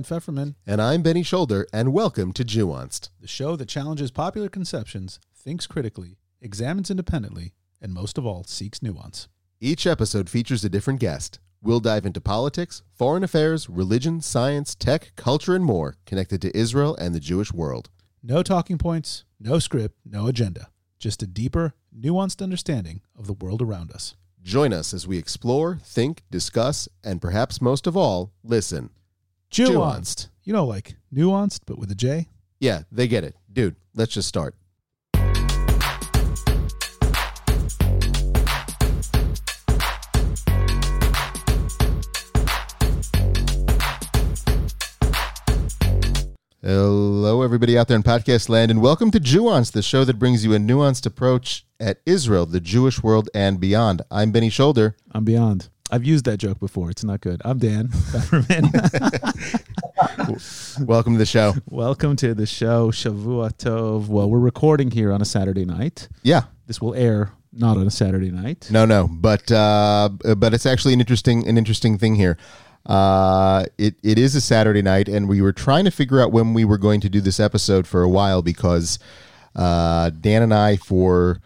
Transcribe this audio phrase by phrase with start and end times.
[0.00, 3.10] Dan Feferman, And I'm Benny Shoulder, and welcome to Nuanced.
[3.20, 8.80] the show that challenges popular conceptions, thinks critically, examines independently, and most of all, seeks
[8.82, 9.28] nuance.
[9.60, 11.38] Each episode features a different guest.
[11.60, 16.96] We'll dive into politics, foreign affairs, religion, science, tech, culture, and more connected to Israel
[16.96, 17.90] and the Jewish world.
[18.22, 20.70] No talking points, no script, no agenda.
[20.98, 24.14] Just a deeper, nuanced understanding of the world around us.
[24.42, 28.88] Join us as we explore, think, discuss, and perhaps most of all, listen.
[29.50, 30.28] Nuanced.
[30.44, 32.28] You know, like nuanced, but with a J.
[32.60, 33.34] Yeah, they get it.
[33.52, 34.54] Dude, let's just start.
[46.62, 50.44] Hello, everybody out there in podcast land, and welcome to Nuance, the show that brings
[50.44, 54.02] you a nuanced approach at Israel, the Jewish world, and beyond.
[54.10, 54.94] I'm Benny Shoulder.
[55.10, 55.70] I'm beyond.
[55.92, 56.88] I've used that joke before.
[56.88, 57.42] It's not good.
[57.44, 57.88] I'm Dan.
[60.86, 61.54] Welcome to the show.
[61.68, 64.06] Welcome to the show, Shavua Tov.
[64.06, 66.08] Well, we're recording here on a Saturday night.
[66.22, 68.68] Yeah, This will air not on a Saturday night.
[68.70, 72.38] No, no, but uh, but it's actually an interesting an interesting thing here.
[72.86, 76.54] Uh, it it is a Saturday night, and we were trying to figure out when
[76.54, 79.00] we were going to do this episode for a while because
[79.56, 81.40] uh, Dan and I, for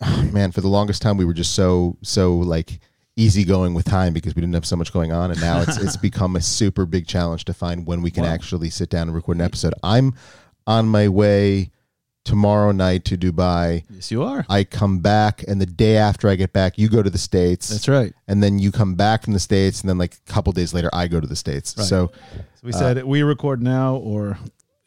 [0.32, 2.80] man, for the longest time, we were just so so like
[3.18, 5.96] easygoing with time because we didn't have so much going on, and now it's it's
[6.10, 8.30] become a super big challenge to find when we can Wow.
[8.30, 9.74] actually sit down and record an episode.
[9.82, 10.14] I'm
[10.66, 11.70] on my way
[12.24, 13.84] tomorrow night to Dubai.
[13.90, 14.44] Yes, you are.
[14.48, 17.68] I come back, and the day after I get back, you go to the states,
[17.68, 18.12] That's right.
[18.26, 20.90] and then you come back from the states, and then like a couple days later,
[20.92, 21.74] I go to the states.
[21.76, 21.86] Right.
[21.86, 22.10] So
[22.54, 24.38] So we said we record now, or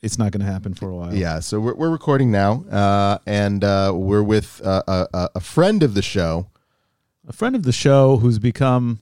[0.01, 1.13] it's not going to happen for a while.
[1.13, 5.39] yeah, so we're we're recording now, uh, and uh, we're with uh, a, a a
[5.39, 6.47] friend of the show.
[7.31, 8.99] A friend of the show who's become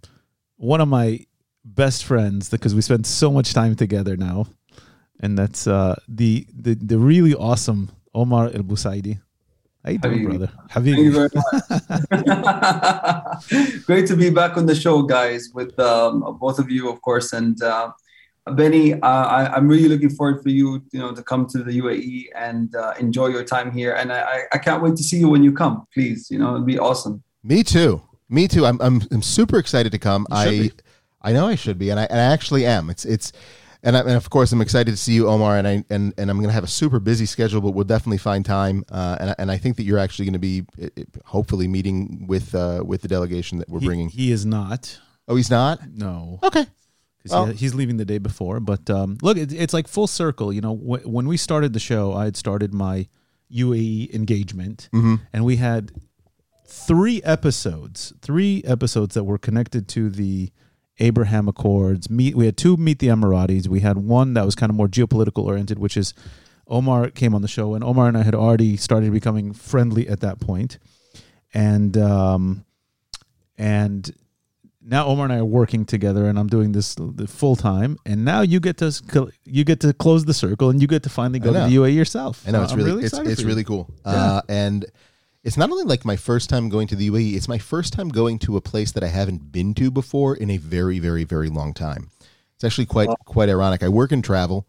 [0.57, 1.25] one of my
[1.65, 4.45] best friends because we spend so much time together now,
[5.19, 9.19] and that's uh, the the the really awesome Omar Al Busaidi.
[9.83, 10.29] How you doing, Habibi.
[10.29, 10.51] brother?
[10.69, 11.43] Thank you very much.
[13.87, 17.33] Great to be back on the show, guys, with um, both of you, of course.
[17.33, 17.91] And uh,
[18.51, 19.07] Benny, uh,
[19.39, 22.75] I, I'm really looking forward for you, you know, to come to the UAE and
[22.75, 23.93] uh, enjoy your time here.
[23.93, 25.87] And I, I- I can't wait to see you when you come.
[25.95, 27.23] Please, you know, it'd be awesome.
[27.43, 28.03] Me too.
[28.29, 28.65] Me too.
[28.65, 30.27] I'm I'm, I'm super excited to come.
[30.31, 30.71] I be.
[31.21, 32.89] I know I should be, and I, and I actually am.
[32.89, 33.31] It's it's.
[33.81, 35.57] And, I, and of course, I'm excited to see you, Omar.
[35.57, 38.17] And I and, and I'm going to have a super busy schedule, but we'll definitely
[38.17, 38.83] find time.
[38.91, 41.65] Uh, and I- and I think that you're actually going to be, uh, uh, hopefully,
[41.69, 44.09] meeting with uh, with the delegation that we're He- bringing.
[44.09, 44.99] He, is not.
[45.29, 45.79] oh, he's not.
[45.93, 46.39] No.
[46.43, 46.65] Okay.
[47.29, 48.59] Well- he's leaving the day before.
[48.59, 50.51] But um, look, it, it's like full circle.
[50.51, 53.07] You know, wh- when we started the show, I had started my
[53.49, 55.15] UAE engagement, Mm-hmm.
[55.33, 55.91] and we had
[56.69, 60.51] three episodes, three episodes that were connected to the
[60.99, 62.09] Abraham Accords.
[62.09, 63.67] Meet, we had two Meet the Emiratis.
[63.67, 66.13] We had one that was kind of more geopolitical oriented, which is
[66.67, 70.19] Omar came on the show, and Omar and I had already started becoming friendly at
[70.19, 70.77] that point,
[71.53, 72.65] and um,
[73.57, 74.11] and
[74.81, 76.95] now Omar and I are working together, and I'm doing this
[77.27, 77.97] full time.
[78.05, 81.09] And now you get to you get to close the circle, and you get to
[81.09, 82.47] finally go to the UAE yourself.
[82.47, 83.89] I know it's I'm really, it's it's really cool.
[84.05, 84.85] Uh, and
[85.43, 88.09] it's not only like my first time going to the UAE; it's my first time
[88.09, 91.49] going to a place that I haven't been to before in a very, very, very
[91.49, 92.09] long time.
[92.55, 93.83] It's actually quite quite ironic.
[93.83, 94.67] I work in travel,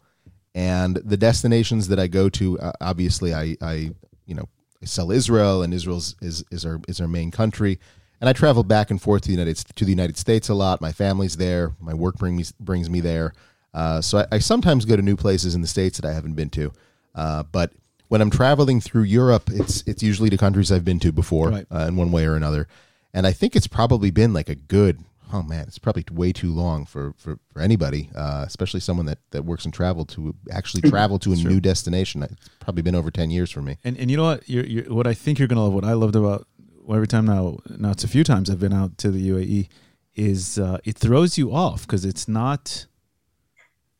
[0.55, 3.91] and the destinations that I go to, uh, obviously, I, I
[4.25, 4.47] you know
[4.81, 7.79] I sell Israel, and Israel's is is our is our main country.
[8.21, 10.79] And I travel back and forth to the United to the United States a lot.
[10.79, 11.73] My family's there.
[11.79, 13.33] My work brings me brings me there.
[13.73, 16.33] Uh, so I, I sometimes go to new places in the states that I haven't
[16.33, 16.71] been to.
[17.15, 17.73] Uh, but
[18.11, 21.65] when I'm traveling through Europe, it's it's usually to countries I've been to before Right.
[21.71, 22.67] uh, in one way or another.
[23.13, 26.51] And I think it's probably been like a good oh man, it's probably way too
[26.51, 30.81] long for for, for anybody, uh, especially someone that, that works in travel to actually
[30.89, 32.21] travel to a new destination.
[32.23, 33.77] It's probably been over ten years for me.
[33.85, 34.49] And and you know what?
[34.49, 35.73] You're, you're, what I think you're gonna love.
[35.73, 36.47] What I loved about
[36.83, 39.69] well, every time now, now it's a few times I've been out to the UAE,
[40.15, 42.87] is uh, it throws you off because it's not,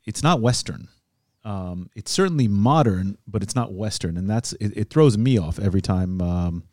[0.06, 0.90] it's not Western.
[1.44, 5.58] Um, it's certainly modern, but it's not Western, and that's it, it throws me off
[5.60, 6.64] every time um,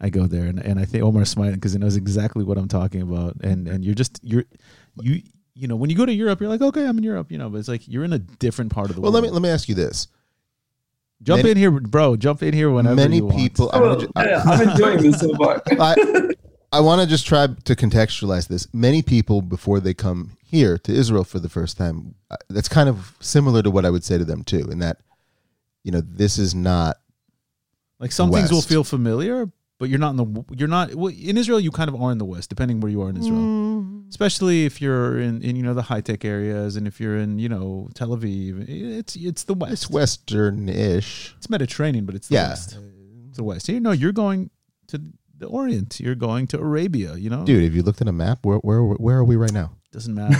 [0.00, 0.44] I go there.
[0.46, 3.36] And, and I think Omar's smiling because he knows exactly what I'm talking about.
[3.42, 4.44] And and you're just you're
[5.00, 5.20] you
[5.54, 7.50] you know when you go to Europe, you're like okay, I'm in Europe, you know,
[7.50, 9.22] but it's like you're in a different part of the Well, world.
[9.22, 10.08] Well, let me let me ask you this:
[11.22, 12.16] jump many- in here, bro.
[12.16, 13.36] Jump in here whenever many you want.
[13.36, 13.70] people.
[13.72, 15.62] I Oh, wanna ju- I- yeah, I'm enjoying this so far.
[15.78, 16.30] I,
[16.72, 18.66] I want to just try to contextualize this.
[18.72, 22.14] Many people, before they come here to Israel for the first time,
[22.48, 24.68] that's kind of similar to what I would say to them too.
[24.70, 24.98] In that,
[25.82, 26.96] you know, this is not
[27.98, 31.36] Like some things will feel familiar, but you're not in the you're not well, in
[31.36, 31.60] Israel.
[31.60, 33.40] You kind of are in the west, depending where you are in Israel.
[33.40, 34.08] Mm.
[34.08, 37.38] Especially if you're in, in you know the high tech areas, and if you're in
[37.40, 39.72] you know Tel Aviv, it's it's the west.
[39.72, 41.34] It's western-ish.
[41.38, 42.48] It's Mediterranean, but it's the Yeah.
[42.50, 42.78] west.
[43.28, 43.68] It's the west.
[43.68, 44.50] You know, you're going
[44.88, 45.00] to
[45.38, 46.00] the Orient.
[46.00, 47.16] You're going to Arabia.
[47.16, 48.38] You know, Dude, have you looked at a map?
[48.46, 49.72] Where where where are we right now?
[49.96, 50.36] Doesn't matter.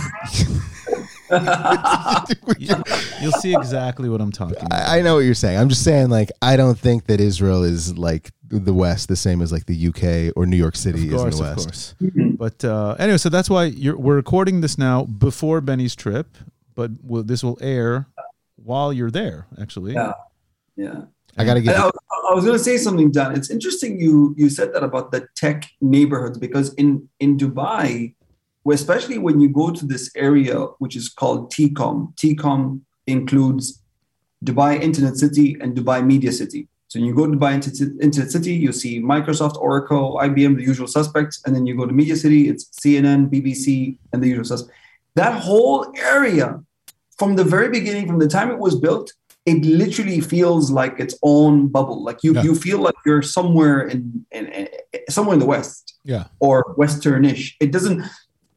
[2.58, 2.82] You-
[3.22, 4.72] You'll see exactly what I'm talking about.
[4.72, 5.58] I, I know what you're saying.
[5.58, 9.40] I'm just saying, like, I don't think that Israel is like the West, the same
[9.40, 11.94] as like the UK or New York City of is in course, the of West.
[11.98, 12.12] course.
[12.36, 16.36] But uh, anyway, so that's why you're, we're recording this now before Benny's trip,
[16.74, 18.06] but will, this will air
[18.56, 19.46] while you're there.
[19.60, 20.12] Actually, Yeah.
[20.76, 21.02] Yeah.
[21.38, 21.76] I gotta get.
[21.76, 21.92] I was,
[22.30, 23.34] I was going to say something, Dan.
[23.34, 28.25] It's interesting you you said that about the tech neighborhoods because in in Dubai, where
[28.74, 33.82] especially when you go to this area which is called TECOM, TECOM includes
[34.44, 36.68] Dubai Internet City and Dubai Media City.
[36.88, 40.86] So you go to Dubai Internet Internet City, you see Microsoft, Oracle, IBM, the usual
[40.86, 44.72] suspects, and then you go to Media City, it's CNN, BBC, and the usual suspects.
[45.14, 46.60] That whole area,
[47.18, 49.12] from the very beginning, from the time it was built,
[49.46, 52.02] it literally feels like its own bubble.
[52.04, 52.42] Like you, Yeah.
[52.42, 54.68] you feel like you're somewhere in, in, in
[55.08, 57.54] somewhere in the West yeah, or Westernish.
[57.60, 58.02] It doesn't.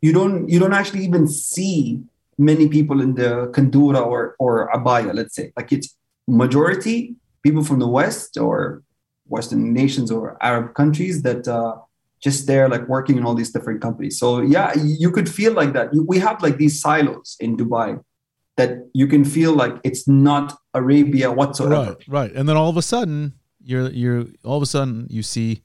[0.01, 0.49] You don't.
[0.49, 2.01] You don't actually even see
[2.37, 5.13] many people in the Kandura or or Abaya.
[5.13, 5.95] Let's say like it's
[6.27, 8.83] majority people from the West or
[9.27, 11.75] Western nations or Arab countries that uh,
[12.21, 14.19] just there like working in all these different companies.
[14.19, 15.89] So yeah, you could feel like that.
[15.93, 17.99] We have like these silos in Dubai
[18.57, 21.93] that you can feel like it's not Arabia whatsoever.
[21.93, 22.31] right, right.
[22.33, 25.61] And then all of a sudden, you're you're all of a sudden you see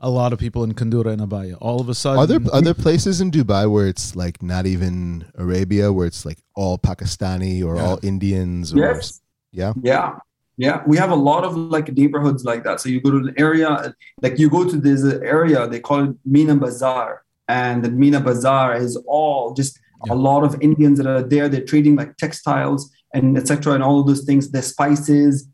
[0.00, 1.56] a lot of people in Kandura and Abaya.
[1.60, 4.66] All of a sudden, Are there are there places in Dubai where it's like not
[4.66, 7.84] even Arabia, where it's like all Pakistani or Yeah.
[7.86, 8.74] all Indians?
[8.74, 9.20] Or, Yes.
[9.52, 9.72] Yeah.
[9.82, 10.18] Yeah.
[10.58, 10.82] Yeah.
[10.86, 12.80] We have a lot of like neighborhoods like that.
[12.80, 16.16] So you go to an area, like you go to this area, they call it
[16.28, 17.22] Meena Bazaar.
[17.48, 20.12] And the Meena Bazaar is all just Yeah.
[20.12, 21.48] a lot of Indians that are there.
[21.48, 23.72] They're trading like textiles and etc.
[23.74, 25.48] and all of those things, the spices,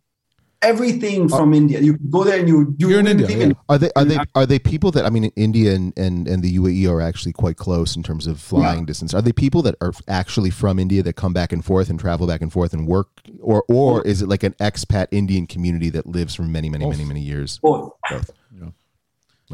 [0.63, 1.81] everything from India.
[1.81, 4.19] You go there and you, you You're in wouldn't India, even- Are they are they
[4.35, 7.57] are they people that I mean India and, and, and the UAE are actually quite
[7.57, 9.13] close in terms of flying distance.
[9.15, 12.27] Are they people that are actually from India that come back and forth and travel
[12.27, 13.09] back and forth and work
[13.41, 17.05] or or is it like an expat Indian community that lives for many many many
[17.05, 17.59] many years?
[17.59, 17.93] both.
[18.11, 18.31] Both.
[18.61, 18.71] Yeah.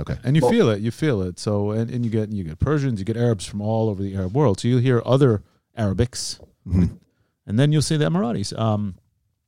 [0.01, 0.17] Okay.
[0.25, 0.81] and you Well- feel it.
[0.81, 1.39] You feel it.
[1.39, 4.15] So and, and you get you get Persians, you get Arabs from all over the
[4.15, 4.61] Arab world.
[4.61, 5.43] So you'll hear other
[5.79, 6.99] Arabics, Mhm.
[7.47, 8.57] and then you'll see the Emiratis.
[8.59, 8.97] Um,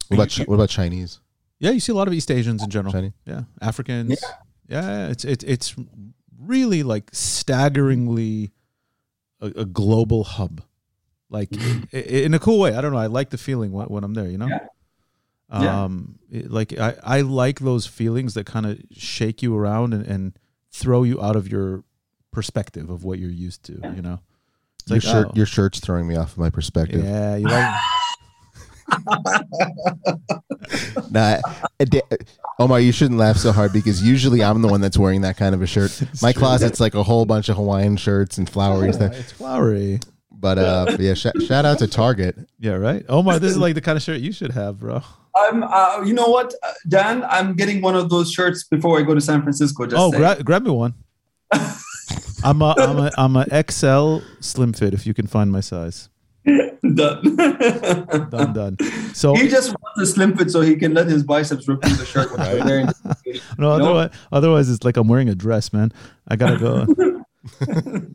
[0.08, 1.20] What about Chi- what about Chinese?
[1.60, 2.92] Yeah, you see a lot of East Asians in general.
[2.92, 3.12] Chinese?
[3.24, 4.20] Yeah, Africans.
[4.68, 5.76] Yeah, it's it's it's
[6.38, 8.50] really like staggeringly
[9.40, 10.62] a, a global hub,
[11.28, 12.74] like i- i- in a cool way.
[12.74, 12.98] I don't know.
[12.98, 14.28] I like the feeling when, when I'm there.
[14.28, 14.46] You know.
[14.48, 14.66] Yeah.
[15.52, 15.84] Yeah.
[15.84, 20.06] Um, it- like I, I like those feelings that kind of shake you around and,
[20.06, 20.38] and
[20.70, 21.82] throw you out of your
[22.32, 23.72] perspective of what you're used to.
[23.94, 24.20] You know.
[24.80, 27.04] It's Your like, shirt oh, your shirt's throwing me off of my perspective.
[27.04, 27.74] yeah, you like.
[31.10, 31.38] Nah,
[32.58, 35.54] Omar, you shouldn't laugh so hard because usually I'm the one that's wearing that kind
[35.54, 36.00] of a shirt.
[36.22, 39.14] My closet's like a whole bunch of Hawaiian shirts and flowery stuff.
[39.14, 40.00] it's flowery.
[40.31, 42.38] But uh, but yeah, sh- shout out to Target.
[42.59, 43.04] Yeah, right.
[43.09, 45.02] Omar, this is like the kind of shirt you should have, bro.
[45.35, 47.25] I'm, uh, you know what, uh, Dan?
[47.28, 49.87] I'm getting one of those shirts before I go to San Francisco.
[49.87, 50.94] Just oh, gra- grab me one.
[52.42, 56.09] I'm a I'm a I'm a XL slim fit if you can find my size.
[56.94, 57.37] done.
[58.30, 58.76] Done done.
[59.12, 61.97] So He just wants a slim fit so he can let his biceps rip through
[61.97, 62.30] the shirt.
[62.32, 62.38] we're
[63.59, 65.92] no, otherwise otherwise it's like I'm wearing a dress, man.
[66.28, 66.87] I gotta go.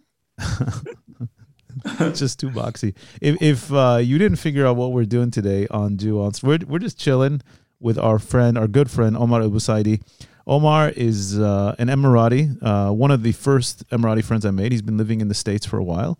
[1.99, 2.95] it's just too boxy.
[3.21, 6.79] If if uh, you didn't figure out what we're doing today on Nuance, we're we're
[6.79, 7.41] just chilling
[7.79, 10.01] with our friend, our good friend Omar Al Busaidi.
[10.47, 14.71] Omar is uh, an Emirati, uh, one of the first Emirati friends I made.
[14.71, 16.19] He's been living in the states for a while.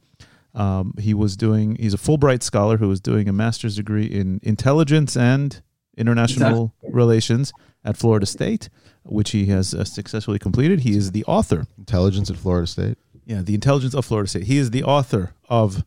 [0.55, 1.75] Um, he was doing.
[1.75, 5.61] He's a Fulbright scholar who was doing a master's degree in intelligence and
[5.97, 8.69] international relations at Florida State,
[9.03, 10.81] which he has uh, successfully completed.
[10.81, 11.67] He is the author.
[11.77, 12.97] Intelligence at Florida State.
[13.25, 14.43] Yeah, the intelligence of Florida State.
[14.43, 15.83] He is the author of.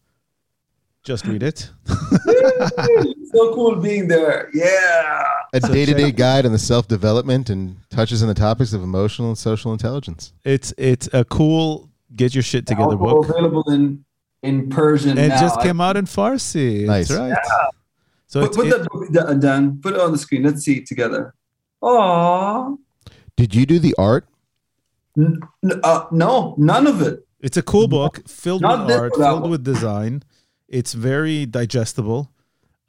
[1.04, 1.70] Just read it.
[1.86, 4.50] so cool being there.
[4.52, 5.24] Yeah.
[5.54, 8.82] A day to day guide on the self development and touches on the topics of
[8.82, 10.34] emotional and social intelligence.
[10.44, 13.28] It's it's a cool get your shit together book.
[13.28, 14.04] available in
[14.42, 15.18] in Persian.
[15.18, 15.40] It now.
[15.40, 16.86] just came out in Farsi.
[16.86, 17.08] Nice.
[17.08, 17.38] That's right.
[18.26, 19.80] So Put, it's, put it- that book Dan.
[19.82, 20.42] Put it on the screen.
[20.42, 21.34] Let's see it together.
[21.82, 22.76] Aww.
[23.36, 24.26] Did you do the art?
[25.16, 27.26] N- n- uh, no, none of it.
[27.40, 29.50] It's a cool book filled Not with art, filled one.
[29.50, 30.24] with design.
[30.68, 32.30] It's very digestible,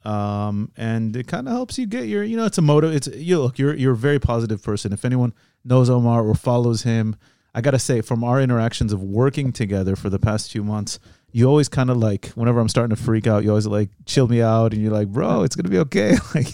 [0.04, 2.24] um, and it kind of helps you get your.
[2.24, 2.92] You know, it's a motive.
[2.92, 3.58] It's you look.
[3.58, 4.92] You're you're a very positive person.
[4.92, 5.32] If anyone
[5.64, 7.14] knows Omar or follows him,
[7.54, 10.98] I gotta say, from our interactions of working together for the past few months,
[11.32, 14.28] you always kind of like whenever I'm starting to freak out, you always like chill
[14.28, 16.16] me out, and you're like, bro, it's gonna be okay.
[16.34, 16.48] like,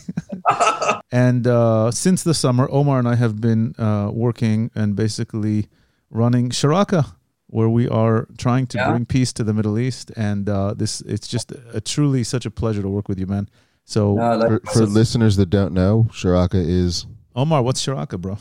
[1.12, 5.68] and uh, since the summer, Omar and I have been uh, working and basically
[6.10, 7.14] running Sharaka,
[7.48, 8.90] where we are trying to Yeah.
[8.90, 10.10] bring peace to the Middle East.
[10.16, 13.48] And uh, this, it's just a truly such a pleasure to work with you, man.
[13.84, 18.38] So, Uh, like, For, for listeners that don't know, Sharaka is Omar, what's Sharaka, bro?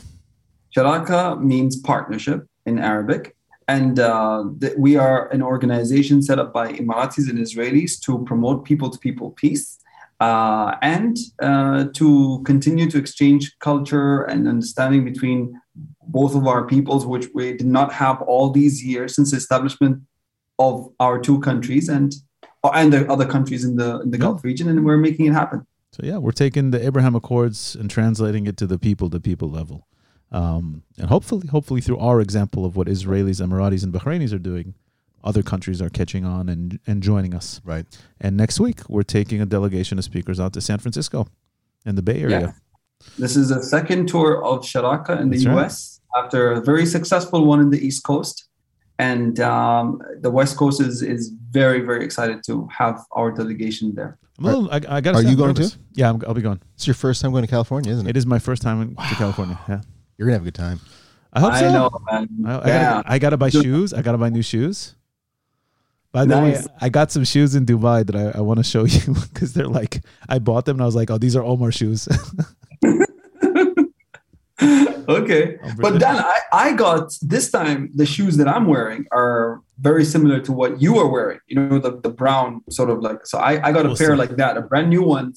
[0.76, 3.35] Sharaka means partnership in Arabic.
[3.68, 8.64] And uh, th- we are an organization set up by Emiratis and Israelis to promote
[8.64, 9.78] people to people peace
[10.20, 15.60] uh, and uh, to continue to exchange culture and understanding between
[16.08, 20.00] both of our peoples, which we did not have all these years since the establishment
[20.58, 22.14] of our two countries and
[22.74, 24.22] and the other countries in the in the Yeah.
[24.24, 25.66] Gulf region, and we're making it happen.
[25.92, 29.48] So yeah, we're taking the Abraham Accords and translating it to the people to people
[29.48, 29.86] level,
[30.32, 34.74] um, and hopefully, hopefully through our example of what Israelis, Emiratis, and Bahrainis are doing,
[35.22, 37.60] other countries are catching on and and joining us.
[37.64, 37.86] right.
[38.20, 41.26] And next week, we're taking a delegation of speakers out to San Francisco,
[41.86, 42.54] in the Bay Area.
[43.18, 45.64] This is the second tour of Sharaka in the That's right.
[45.66, 48.48] US after a very successful one in the East Coast.
[48.98, 54.18] And um, the West Coast is, is very, very excited to have our delegation there.
[54.38, 55.72] I'm a little, I, I gotta Are you going nervous.
[55.72, 55.78] to?
[55.94, 56.60] Yeah, I'm, I'll be going.
[56.74, 58.10] It's your first time going to California, isn't it?
[58.10, 59.58] It is my first time in, to California.
[59.68, 59.80] Yeah,
[60.16, 60.80] You're gonna have a good time.
[61.32, 61.72] I hope I so.
[61.72, 62.28] know, man.
[62.46, 62.82] I, I, yeah.
[62.82, 63.92] gotta, I gotta buy shoes.
[63.92, 64.94] I gotta buy new shoes.
[66.12, 68.84] By the way, I got some shoes in Dubai that I, I want to show
[68.86, 71.72] you because they're like I bought them and I was like, oh, these are Omar
[71.72, 72.08] shoes.
[74.62, 75.58] okay.
[75.78, 75.98] But them.
[75.98, 80.52] then I, I got this time the shoes that I'm wearing are very similar to
[80.52, 81.40] what you are wearing.
[81.48, 84.12] You know, the, the brown sort of like so I, I got a We'll pair
[84.12, 84.16] see.
[84.16, 85.34] like that, a brand new one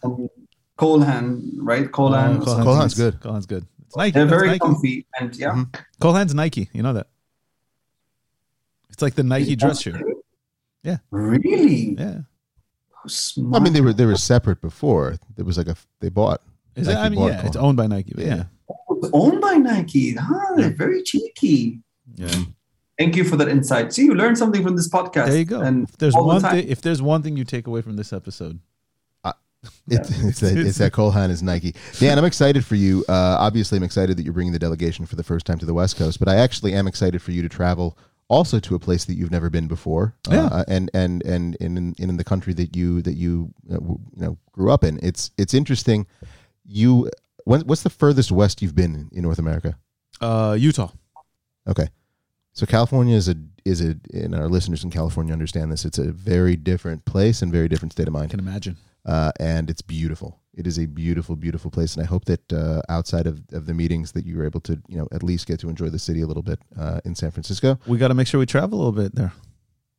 [0.00, 0.28] from
[0.76, 1.90] Cole Haan, right?
[1.90, 2.40] Cole Haan.
[2.40, 2.94] Oh, Cole Haan's nice.
[2.94, 3.20] good.
[3.20, 3.66] Cole Haan's good.
[3.94, 4.10] It's Nike.
[4.12, 4.58] They're very Nike.
[4.58, 5.52] comfy and yeah.
[5.52, 5.74] Mhm.
[6.00, 6.68] Cole Haan's Nike.
[6.72, 7.06] You know that.
[8.90, 10.22] It's like the Nike dress shoe.
[10.82, 10.98] Yeah.
[11.10, 11.94] Really?
[11.98, 12.18] Yeah.
[13.06, 13.60] Smart.
[13.60, 15.16] I mean, they were they were separate before.
[15.36, 16.40] It was like a they bought.
[16.74, 16.96] Is it?
[16.96, 18.12] I mean, bought yeah, it's owned by Nike.
[18.14, 18.44] But yeah.
[18.90, 20.14] It's owned by Nike.
[20.14, 20.54] Huh?
[20.56, 21.80] They're very cheeky.
[22.16, 22.34] Yeah.
[22.98, 23.92] Thank you for that insight.
[23.92, 25.26] See, you learned something from this podcast.
[25.26, 25.60] There you go.
[25.60, 27.96] And If there's all the one thing, if there's one thing you take away from
[27.96, 28.58] this episode,
[29.88, 31.74] It, it's that it's that Cole Haan is Nike.
[31.98, 33.04] Dan, I'm excited for you.
[33.08, 35.74] Uh, obviously, I'm excited that you're bringing the delegation for the first time to the
[35.74, 39.04] West Coast, but I actually am excited for you to travel also to a place
[39.04, 40.46] that you've never been before, Yeah.
[40.46, 44.00] uh, and and and in, in in the country that you that you uh, you
[44.16, 44.98] know grew up in.
[45.02, 46.06] It's it's interesting.
[46.64, 47.10] You
[47.44, 49.76] when, what's the furthest west you've been in, North America?
[50.22, 50.88] uh, Utah.
[51.68, 51.88] Okay.
[52.54, 55.84] So California is a is a and our listeners in California understand this.
[55.84, 58.30] It's a very different place and very different state of I mind.
[58.30, 58.76] can imagine.
[59.06, 60.40] Uh, and it's beautiful.
[60.54, 61.96] It is a beautiful, beautiful place.
[61.96, 64.80] And I hope that uh, outside of, of the meetings that you were able to,
[64.88, 67.30] you know, at least get to enjoy the city a little bit uh, in San
[67.32, 67.78] Francisco.
[67.86, 69.32] We got to make sure we travel a little bit there.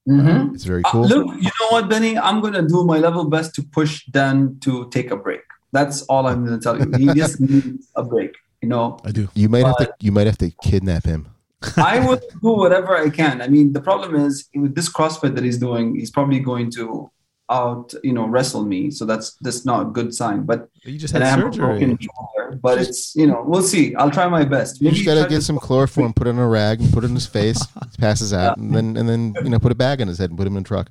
[0.08, 0.54] Mhm.
[0.54, 1.08] It's very Uh, cool.
[1.08, 2.18] look, you know what, Benny?
[2.18, 5.42] I'm going to do my level best to push Dan to take a break.
[5.74, 6.92] That's all I'm going to tell you.
[6.98, 8.32] He just needs a break.
[8.62, 9.28] You know, I do.
[9.36, 11.28] You might have to you might have to kidnap him.
[11.78, 13.42] I will do whatever I can.
[13.42, 17.10] I mean, the problem is with this CrossFit that he's doing, he's probably going to
[17.50, 18.90] out, you know, wrestle me.
[18.92, 20.44] So that's that's not a good sign.
[20.44, 21.98] But You just had I have a broken surgery.
[22.16, 22.60] shoulder.
[22.62, 23.94] But it's you know, we'll see.
[23.96, 24.82] I'll try my best.
[24.82, 27.08] You just gotta to- get some chloroform, put it in a rag, and put it
[27.08, 27.62] in his face.
[27.92, 30.30] He passes out, and then and then you know put a bag on his head
[30.32, 30.90] and put him in a truck.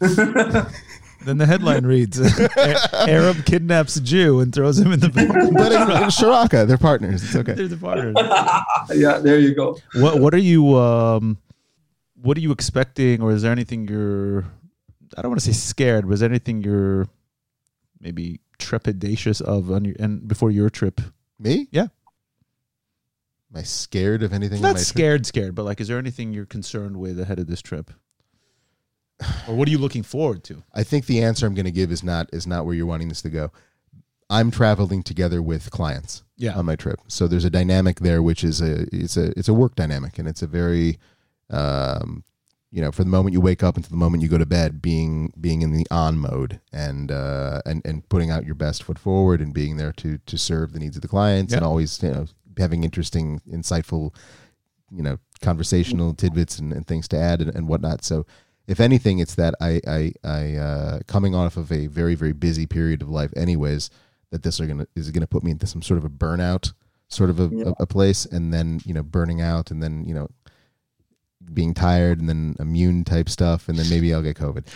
[1.22, 2.18] Then the headline reads:
[2.94, 5.28] Arab kidnaps Jew and throws him in the back.
[5.28, 7.22] But in, in Sharaka, they're partners.
[7.22, 7.52] It's okay.
[7.52, 8.14] They're the partners.
[8.94, 9.76] yeah, there you go.
[9.96, 11.36] What What are you um,
[12.22, 14.46] What are you expecting, or is there anything you're?
[15.16, 17.08] I don't want to say scared, Was there anything you're
[18.00, 21.00] maybe trepidatious of on your and before your trip?
[21.38, 21.68] Me?
[21.70, 21.88] Yeah.
[23.52, 24.60] Am I scared of anything?
[24.60, 24.86] Not my trip?
[24.86, 27.90] scared, scared, but like, is there anything you're concerned with ahead of this trip,
[29.48, 30.62] or what are you looking forward to?
[30.72, 33.08] I think the answer I'm going to give is not is not where you're wanting
[33.08, 33.50] this to go.
[34.32, 38.44] I'm traveling together with clients Yeah, on my trip, so there's a dynamic there, which
[38.44, 40.98] is a it's a it's a work dynamic, and it's a very,
[41.50, 42.22] um,
[42.72, 44.80] you know, from the moment you wake up until the moment you go to bed,
[44.80, 48.98] being being in the on mode and uh, and and putting out your best foot
[48.98, 52.10] forward and being there to to serve the needs of the clients and always you
[52.10, 52.26] know
[52.58, 54.14] having interesting, insightful,
[54.90, 58.04] you know, conversational tidbits and, and things to add and, and whatnot.
[58.04, 58.26] So
[58.66, 62.66] if anything, it's that I, I, I, uh, coming off of a very, very busy
[62.66, 63.88] period of life, anyways,
[64.30, 66.72] that this are gonna is gonna put me into some sort of a burnout,
[67.08, 67.64] sort of a, Yeah.
[67.78, 70.28] a, a place, and then you know, burning out, and then you know,
[71.52, 74.66] being tired, and then immune type stuff, and then maybe I'll get COVID.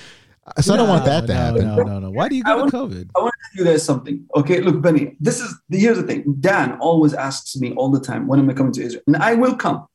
[0.46, 1.66] Uh, so I don't want that to no, happen.
[1.66, 2.10] No, no, no.
[2.10, 3.10] Why do you I go to COVID?
[3.16, 4.26] I want to tell you guys something.
[4.36, 6.36] Okay, look, Benny, this is here's the thing.
[6.40, 9.02] Dan always asks me all the time when am I coming to Israel?
[9.06, 9.86] And I will come.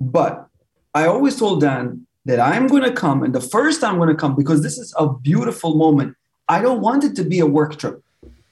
[0.00, 0.46] But
[0.94, 4.08] I always told Dan that I'm going to come, and the first time I'm going
[4.08, 6.16] to come because this is a beautiful moment.
[6.48, 8.02] I don't want it to be a work trip.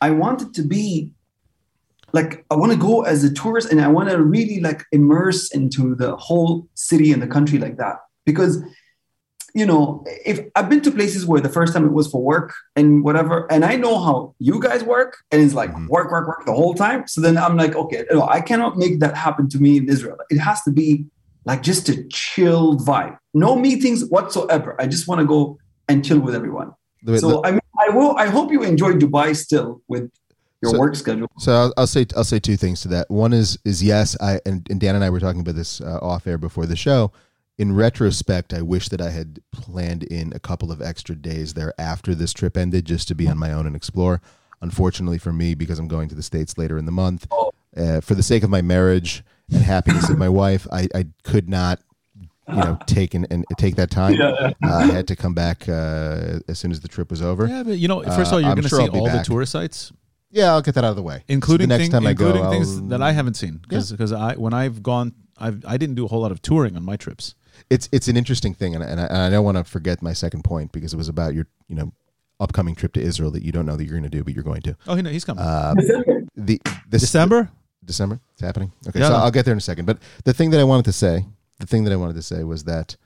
[0.00, 1.12] I want it to be
[2.12, 5.50] like I want to go as a tourist, and I want to really like immerse
[5.52, 8.62] into the whole city and the country like that because
[9.52, 12.54] you know, if I've been to places where the first time it was for work
[12.76, 15.88] and whatever, and I know how you guys work, and it's like Mhm.
[15.88, 17.06] work, work, work the whole time.
[17.08, 20.16] So then I'm like, okay, no, I cannot make that happen to me in Israel.
[20.30, 21.06] It has to be
[21.46, 24.76] like just a chilled vibe, no meetings whatsoever.
[24.78, 26.70] I just want to go and chill with everyone.
[27.22, 28.14] So I mean, I will.
[28.16, 30.10] I hope you enjoy Dubai still with
[30.62, 31.28] your So- work schedule.
[31.38, 33.10] So I'll, I'll say I'll say two things to that.
[33.10, 35.98] One is is yes, I and, and Dan and I were talking about this uh,
[36.02, 37.12] off air before the show.
[37.58, 41.74] In retrospect, I wish that I had planned in a couple of extra days there
[41.78, 44.22] after this trip ended, just to be on my own and explore.
[44.62, 47.26] Unfortunately for me, because I'm going to the states later in the month,
[47.76, 51.48] uh, for the sake of my marriage and happiness of my wife, I, I could
[51.48, 51.80] not,
[52.48, 54.18] you know, take and, and take that time.
[54.20, 57.46] Uh, I had to come back uh, as soon as the trip was over.
[57.46, 58.92] Yeah, but you know, first of Uh, all, you're I'm going to sure see I'll
[58.92, 59.92] be all the tourist sites,
[60.30, 61.24] Yeah, I'll get that out of the way.
[61.28, 63.56] including so the next thing- time I go, including things I'll- that I haven't seen.
[63.62, 66.76] Because because I when I've gone, I've I didn't do a whole lot of touring
[66.76, 67.34] on my trips.
[67.68, 70.12] it's it's an interesting thing, and, and, I, and I don't want to forget my
[70.14, 71.92] second point because it was about your you know
[72.38, 74.44] upcoming trip to Israel that you don't know that you're going to do, but you're
[74.44, 74.76] going to.
[74.86, 75.42] Oh, he, he's coming.
[75.44, 75.74] Uh,
[76.36, 77.50] the this December.
[77.84, 78.72] December, it's happening.
[78.88, 79.08] Okay, Yeah.
[79.08, 79.86] so I'll get there in a second.
[79.86, 81.24] But the thing that I wanted to say,
[81.58, 82.96] the thing that I wanted to say was that,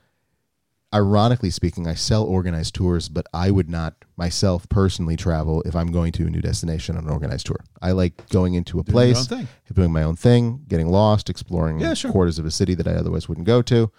[0.93, 5.91] ironically speaking, I sell organized tours, but I would not myself personally travel if I'm
[5.91, 7.59] going to a new destination on an organized tour.
[7.81, 9.27] I like going into a Doing place,
[9.73, 12.11] doing my own thing, getting lost, exploring Yeah, sure.
[12.11, 13.91] quarters of a city that I otherwise wouldn't go to,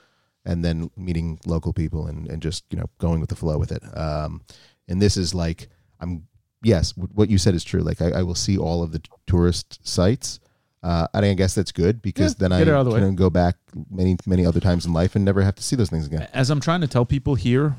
[0.44, 3.72] and then meeting local people and, and just you know going with the flow with
[3.72, 3.82] it.
[3.96, 4.42] Um,
[4.88, 5.68] and this is like
[6.00, 6.26] I'm
[6.62, 7.80] yes, what you said is true.
[7.80, 10.40] Like I, I will see all of the tourist sites.
[10.82, 12.92] Uh, and I guess that's good because Yeah, then I get it out of the
[12.92, 13.00] way.
[13.00, 13.56] can go back
[13.90, 16.28] many many other times in life and never have to see those things again.
[16.32, 17.76] As I'm trying to tell people here,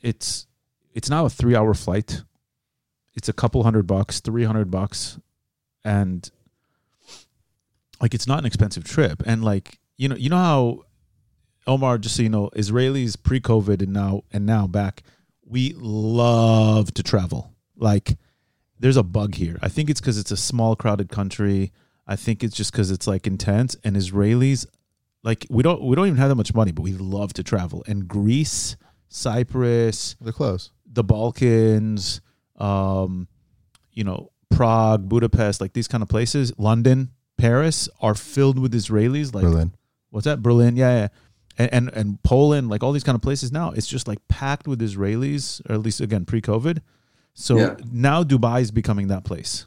[0.00, 0.46] it's
[0.94, 2.22] it's now a three hour flight.
[3.14, 5.18] It's a couple hundred bucks, three hundred bucks,
[5.84, 6.30] and
[8.00, 9.22] like it's not an expensive trip.
[9.26, 10.84] And like you know, you know how
[11.66, 15.02] Omar, just so you know, Israelis pre-COVID and now and now back,
[15.44, 17.52] we love to travel.
[17.76, 18.16] Like
[18.78, 19.58] there's a bug here.
[19.62, 21.72] I think it's because it's a small, crowded country.
[22.06, 23.76] I think it's just because it's like intense.
[23.84, 24.66] And Israelis,
[25.22, 27.82] like we don't we don't even have that much money, but we love to travel.
[27.86, 28.76] And Greece,
[29.08, 30.70] Cyprus, They're close.
[30.90, 32.20] the Balkans,
[32.58, 33.26] um,
[33.92, 39.34] you know, Prague, Budapest, like these kind of places, London, Paris are filled with Israelis.
[39.34, 39.72] Like Berlin.
[40.10, 40.42] what's that?
[40.42, 41.08] Berlin, yeah, yeah.
[41.56, 44.66] And, and and Poland, like all these kind of places now, it's just like packed
[44.68, 46.80] with Israelis, or at least again pre-COVID.
[47.34, 47.76] So Yeah.
[47.90, 49.66] now Dubai is becoming that place,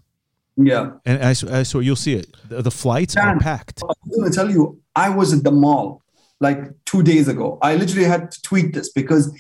[0.58, 0.94] Yeah.
[1.06, 2.36] and I, I swear you'll see it.
[2.50, 3.84] The, the flights are packed.
[3.84, 6.02] I'm going to tell you, I was at the mall
[6.40, 7.60] like two days ago.
[7.62, 9.32] I literally had to tweet this because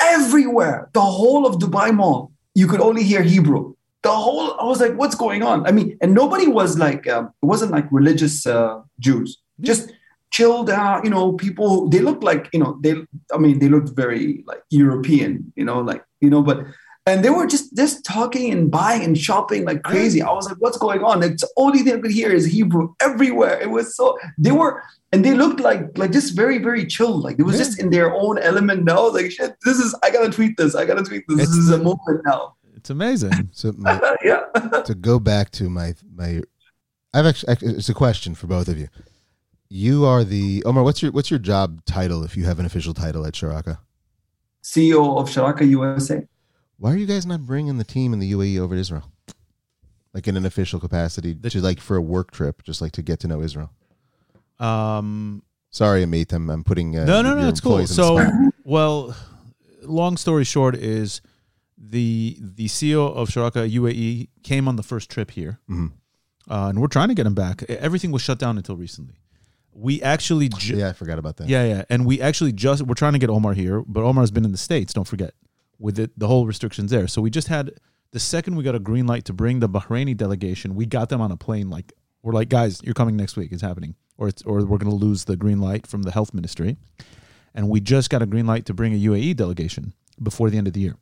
[0.00, 3.74] everywhere, the whole of Dubai Mall, you could only hear Hebrew.
[4.02, 5.66] The whole, I was like, what's going on?
[5.66, 9.92] I mean, and nobody was like, um, it wasn't like religious uh, Jews, just
[10.30, 12.94] chilled out, you know, people, they looked like, you know, they,
[13.32, 16.64] I mean, they looked very like European, you know, like, you know, but,
[17.08, 20.20] and they were just just talking and buying and shopping like crazy.
[20.22, 22.94] I was like, "What's going on?" Like, the only thing I could hear is Hebrew
[23.00, 23.60] everywhere.
[23.60, 27.16] It was so they were and they looked like like just very very chill.
[27.26, 27.64] Like it was Yeah.
[27.64, 28.84] just in their own element.
[28.84, 30.74] Now, like, "Shit, this is I gotta tweet this.
[30.74, 31.40] I gotta tweet this.
[31.40, 33.32] It's this is a moment now." It's amazing.
[33.52, 34.42] So my, yeah.
[34.84, 36.42] to go back to my my
[37.14, 38.88] I've actually it's a question for both of you.
[39.70, 40.82] You are the Omar.
[40.84, 43.78] What's your what's your job title if you have an official title at Sharaka?
[44.62, 46.26] CEO of Sharaka USA.
[46.78, 49.10] Why are you guys not bringing the team in the UAE over to Israel,
[50.14, 53.02] like in an official capacity, The- to like for a work trip, just like to
[53.02, 53.70] get to know Israel?
[54.58, 56.32] Um, Sorry, Amit.
[56.32, 57.78] I'm I'm putting uh, no, no, no, it's cool.
[57.78, 59.16] employees on the So, well,
[59.82, 61.20] long story short is
[61.76, 65.92] the the CEO of Sharaka UAE came on the first trip here, Mhm.
[66.50, 67.62] uh, and we're trying to get him back.
[67.64, 69.14] Everything was shut down until recently.
[69.72, 71.48] We actually, ju- yeah, I forgot about that.
[71.48, 74.44] yeah, yeah, and we actually just we're trying to get Omar here, but Omar's been
[74.44, 74.92] in the states.
[74.92, 75.34] Don't forget,
[75.78, 77.06] with it, the whole restrictions there.
[77.06, 77.72] So we just had
[78.12, 81.20] the second we got a green light to bring the Bahraini delegation, we got them
[81.20, 81.68] on a plane.
[81.70, 83.52] Like we're like, guys, you're coming next week.
[83.52, 86.32] It's happening, or it's or we're going to lose the green light from the health
[86.32, 86.76] ministry,
[87.54, 90.66] and we just got a green light to bring a UAE delegation before the end
[90.66, 90.96] of the year.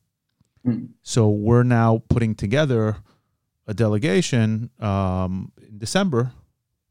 [0.64, 0.86] Hmm.
[1.02, 2.96] So we're now putting together
[3.66, 6.32] a delegation um, in December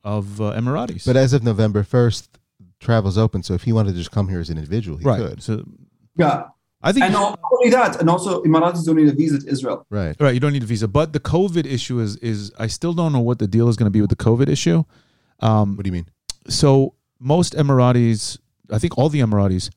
[0.04, 1.06] of uh, Emiratis.
[1.06, 2.38] But as of November first,
[2.80, 3.44] travel's open.
[3.44, 5.20] So if he wanted to just come here as an individual, he right.
[5.20, 5.44] could.
[5.44, 5.66] So
[6.16, 6.46] Yeah.
[6.88, 9.48] I think And you- not only that, and also Emiratis don't need a visa to
[9.56, 9.78] Israel.
[9.90, 10.16] Right.
[10.20, 10.34] right.
[10.36, 13.20] You don't need a visa, but the COVID issue is is I still don't know
[13.30, 14.84] what the deal is going to be with the COVID issue.
[15.40, 16.08] Um, What do you mean?
[16.48, 18.38] so most Emiratis,
[18.72, 19.70] I think all the Emiratis,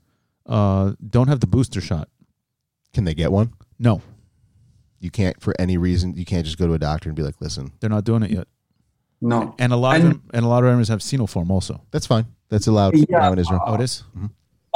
[0.46, 2.08] uh, don't have the booster shot.
[2.94, 3.48] Can they get one?
[3.78, 4.02] No,
[5.00, 6.06] You can't for any reason.
[6.20, 8.30] You can't just go to a doctor and be like, "Listen, they're not doing it
[8.38, 8.48] yet.
[9.20, 9.54] No.
[9.58, 11.74] And a lot of And- them, and a lot of Emiratis have Sinopharm also.
[11.92, 12.26] that's fine.
[12.50, 13.04] That's allowed Yeah.
[13.24, 14.02] now in Israel." Oh, it is.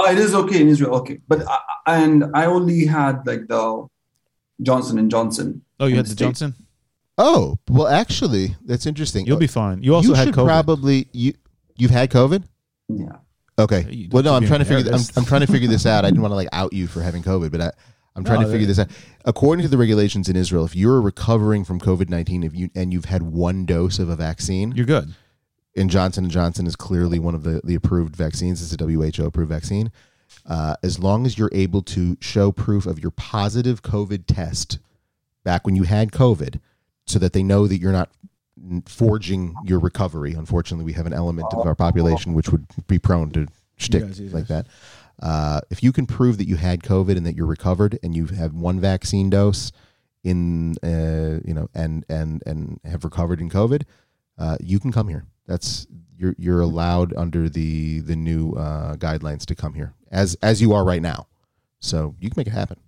[0.04, 0.94] Oh, it is okay in Israel.
[0.96, 3.86] Okay, but I, and I only had like the
[4.60, 5.62] Johnson and Johnson.
[5.78, 6.54] Oh, you had the the Johnson.
[7.18, 9.26] Oh, well, actually, that's interesting.
[9.26, 9.82] You'll be fine.
[9.82, 10.44] You also you had COVID.
[10.46, 11.34] probably you
[11.76, 12.42] you've had COVID.
[12.88, 13.16] Yeah.
[13.58, 13.86] Okay.
[13.90, 14.92] You Well, no, I'm trying to figure.
[14.92, 15.00] I'm.
[15.16, 16.04] I'm trying to figure this out.
[16.04, 17.70] I didn't want to like out you for having COVID, but I,
[18.16, 18.88] I'm trying No, to figure this out.
[19.24, 22.92] According to the regulations in Israel, if you're recovering from COVID 19, if you and
[22.92, 25.14] you've had one dose of a vaccine, You're good.
[25.76, 28.62] And Johnson and Johnson is clearly one of the the approved vaccines.
[28.62, 29.90] It's a WHO approved vaccine.
[30.46, 34.78] Uh, as long as you're able to show proof of your positive COVID test
[35.44, 36.58] back when you had COVID,
[37.06, 38.10] so that they know that you're not
[38.86, 40.32] forging your recovery.
[40.34, 44.46] Unfortunately, we have an element of our population which would be prone to shtick like
[44.48, 44.66] that.
[45.20, 48.26] Uh, if you can prove that you had COVID and that you're recovered and you
[48.26, 49.70] have one vaccine dose
[50.24, 53.82] in, uh, you know, and and and have recovered in COVID,
[54.38, 55.24] uh, you can come here.
[55.46, 55.86] That's
[56.18, 60.72] you're you're allowed under the the new uh, guidelines to come here as as you
[60.72, 61.26] are right now.
[61.80, 62.78] So you can make it happen.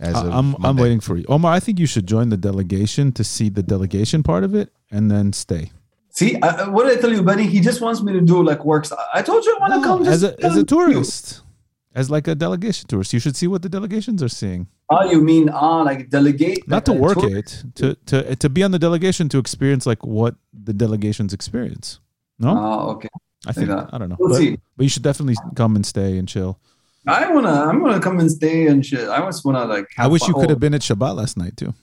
[0.00, 1.52] As I, I'm I'm waiting for you, Omar.
[1.52, 5.10] I think you should join the delegation to see the delegation part of it, and
[5.10, 5.70] then stay.
[6.10, 7.46] See, I, I- what did I tell you, Benny?
[7.46, 8.92] He just wants me to do like works.
[8.92, 11.36] I- I told you I want to No, come as a as a tourist.
[11.44, 11.51] you.
[11.94, 13.12] Tourist, as like a delegation tourist.
[13.12, 14.66] You should see what the delegations are seeing.
[14.90, 16.66] Ah, you mean ah, like delegate?
[16.68, 19.38] Not like to a work tour- it, to to to be on the delegation to
[19.38, 22.00] experience like what the delegations experience.
[22.38, 23.08] No, Ah, okay.
[23.46, 23.88] I think that.
[23.92, 24.58] I don't know, We'll but, see.
[24.76, 26.58] but you should definitely come and stay and chill.
[27.06, 29.08] I wanna, I'm gonna come and stay and shit.
[29.08, 29.86] I just wanna like.
[29.98, 31.74] I wish you could Oh, have been at Shabbat last night too.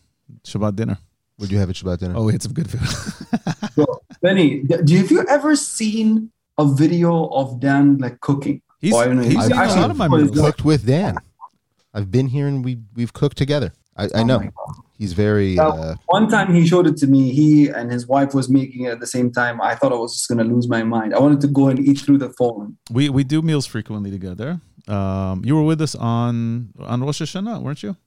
[0.43, 0.97] Shabbat dinner.
[1.39, 2.15] Would you have at Shabbat dinner?
[2.17, 2.79] Oh, we had some good food.
[3.75, 8.61] So, Benny, d- do have you ever seen a video of Dan like cooking?
[8.79, 9.23] He's, Oh, I don't know.
[9.23, 10.39] he's I've eaten a lot of my I've meals.
[10.39, 11.17] cooked with Dan.
[11.93, 13.73] I've been here and we we've cooked together.
[13.97, 14.51] I, I Oh know my
[14.97, 15.55] he's very.
[15.55, 17.31] Now, Uh, One time he showed it to me.
[17.33, 19.59] He and his wife was making it at the same time.
[19.61, 21.13] I thought I was just gonna lose my mind.
[21.13, 22.77] I wanted to go and eat through the phone.
[22.91, 24.61] We we do meals frequently together.
[24.87, 27.97] Um, you were with us on on Rosh Hashanah, weren't you?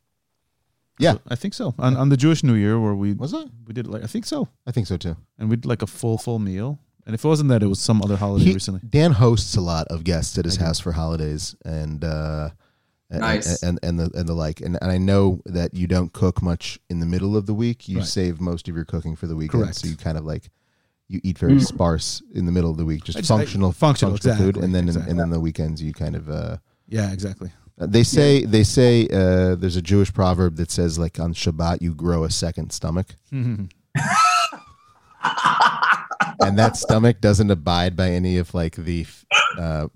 [0.99, 1.17] Yeah.
[1.29, 1.75] I think so.
[1.79, 3.49] On on the Jewish New Year, where we was it?
[3.67, 5.17] we did like I think so, I think so too.
[5.39, 6.79] and we did like a full full meal.
[7.05, 8.81] And if it wasn't that, it was some other holiday He- recently.
[8.89, 10.65] Dan hosts a lot of guests at his I do.
[10.67, 12.51] house for holidays and uh,
[13.11, 13.63] and- Nice.
[13.63, 14.61] and, and the and the like.
[14.61, 17.89] And, and I know that you don't cook much in the middle of the week.
[17.89, 18.07] You Right.
[18.07, 19.63] save most of your cooking for the weekend.
[19.65, 19.77] Correct.
[19.79, 20.51] So you kind of like
[21.09, 21.67] you eat very Mm.
[21.67, 24.63] sparse in the middle of the week, just, I just- I- functional, functional, food, exactly,
[24.65, 25.11] and then exactly.
[25.11, 26.31] and then the weekends you kind of.
[26.31, 26.57] Uh,
[26.89, 27.51] Yeah, exactly.
[27.79, 31.83] Uh, They say they say uh, there's a Jewish proverb that says like on Shabbat
[31.83, 33.17] you grow a second stomach,
[36.43, 39.07] and that stomach doesn't abide by any of like the
[39.59, 39.89] uh,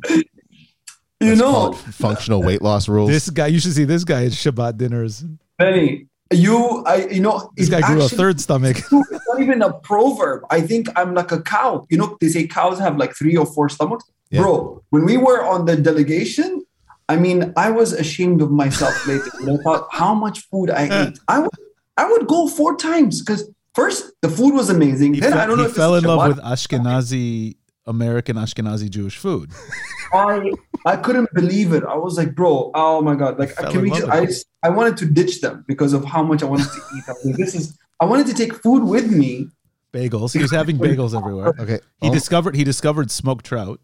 [1.20, 3.10] You know, functional weight loss rules.
[3.10, 5.24] this guy, you should see this guy at Shabbat dinners.
[5.58, 8.76] Benny, you, I, you know, This guy grew a third stomach.
[8.78, 10.42] It's not even a proverb.
[10.50, 11.86] I think I'm like a cow.
[11.88, 14.04] You know, they say cows have like three or four stomachs.
[14.30, 14.42] Yeah.
[14.42, 16.64] Bro, when we were on the delegation,
[17.08, 19.30] I mean, I was ashamed of myself later.
[19.40, 21.18] when I thought how much food I ate.
[21.28, 21.50] I would,
[21.96, 25.14] I would go four times because first the food was amazing.
[25.14, 28.88] He, then fe- I don't know he if fell in love with Ashkenazi American Ashkenazi
[28.90, 29.50] Jewish food.
[30.12, 30.50] I
[30.84, 31.84] I couldn't believe it.
[31.84, 33.38] I was like, bro, oh my god!
[33.38, 34.08] Like, fell can in we just?
[34.08, 37.04] I just- I wanted to ditch them because of how much I wanted to eat.
[37.08, 37.78] I like, this is.
[38.00, 39.48] I wanted to take food with me.
[39.92, 40.32] Bagels.
[40.34, 41.54] He was having bagels everywhere.
[41.58, 43.80] okay, He Om- discovered he discovered smoked trout.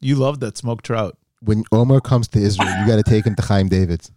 [0.00, 1.16] You love that smoked trout.
[1.40, 4.10] when Omar comes to Israel, you got to take him to Chaim David's.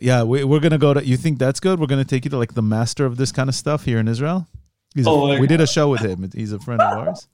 [0.00, 1.04] Yeah, we, we're gonna go to.
[1.04, 1.78] You think that's good?
[1.80, 4.08] We're gonna take you to like the master of this kind of stuff here in
[4.08, 4.48] Israel.
[4.94, 6.28] He's Oh, my we did a show with him.
[6.34, 7.28] He's a friend of ours,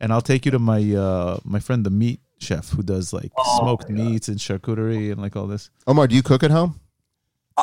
[0.00, 3.32] and I'll take you to my uh my friend the meat chef who does like
[3.38, 5.70] Oh, smoked meats and charcuterie and like all this.
[5.86, 6.78] Omar, do you cook at home?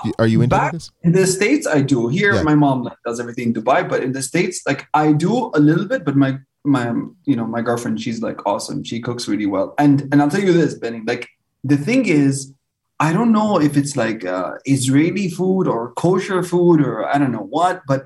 [0.04, 0.92] Do- Are you into Back this?
[1.04, 2.08] in the states, I do.
[2.10, 2.44] Here, Yeah.
[2.44, 5.60] my mom like, does everything in Dubai, but in the states, like I do a
[5.60, 6.06] little bit.
[6.06, 6.88] But my my
[7.26, 8.84] you know my girlfriend, she's like awesome.
[8.84, 9.74] She cooks really well.
[9.78, 11.02] And and I'll tell you this, Benny.
[11.06, 11.28] Like
[11.64, 12.54] the thing is,
[13.00, 17.32] I don't know if it's like uh, Israeli food or kosher food or I don't
[17.32, 18.06] know what, but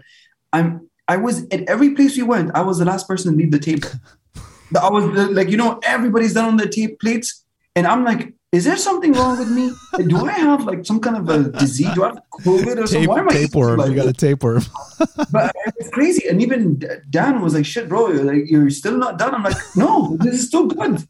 [0.52, 2.52] I'm I was at every place we went.
[2.56, 3.90] I was the last person to leave the table.
[4.82, 7.44] I was the- like, you know, everybody's done on their ta- plates,
[7.76, 9.72] and I'm like, is there something wrong with me?
[10.08, 11.92] Do I have like some kind of a disease?
[11.96, 13.02] Do I have COVID or something?
[13.02, 13.80] Tape, Why am I tapeworm.
[13.80, 14.18] like you got a this?
[14.18, 14.62] tapeworm.
[15.32, 16.28] But it's crazy.
[16.30, 16.80] And even
[17.10, 19.34] Dan was like, shit, bro, you're, like, you're still not done.
[19.34, 21.04] I'm like, no, this is still good.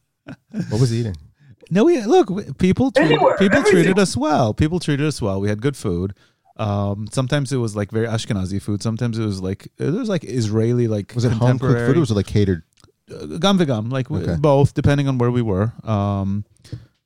[0.69, 1.17] What was he eating?
[1.71, 2.57] No, we look.
[2.57, 3.83] People treat, Anywhere, people everything.
[3.83, 4.53] treated us well.
[4.53, 5.39] People treated us well.
[5.41, 6.13] We had good food.
[6.57, 8.83] Um, sometimes it was like very Ashkenazi food.
[8.83, 11.99] Sometimes it was like it was like Israeli, like Was it home cooked food or
[11.99, 12.63] was it like catered?
[13.13, 14.35] uh, gum vegam, like Okay.
[14.39, 15.73] both, depending on where we were.
[15.83, 16.45] Um,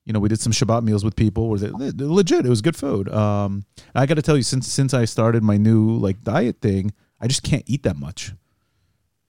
[0.06, 1.50] you know, we did some Shabbat meals with people.
[1.50, 3.10] Where they, they- legit, it was good food.
[3.10, 3.66] Um,
[3.96, 6.92] I got to tell you, since since I started my new like diet thing,
[7.22, 8.34] I just can't eat that much.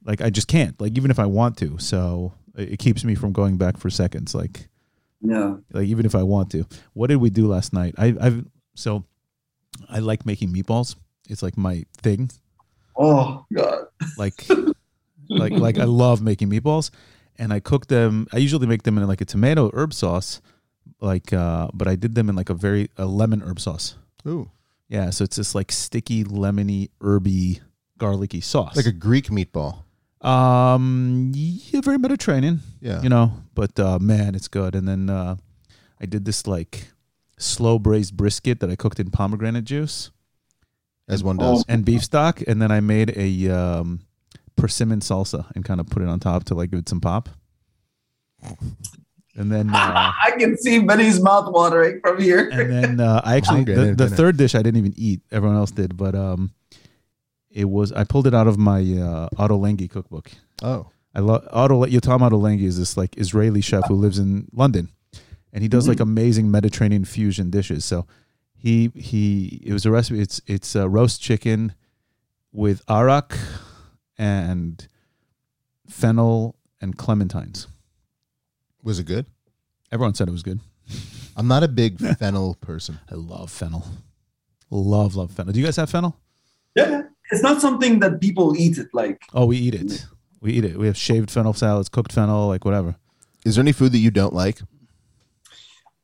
[0.04, 0.80] Like I just can't.
[0.80, 3.90] Like even if I want to, so it, it keeps me from going back for
[3.90, 4.34] seconds.
[4.34, 4.68] Like
[5.20, 5.56] Yeah.
[5.72, 6.64] like even if I want to.
[6.92, 7.94] What did we do last night?
[7.98, 9.04] I, I've so
[9.88, 10.96] I like making meatballs.
[11.28, 12.30] It's like my thing.
[12.96, 13.86] Oh God.
[14.16, 14.44] Like
[15.28, 16.90] like like I love making meatballs,
[17.38, 18.26] and I cook them.
[18.32, 20.40] I usually make them in like a tomato herb sauce,
[21.00, 23.96] like uh, but I did them in like a very a lemon herb sauce.
[24.26, 24.50] Ooh,
[24.88, 27.60] Yeah, so it's this like sticky, lemony, herby,
[27.98, 28.76] garlicky sauce.
[28.76, 29.82] like a Greek meatball.
[30.20, 32.60] Um, yeah, very Mediterranean.
[32.80, 33.02] Yeah.
[33.02, 35.34] you know but uh man it's good and then uh
[36.00, 36.92] i did this like
[37.36, 40.12] slow braised brisket that i cooked in pomegranate juice
[41.08, 41.64] as one does.
[41.68, 44.00] and beef stock and then i made a um
[44.54, 47.28] persimmon salsa and kind of put it on top to like give it some pop
[49.36, 52.48] and then uh, I can see Benny's mouth watering from here.
[52.48, 55.72] and then uh, i actually the, the third dish i didn't even eat everyone else
[55.72, 56.52] did but um
[57.50, 60.30] it was i pulled it out of my uh Ottolenghi cookbook
[60.62, 64.90] Oh, I love Otto Yotam Ottolenghi is this like Israeli chef who lives in London,
[65.52, 67.84] and he does like amazing Mediterranean fusion dishes.
[67.84, 68.06] So
[68.56, 70.20] he he it was a recipe.
[70.20, 71.74] It's it's uh, roast chicken
[72.52, 73.38] with arak
[74.18, 74.86] and
[75.88, 77.68] fennel and clementines.
[78.82, 79.26] was it good?
[79.92, 80.60] Everyone said it was good.
[81.36, 82.98] I'm not a big fennel person.
[83.10, 83.84] I love fennel.
[84.70, 85.52] Love love fennel.
[85.52, 86.16] Do you guys have fennel?
[86.74, 87.02] Yeah.
[87.30, 89.22] It's not something that people eat it like.
[89.34, 90.06] Oh, we eat it.
[90.40, 90.78] We eat it.
[90.78, 92.96] We have shaved fennel salads, cooked fennel, like whatever.
[93.44, 94.60] Is there any food that you don't like?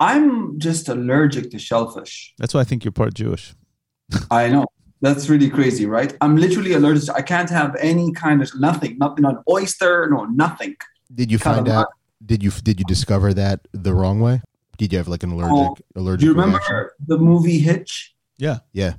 [0.00, 2.34] I'm just allergic to shellfish.
[2.38, 3.54] That's why I think you're part Jewish.
[4.30, 4.66] I know.
[5.00, 6.16] That's really crazy, right?
[6.20, 7.14] I'm literally allergic.
[7.14, 10.76] I can't have any kind of nothing, nothing on oyster, no, nothing.
[11.14, 11.88] Did you find out?
[12.24, 14.40] Did you did you discover that the wrong way?
[14.78, 16.20] Did you have like an allergic oh, allergic?
[16.20, 16.88] Do you remember reaction?
[17.06, 18.14] the movie Hitch?
[18.38, 18.58] Yeah.
[18.72, 18.94] Yeah.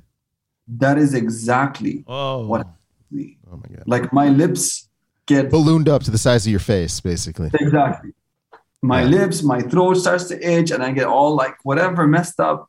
[0.68, 2.46] That is exactly Oh.
[2.46, 2.66] What?
[3.10, 3.38] me.
[3.52, 3.84] Oh my god.
[3.86, 4.88] Like my lips
[5.26, 7.50] get Ballooned up to the size of your face, basically.
[7.54, 8.12] exactly.
[8.82, 9.08] My Yeah.
[9.18, 12.68] lips, my throat starts to itch, and I get all like whatever messed up.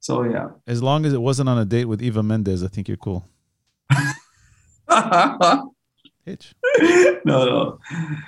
[0.00, 0.48] So yeah.
[0.66, 3.28] As long as it wasn't on a date with Eva Mendes, I think you're cool.
[6.26, 6.54] itch.
[6.54, 7.20] no, Hitch.
[7.24, 7.78] no.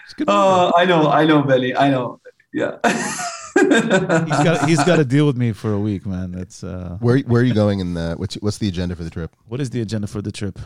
[0.05, 0.27] It's good.
[0.29, 1.75] Oh, I know, I know, Belly.
[1.77, 2.21] I know.
[2.53, 2.77] Yeah.
[3.57, 6.33] he's got he's got to deal with me for a week, man.
[6.33, 9.11] That's uh Where where are you going in the what's what's the agenda for the
[9.11, 9.35] trip?
[9.49, 10.59] what is the agenda for the trip?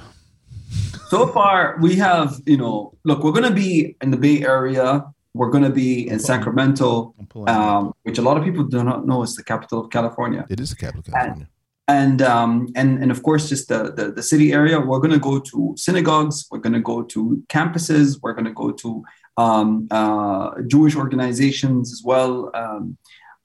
[1.08, 5.02] so far we have you know look we're going to be in the bay area
[5.32, 7.14] we're going to be in sacramento
[7.46, 10.60] um, which a lot of people do not know is the capital of california It
[10.60, 11.48] is the capital of California.
[11.88, 15.24] and um, and and of course just the, the the city area we're going to
[15.30, 19.02] go to synagogues we're going to go to campuses we're going to go to
[19.38, 22.96] um, uh, jewish organizations as well um,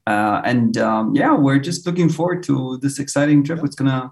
[0.07, 4.11] uh, and um, yeah we're just looking forward to this exciting trip it's going to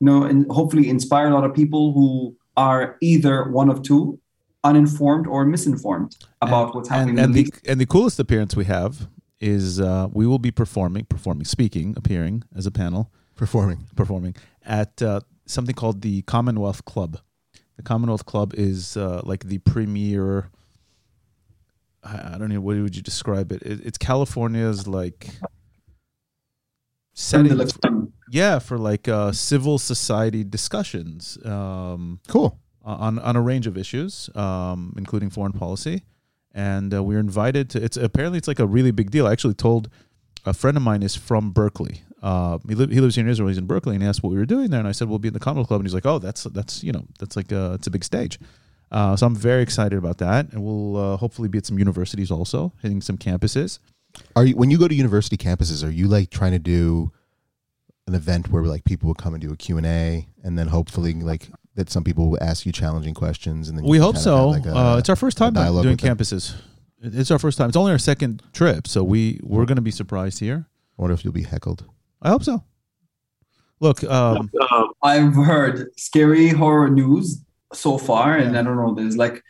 [0.00, 4.18] you know and hopefully inspire a lot of people who are either one of two
[4.64, 8.54] uninformed or misinformed about what's happening and, and in the the and the coolest appearance
[8.54, 9.08] we have
[9.42, 13.88] is uh, we will be performing, performing, speaking, appearing as a panel, Performing.
[13.96, 17.18] performing at uh, something called the Commonwealth Club.
[17.76, 20.48] The Commonwealth Club is uh, like the premier.
[22.04, 23.62] I, I don't know what would you describe it.
[23.62, 25.28] it it's California's like
[27.14, 27.48] setting.
[27.68, 31.38] for- yeah, for like uh, civil society discussions.
[31.44, 32.58] Um, Cool.
[32.84, 36.02] on on a range of issues, um, including foreign policy,
[36.52, 37.82] and uh, we were invited to.
[37.84, 39.26] It's apparently it's like a really big deal.
[39.26, 39.88] I actually told
[40.46, 42.02] a friend of mine is from Berkeley.
[42.22, 43.48] Uh, he, li- he lives here in Israel.
[43.48, 45.18] He's in Berkeley, and he asked what we were doing there, and I said we'll
[45.18, 47.52] be in the Commonwealth Club, and he's like, oh, that's that's you know that's like
[47.52, 48.38] a, it's a big stage.
[48.92, 52.30] Uh, so I'm very excited about that, and we'll uh, hopefully be at some universities
[52.30, 53.78] also, hitting some campuses.
[54.36, 57.10] Are you when you go to university campuses, are you like trying to do
[58.06, 61.48] an event where like people will come and do a Q&A and then hopefully like
[61.76, 64.48] that some people will ask you challenging questions and then We hope so.
[64.48, 66.16] like, a- uh, it's our first time doing with them?
[66.16, 66.54] campuses.
[67.00, 67.68] It's our first time.
[67.68, 70.66] It's only our second trip, so we we're going to be surprised here.
[70.98, 71.84] I wonder if you'll be heckled.
[72.20, 72.62] I hope so.
[73.80, 74.50] Look, um,
[75.02, 78.60] I've heard scary horror news so far, and Yeah.
[78.60, 78.94] I don't know.
[78.94, 79.42] There's like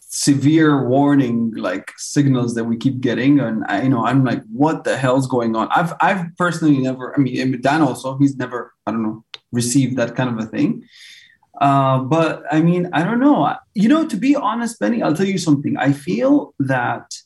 [0.00, 4.84] severe warning like signals that we keep getting, and I, you know, I'm like, what
[4.84, 5.68] the hell's going on?
[5.70, 7.14] I've I've personally never.
[7.14, 8.72] I mean, Dan also, he's never.
[8.86, 10.84] I don't know, received that kind of a thing.
[11.60, 13.54] Uh, but I mean, I don't know.
[13.74, 15.76] You know, to be honest, Benny, I'll tell you something.
[15.76, 17.16] I feel that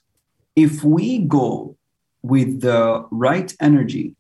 [0.57, 1.77] if we go
[2.23, 4.17] with the right energy,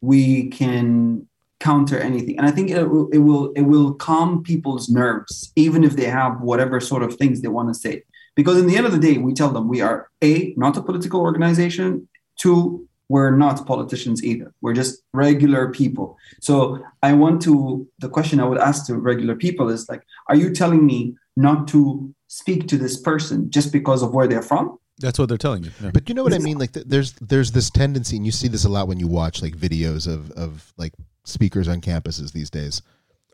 [0.00, 1.28] we can
[1.62, 2.36] counter anything.
[2.38, 6.06] And I think it will, it will it will calm people's nerves, even if they
[6.06, 8.02] have whatever sort of things they want to say.
[8.34, 10.82] Because in the end of the day, we tell them we are a not a
[10.82, 12.08] political organization.
[12.42, 14.52] Two, we're not politicians either.
[14.62, 16.16] We're just regular people.
[16.40, 20.36] So I want to the question I would ask to regular people is like, are
[20.36, 24.78] you telling me not to speak to this person just because of where they're from?
[24.98, 25.70] That's what they're telling you.
[25.82, 25.90] Yeah.
[25.92, 26.58] But you know what I mean?
[26.58, 29.54] Like, there's there's this tendency, and you see this a lot when you watch like
[29.56, 30.92] videos of of like
[31.24, 32.82] speakers on campuses these days,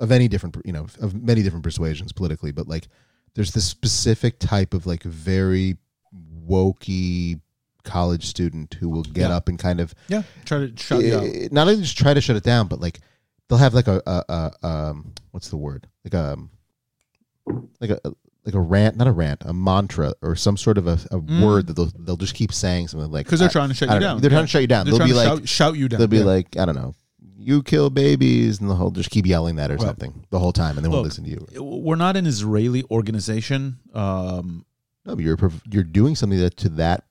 [0.01, 2.53] of any different, you know, of many different persuasions politically.
[2.53, 2.89] But like,
[3.35, 5.77] there's this specific type of like very
[6.49, 7.41] wokey
[7.85, 9.37] college student who will get Yeah.
[9.37, 11.25] up and kind of yeah, try to shut you out.
[11.25, 13.01] eh, not only just try to shut it down, but like
[13.49, 14.25] they'll have like a, a,
[14.63, 16.37] a um what's the word like a
[17.81, 18.01] like a
[18.45, 21.67] like a rant, not a rant, a mantra or some sort of a, a word
[21.67, 23.43] that they'll they'll just keep saying something like Because Mm.
[23.45, 24.01] they're trying to shut you know.
[24.01, 24.21] down.
[24.21, 24.37] They're Yeah.
[24.37, 24.87] trying to shut you down.
[24.87, 25.99] They're they'll be like shout, shout you down.
[25.99, 26.25] they'll be Yeah.
[26.25, 26.95] like I don't know,
[27.41, 29.83] you kill babies, and they'll just keep yelling that or Right.
[29.87, 31.47] something the whole time, and they won't listen to you.
[31.63, 33.79] we're not an Israeli organization.
[33.95, 34.65] Um,
[35.07, 35.39] No, but you're
[35.71, 37.05] you're doing something that to that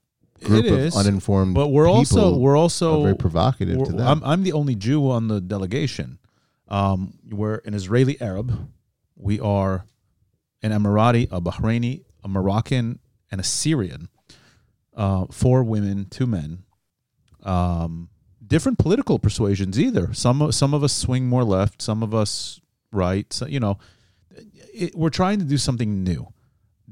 [0.44, 4.08] group It of is, uninformed, but we're also we're also very provocative to them.
[4.08, 6.20] I'm, I'm the only Jew on the delegation.
[6.68, 8.70] Um, we're an Israeli Arab.
[9.16, 9.86] We are
[10.62, 13.00] an Emirati, a Bahraini, a Moroccan,
[13.32, 14.10] and a Syrian.
[14.96, 16.64] Uh, four women, two men.
[17.44, 18.10] Um,
[18.48, 19.80] different political persuasions.
[19.80, 22.60] Either some some of us swing more left, some of us
[22.92, 23.32] right.
[23.34, 23.78] So, you know,
[24.74, 26.28] it, we're trying to do something new.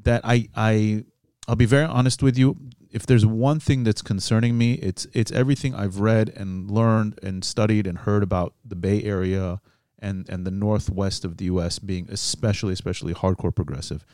[0.03, 1.05] That I I
[1.47, 2.57] I'll be very honest with you.
[2.91, 7.43] If there's one thing that's concerning me, it's it's everything I've read and learned and
[7.43, 9.59] studied and heard about the Bay Area
[9.99, 11.79] and and the northwest of the U.S.
[11.79, 14.05] being especially especially hardcore progressive.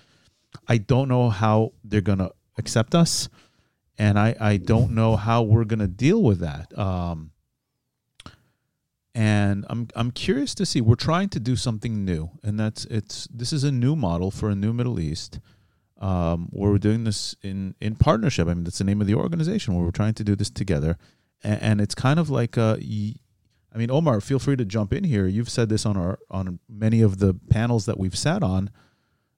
[0.67, 3.29] I don't know how they're gonna accept us,
[3.97, 6.77] and I I don't know how we're gonna deal with that.
[6.77, 7.30] Um,
[9.13, 10.81] and I'm I'm curious to see.
[10.81, 14.49] We're trying to do something new, and that's it's this is a new model for
[14.49, 15.39] a new Middle East
[15.99, 18.47] um, where we're doing this in in partnership.
[18.47, 20.97] I mean, that's the name of the organization where we're trying to do this together,
[21.43, 23.15] and, and it's kind of like y-
[23.73, 25.27] I mean, Omar, feel free to jump in here.
[25.27, 28.69] You've said this on our on many of the panels that we've sat on,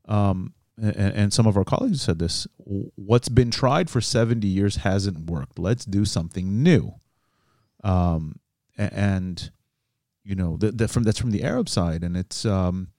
[0.08, 2.48] um, and, and some of our colleagues said this.
[2.58, 5.58] What's been tried for seventy years hasn't worked.
[5.58, 6.96] Let's do something new.
[7.84, 8.40] Um,
[8.78, 9.52] and
[10.24, 12.90] you know that that from that's from the Arab side, and it's um,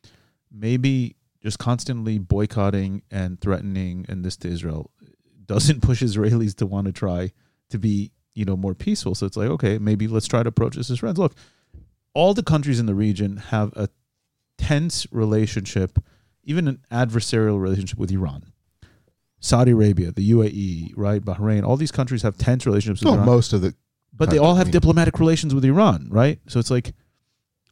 [0.50, 4.90] maybe just constantly boycotting and threatening and this to Israel
[5.46, 7.30] doesn't push Israelis to want to try
[7.70, 9.14] to be you know more peaceful.
[9.14, 11.18] So it's like okay, maybe let's try to approach this as friends.
[11.18, 11.34] Look,
[12.14, 13.88] all the countries in the region have a
[14.58, 15.98] tense relationship,
[16.44, 18.44] even an adversarial relationship with Iran.
[19.40, 23.26] Saudi Arabia, the UAE, right, Bahrain, all these countries have tense relationships with well, Iran
[23.26, 23.74] most of the
[24.16, 26.38] but they all have I mean- diplomatic relations with Iran, right?
[26.48, 26.94] So it's like,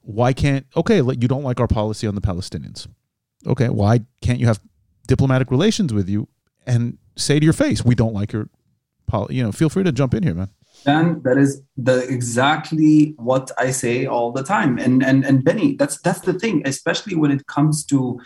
[0.03, 0.97] why can't okay?
[0.97, 2.87] You don't like our policy on the Palestinians,
[3.47, 3.69] okay?
[3.69, 4.61] Why can't you have
[5.07, 6.29] diplomatic relations with you
[6.67, 8.49] and say to your face, we don't like your
[9.07, 9.37] policy?
[9.37, 10.49] You know, feel free to jump in here, man.
[10.85, 14.79] Dan, that is the exactly what I say all the time.
[14.79, 18.21] And and and Benny, that's that's the thing, especially when it comes to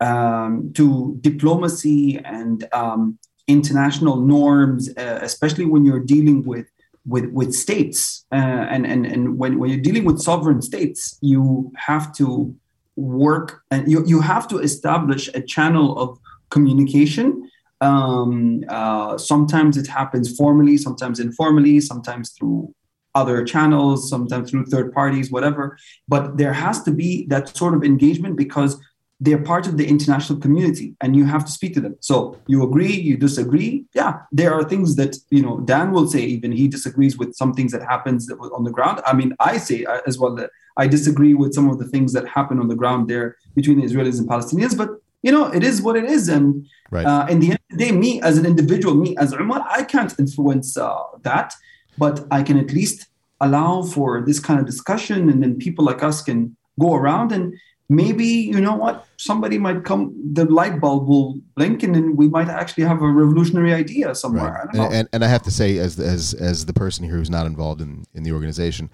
[0.00, 6.66] um, to diplomacy and um, international norms, uh, especially when you're dealing with
[7.10, 11.72] with with states uh, and and and when, when you're dealing with sovereign states, you
[11.76, 12.54] have to
[12.96, 16.18] work and you you have to establish a channel of
[16.50, 22.74] communication um, uh, sometimes it happens formally, sometimes informally, sometimes through
[23.14, 25.76] other channels, sometimes through third parties, whatever.
[26.06, 28.80] But there has to be that sort of engagement because
[29.20, 31.94] they're part of the international community and you have to speak to them.
[32.00, 33.84] So you agree, you disagree.
[33.94, 37.52] Yeah, there are things that, you know, Dan will say even he disagrees with some
[37.52, 39.02] things that happens on the ground.
[39.04, 42.14] I mean, I say uh, as well that I disagree with some of the things
[42.14, 44.88] that happen on the ground there between the Israelis and Palestinians, but
[45.22, 46.28] you know, it is what it is.
[46.28, 47.06] And Right.
[47.06, 49.84] uh, in the end of the day, me as an individual, me as Omar, I
[49.84, 51.54] can't influence uh, that,
[51.98, 53.06] but I can at least
[53.40, 57.54] allow for this kind of discussion, and then people like us can go around and
[57.90, 62.28] maybe you know what somebody might come the light bulb will blink and then we
[62.28, 64.74] might actually have a revolutionary idea somewhere I Right.
[64.74, 64.88] know.
[64.98, 67.80] And, and I have to say, as as as the person here who's not involved
[67.80, 68.90] in in the organization,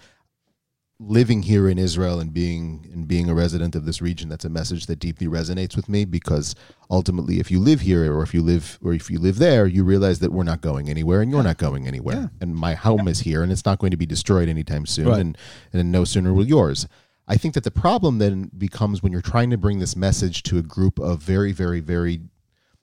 [0.99, 4.49] living here in Israel and being and being a resident of this region, that's a
[4.49, 6.55] message that deeply resonates with me because
[6.90, 9.84] ultimately, if you live here or if you live or if you live there, you
[9.84, 12.16] realize that we're not going anywhere and you're not going anywhere.
[12.16, 12.28] Yeah.
[12.40, 15.09] And my home is here and it's not going to be destroyed anytime soon.
[15.09, 15.20] Right.
[15.20, 15.36] And
[15.72, 16.88] and no sooner will yours.
[17.29, 20.59] I think that the problem then becomes when you're trying to bring this message to
[20.59, 22.20] a group of very, very, very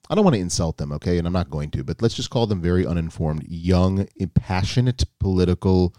[0.09, 2.29] I don't want to insult them, okay, and I'm not going to, but let's just
[2.29, 5.95] call them very uninformed, young, passionate political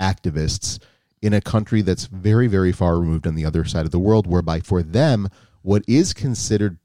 [0.00, 0.78] activists
[1.20, 4.28] in a country that's very, very far removed on the other side of the world,
[4.28, 5.28] whereby for them,
[5.62, 6.78] what is considered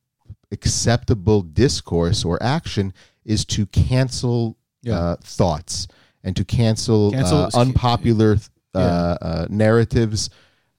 [0.52, 2.92] acceptable discourse or action
[3.24, 4.98] is to cancel Yeah.
[5.00, 5.88] uh, thoughts
[6.24, 8.38] and to cancel, Cancel- uh, unpopular
[8.74, 9.28] uh, Yeah.
[9.28, 10.32] uh, narratives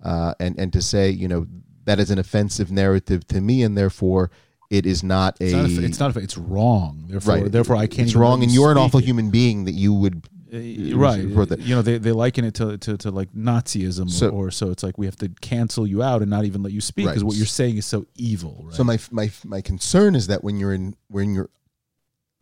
[0.05, 1.47] uh, and, and to say, you know,
[1.85, 4.31] that is an offensive narrative to me, and therefore
[4.71, 5.45] it is not a.
[5.45, 5.67] It's not.
[5.71, 6.17] A, it's not.
[6.17, 7.05] A, it's wrong.
[7.09, 7.53] Therefore, right.
[7.53, 8.07] therefore, I can't.
[8.09, 9.05] It's wrong, and you you're an awful it.
[9.07, 10.27] human being that you would.
[10.53, 10.59] Uh,
[10.97, 11.19] right.
[11.19, 14.71] you know, they, they liken it to, to, to like Nazism, So- or, or so
[14.71, 17.23] it's like we have to cancel you out and not even let you speak because
[17.25, 17.27] Right.
[17.27, 18.63] what you're saying is so evil.
[18.67, 18.75] Right.
[18.75, 21.51] So my my my concern is that when you're in when you're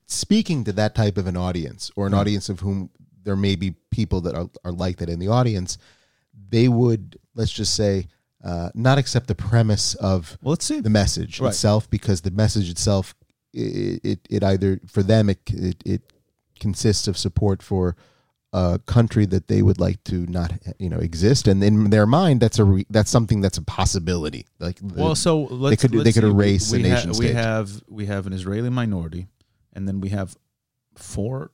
[0.06, 2.18] speaking to that type of an audience or an Yeah.
[2.20, 2.90] audience of whom
[3.24, 5.78] there may be people that are, are like that in the audience,
[6.50, 8.06] they would let's just say
[8.44, 10.80] uh, not accept the premise of well, let's see.
[10.80, 11.48] the message Right.
[11.50, 13.14] itself because the message itself
[13.52, 16.02] it, it it either for them it, it it
[16.60, 17.96] consists of support for
[18.54, 22.40] a country that they would like to not you know exist and in their mind
[22.40, 26.12] that's a re, that's something that's a possibility like the- Well, so let's, could- they
[26.12, 26.30] could see.
[26.30, 29.26] We- erase we, a ha- nation we have we have an Israeli minority,
[29.72, 30.36] and then we have
[30.96, 31.50] four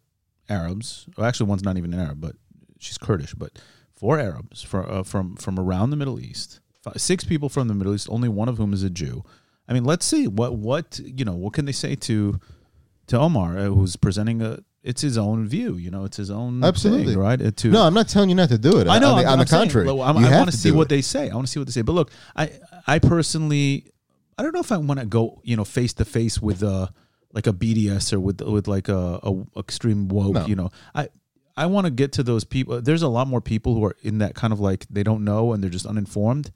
[0.48, 1.06] Arabs.
[1.16, 2.34] Well, actually, one's not even an Arab, but
[2.78, 3.34] she's Kurdish.
[3.34, 3.58] But
[3.98, 6.60] four Arabs from uh, from from around the Middle East.
[6.82, 9.24] Fi- Six people from the Middle East, only one of whom is a Jew.
[9.68, 11.34] I mean, let's see what what you know.
[11.34, 12.40] What can they say to
[13.08, 14.58] to Omar, uh, who's presenting a?
[14.84, 16.04] It's his own view, you know.
[16.04, 17.12] It's his own Absolutely.
[17.14, 17.42] thing, right?
[17.42, 19.10] Uh, to no i'm not telling you not to do it I know.
[19.14, 20.88] on the, I'm, on the I'm saying, contrary you I want to see what it.
[20.90, 21.28] they say.
[21.28, 21.82] I want to see what they say.
[21.82, 22.52] But look, I
[22.86, 23.90] I personally,
[24.38, 26.86] I don't know if I want to go, you know, face to face with uh
[27.34, 30.34] like a BDS or with with like a, a extreme woke.
[30.34, 30.46] No.
[30.46, 31.08] You know, I
[31.58, 32.80] I want to get to those people.
[32.80, 35.52] There's a lot more people who are in that kind of like they don't know
[35.52, 36.50] and they're just uninformed,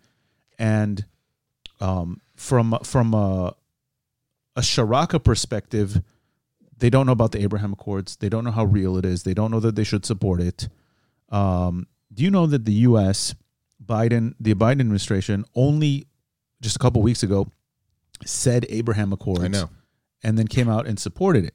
[0.59, 1.05] and
[1.81, 3.55] um from from a
[4.57, 6.03] a Sharaka perspective.
[6.79, 8.17] They don't know about the Abraham Accords.
[8.17, 9.23] They don't know how real it is.
[9.23, 10.69] They don't know that they should support it.
[11.29, 13.37] Um, do you know that the U.S.
[13.85, 16.07] Biden, the Biden administration, only
[16.61, 17.47] just a couple weeks ago
[18.25, 19.69] said Abraham Accords, i know
[20.23, 21.55] and then came out and supported it.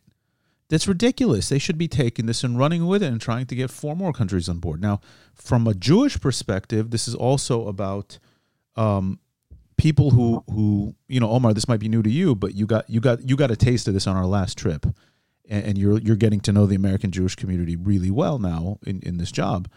[0.69, 1.47] That's ridiculous.
[1.47, 4.11] They should be taking this and running with it and trying to get four more
[4.11, 4.81] countries on board.
[4.81, 4.99] Now,
[5.33, 8.19] from a Jewish perspective, this is also about
[8.75, 9.19] um,
[9.77, 11.53] people who who you know, Omar.
[11.53, 13.87] This might be new to you, but you got you got you got a taste
[13.87, 14.85] of this on our last trip,
[15.47, 18.99] and, and you're you're getting to know the American Jewish community really well now in
[19.03, 19.69] in this job.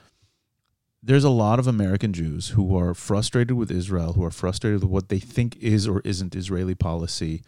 [1.02, 4.90] There's a lot of American Jews who are frustrated with Israel, who are frustrated with
[4.90, 7.42] what they think is or isn't Israeli policy.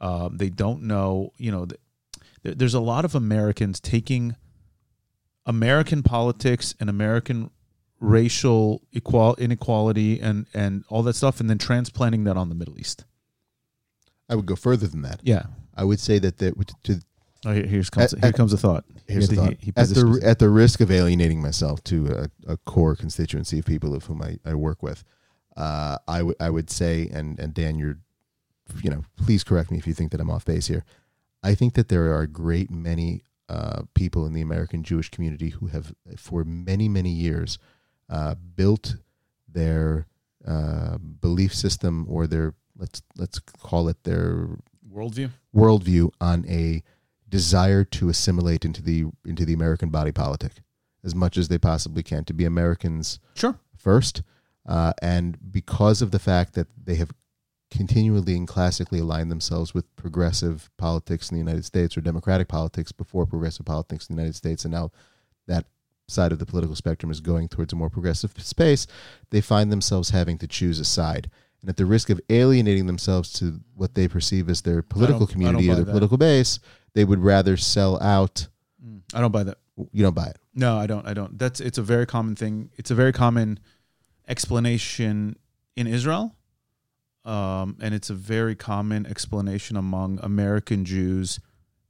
[0.00, 1.66] Um, they don't know, you know.
[2.42, 4.36] Th- there- There's a lot of Americans taking
[5.46, 7.50] American politics and American
[8.00, 12.78] racial equal inequality and and all that stuff, and then transplanting that on the Middle
[12.78, 13.04] East.
[14.30, 15.44] i would go further than that Yeah.
[15.74, 16.52] i would say that the,
[16.84, 17.00] to,
[17.46, 18.84] Oh, here, here's comes, At- here comes a thought.
[19.06, 19.56] here's He- the he- thought.
[19.60, 23.64] he at the at the risk of alienating myself to a, a core constituency of
[23.64, 25.02] people of whom I, I work with,
[25.56, 27.98] uh, I would I would say, and and Dan, you're,
[28.82, 30.84] you know, please correct me if you think that I'm off base here.
[31.42, 35.50] I think that there are a great many uh, people in the American Jewish community
[35.50, 37.58] who have, for many many years,
[38.10, 38.96] uh, built
[39.48, 40.06] their
[40.46, 44.48] uh, belief system or their let's let's call it their
[44.92, 45.30] worldview.
[45.54, 46.82] worldview on a
[47.28, 50.52] desire to assimilate into the into the American body politic
[51.04, 53.54] as much as they possibly can to be Americans Sure.
[53.76, 54.22] first,
[54.66, 57.12] uh, and because of the fact that they have
[57.70, 62.92] continually and classically align themselves with progressive politics in the United States or democratic politics
[62.92, 64.90] before progressive politics in the United States, and now
[65.46, 65.66] that
[66.08, 68.86] side of the political spectrum is going towards a more progressive space,
[69.30, 71.30] they find themselves having to choose a side.
[71.60, 75.30] And at the risk of alienating themselves to what they perceive as their political don't-
[75.42, 75.90] I don't community or their that.
[75.90, 76.60] political base,
[76.94, 78.46] they would rather sell out.
[78.82, 79.58] Mm, I don't buy that.
[79.92, 80.38] You don't buy it.
[80.54, 81.06] No, I don't.
[81.06, 81.38] I don't.
[81.38, 82.70] That's it's a very common thing.
[82.76, 83.58] It's a very common
[84.28, 85.36] explanation
[85.76, 86.34] in Israel,
[87.28, 91.38] um, and it's a very common explanation among American Jews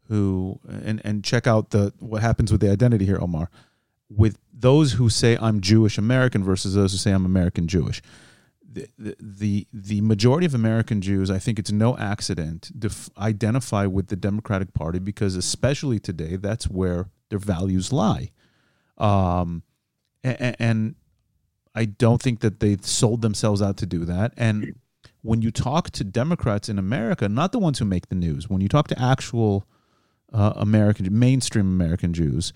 [0.08, 3.48] who and and check out the what happens with the identity here, Omar.
[4.10, 8.02] With those who say I'm Jewish American versus those who say I'm American Jewish.
[8.70, 8.88] The,
[9.20, 14.16] the the majority of American Jews, I think it's no accident, def- identify with the
[14.16, 18.30] Democratic Party because, especially today, that's where their values lie.
[18.98, 19.62] Um,
[20.24, 20.94] and, and
[21.74, 24.34] I don't think that they sold themselves out to do that.
[24.36, 24.74] And
[25.28, 28.62] when you talk to Democrats in America, not the ones who make the news, when
[28.62, 29.66] you talk to actual
[30.32, 32.54] uh, American mainstream American Jews,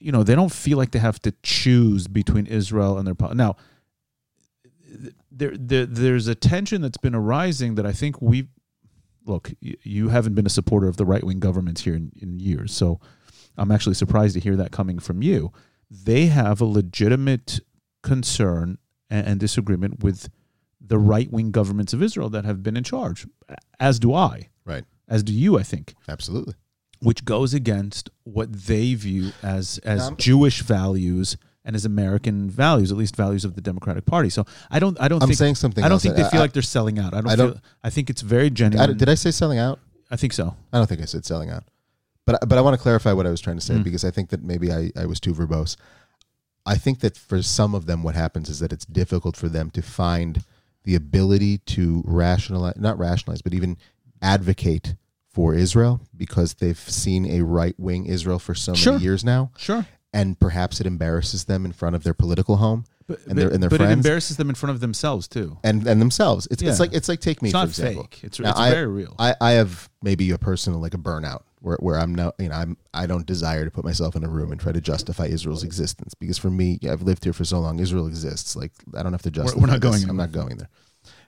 [0.00, 3.54] you know they don't feel like they have to choose between Israel and their now.
[5.30, 8.48] There, there, there's a tension that's been arising that I think we,
[9.24, 12.72] look, you haven't been a supporter of the right wing governments here in, in years.
[12.74, 12.98] So
[13.56, 15.52] I'm actually surprised to hear that coming from you.
[15.88, 17.60] They have a legitimate
[18.02, 18.78] concern
[19.08, 20.28] and, and disagreement with
[20.88, 23.26] the right wing governments of Israel that have been in charge,
[23.78, 24.84] as do I, Right.
[25.08, 26.54] as do you, I think, Absolutely.
[27.00, 32.90] which goes against what they view as as Um, Jewish values and as American values,
[32.90, 34.30] at least values of the Democratic Party.
[34.30, 35.84] So I don't, I don't I'm think saying something.
[35.84, 36.02] I don't else.
[36.02, 37.12] think they feel I, like they're selling out.
[37.14, 37.30] I don't.
[37.30, 38.96] I don't- I think it's very I, genuine.
[38.96, 39.78] did I say selling out?
[40.10, 40.56] I think so.
[40.72, 41.64] I don't think I said selling out,
[42.24, 43.84] but but I want to clarify what I was trying to say Mm.
[43.84, 45.76] because I think that maybe I, I was too verbose.
[46.64, 49.70] I think that for some of them, what happens is that it's difficult for them
[49.70, 50.44] to find
[50.88, 53.76] the ability to rationalize, not rationalize, but even
[54.22, 54.94] advocate
[55.30, 58.94] for Israel because they've seen a right wing Israel for so Sure.
[58.94, 59.86] many years now, Sure.
[60.14, 63.62] and perhaps it embarrasses them in front of their political home But, and their and
[63.62, 65.58] their but it embarrasses them in front of themselves too.
[65.62, 66.48] and and themselves.
[66.50, 68.04] It's it's like it's like take me It's for example.
[68.04, 68.20] fake.
[68.24, 69.14] It's, Now, it's I- very real.
[69.18, 72.54] I, I have maybe a personal like a burnout where, where I'm no you know
[72.54, 75.64] I'm I don't desire to put myself in a room and try to justify Israel's
[75.64, 79.12] existence because for me I've lived here for so long Israel exists like I don't
[79.12, 79.90] have to justify we're not this.
[79.90, 80.26] going I'm anywhere.
[80.26, 80.68] not going there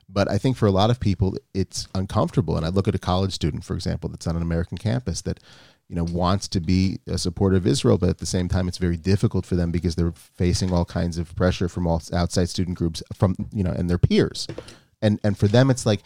[0.09, 2.99] but I think for a lot of people it's uncomfortable and I look at a
[2.99, 5.41] college student for example that's on an American campus that
[5.89, 8.79] you know wants to be a supporter of Israel but at the same time it's
[8.79, 12.79] very difficult for them because they're facing all kinds of pressure from all outside student
[12.79, 14.47] groups from you know and their peers
[15.03, 16.03] and and for them it's like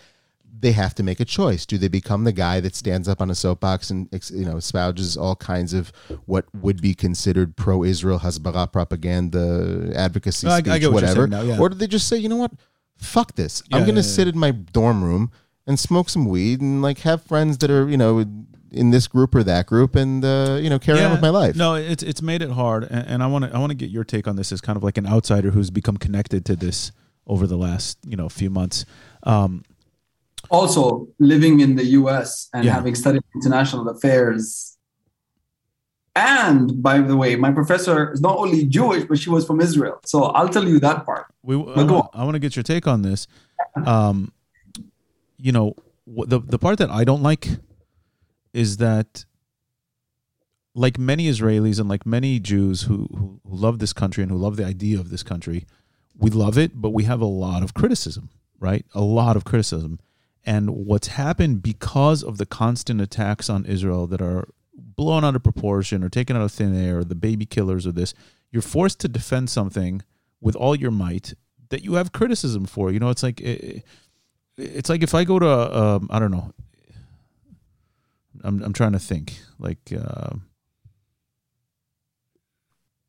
[0.61, 1.67] they have to make a choice.
[1.67, 5.17] Do they become the guy that stands up on a soapbox and you know espouses
[5.17, 5.93] all kinds of
[6.27, 11.43] what would be considered pro-Israel Hasbara propaganda, advocacy, I- I speech, get what whatever, now,
[11.43, 11.59] yeah.
[11.59, 12.53] or do they just say, you know what,
[12.97, 15.31] fuck this, I'm going to yeah, sit in my dorm room
[15.67, 18.25] and smoke some weed and like have friends that are you know
[18.71, 21.57] in this group or that group and uh, you know carry on with my life.
[21.57, 23.91] No, it's it's made it hard, and, and I want to I want to get
[23.91, 26.93] your take on this as kind of like an outsider who's become connected to this
[27.27, 28.85] over the last you know few months.
[29.23, 29.65] Um,
[30.51, 32.73] Also, living in the US and Yeah.
[32.75, 34.77] having studied international affairs.
[36.17, 39.99] And by the way, my professor is not only Jewish, but she was from Israel.
[40.05, 41.27] So I'll tell you that part.
[41.43, 43.27] we But go I, want to get your take on this.
[43.85, 44.33] Um,
[45.37, 45.75] you know,
[46.07, 47.49] the the part that I don't like
[48.53, 49.25] is that,
[50.77, 54.39] like many Israelis and like many Jews who, who who love this country and who
[54.39, 55.67] love the idea of this country,
[56.17, 58.31] we love it, but we have a lot of criticism,
[58.61, 58.85] right?
[58.95, 59.99] A lot of criticism,
[60.47, 65.43] and what's happened because of the constant attacks on Israel that are blown out of
[65.43, 68.15] proportion or taken out of thin air, or the baby killers or this,
[68.51, 70.03] you're forced to defend something
[70.41, 71.35] with all your might
[71.71, 72.93] that you have criticism for.
[72.93, 73.85] You know, it's like it,
[74.57, 76.53] it's like if I go to um, I don't know.
[78.43, 80.31] I'm I'm trying to think like uh,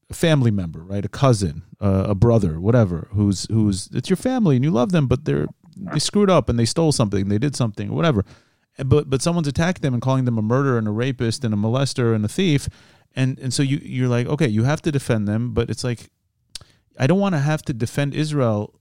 [0.09, 1.03] a family member, right?
[1.03, 3.09] A cousin, uh, a brother, whatever.
[3.11, 6.57] Who's who's it's your family and you love them, but they're they screwed up and
[6.57, 8.25] they stole something, they did something, or whatever.
[8.83, 11.57] But but someone's attacking them and calling them a murderer and a rapist and a
[11.57, 12.67] molester and a thief,
[13.15, 16.09] and and so you you're like okay, you have to defend them, but it's like
[16.99, 18.73] I don't want to have to defend Israel.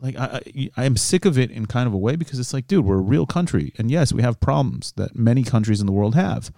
[0.00, 2.54] Like I, I, I am sick of it in kind of a way because it's
[2.54, 5.86] like, dude, we're a real country, and yes, we have problems that many countries in
[5.86, 6.52] the world have.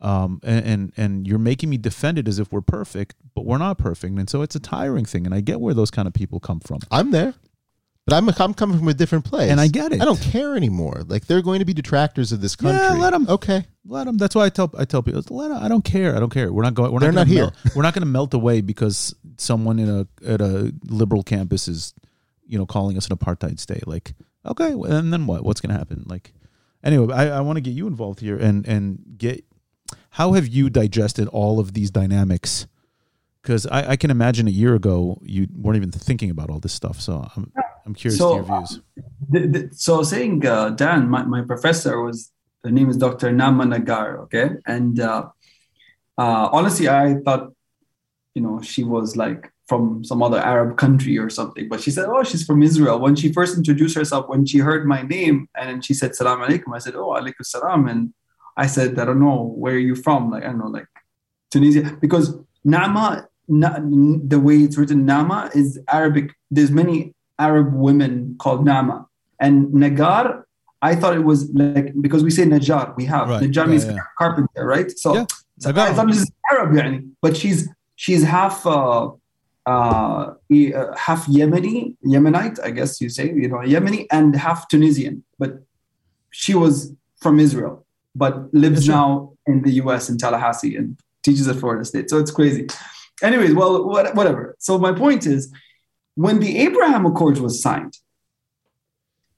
[0.00, 3.58] Um, and, and and you're making me defend it as if we're perfect, but we're
[3.58, 5.26] not perfect, and so it's a tiring thing.
[5.26, 6.80] And I get where those kind of people come from.
[6.90, 7.34] I'm there.
[8.04, 9.48] But I'm, I'm coming from a different place.
[9.50, 10.02] And I get it.
[10.02, 11.04] I don't care anymore.
[11.06, 12.80] Like they're going to be detractors of this country.
[12.80, 13.28] Yeah, let them.
[13.28, 13.64] Okay.
[13.86, 14.16] Let them.
[14.18, 15.62] That's why I tell I tell people, let 'em.
[15.62, 16.16] I don't care.
[16.16, 16.52] I don't care.
[16.52, 16.92] We're not going.
[16.92, 17.44] We're They're not, not here.
[17.44, 21.68] Melt, we're not going to melt away because someone in a at a liberal campus
[21.68, 21.94] is,
[22.44, 23.86] you know, calling us an apartheid state.
[23.86, 24.14] Like,
[24.46, 25.44] okay, and then what?
[25.44, 26.04] What's going to happen?
[26.06, 26.32] Like,
[26.82, 29.44] anyway, I, I want to get you involved here and and get.
[30.10, 32.66] How have you digested all of these dynamics?
[33.42, 36.72] Because I, I can imagine a year ago you weren't even thinking about all this
[36.72, 37.00] stuff.
[37.00, 37.52] So I'm
[37.84, 38.80] I'm curious So, to your views.
[39.30, 42.30] The, the, so saying uh, Dan, my, my professor was
[42.64, 43.32] her name is Dr.
[43.32, 45.26] Nama Nagar, okay, and uh,
[46.16, 47.52] uh, honestly, I thought,
[48.34, 52.06] you know, she was like from some other Arab country or something, but she said,
[52.08, 53.00] oh, she's from Israel.
[53.00, 56.38] When she first introduced herself, when she heard my name, and then she said, "Salam
[56.40, 58.14] alaikum," I said, "Oh, alaikum salam," and
[58.56, 60.86] I said, "I don't know where are you from?" Like I don't know, like
[61.50, 63.79] Tunisia, because Nama, na,
[64.33, 66.31] the way it's written, Nama is Arabic.
[66.51, 69.05] There's many Arab women called Nama.
[69.39, 70.45] And Nagar,
[70.81, 73.43] I thought it was like because we say Najar, we have Right.
[73.43, 73.97] Najar Yeah, means yeah.
[74.17, 74.89] carpenter, right?
[74.97, 75.25] So, Yeah.
[75.59, 75.87] so Nagar.
[75.89, 76.97] I thought this is Arab, يعني.
[77.21, 77.59] but she's
[77.95, 79.09] she's half uh,
[79.65, 84.67] uh, e- uh, half Yemeni, Yemenite, I guess you say, you know, Yemeni, and half
[84.69, 85.23] Tunisian.
[85.39, 85.51] But
[86.31, 88.95] she was from Israel, but lives Yeah, sure.
[89.01, 90.09] now in the U.S.
[90.09, 92.09] in Tallahassee and teaches at Florida State.
[92.09, 92.67] So it's crazy.
[93.22, 94.56] Anyways, well, what, whatever.
[94.58, 95.52] So my point is,
[96.14, 97.96] when the Abraham Accords was signed,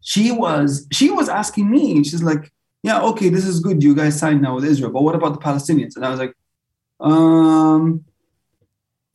[0.00, 2.04] she was she was asking me.
[2.04, 3.82] She's like, yeah, okay, this is good.
[3.82, 5.96] You guys signed now with Israel, but what about the Palestinians?
[5.96, 6.34] And I was like,
[7.00, 8.04] um,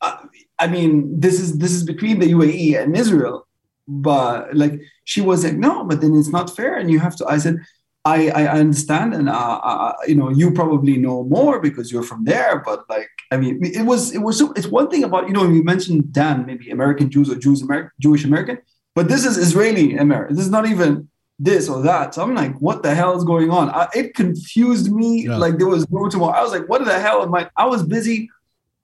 [0.01, 0.25] I,
[0.57, 3.47] I mean, this is this is between the UAE and Israel,
[3.87, 7.27] but like she was like, no, but then it's not fair, and you have to.
[7.27, 7.57] I said,
[8.05, 12.23] I I understand, and uh, uh, you know, you probably know more because you're from
[12.23, 15.43] there, but like, I mean, it was it was it's one thing about you know
[15.43, 18.59] you mentioned Dan, maybe American Jews or Jews American Jewish American,
[18.95, 20.35] but this is Israeli American.
[20.35, 22.13] This is not even this or that.
[22.13, 23.69] So I'm like, what the hell is going on?
[23.69, 25.25] I, it confused me.
[25.25, 25.37] Yeah.
[25.37, 26.37] Like there was no tomorrow.
[26.37, 27.49] I was like, what the hell am I?
[27.55, 28.29] I was busy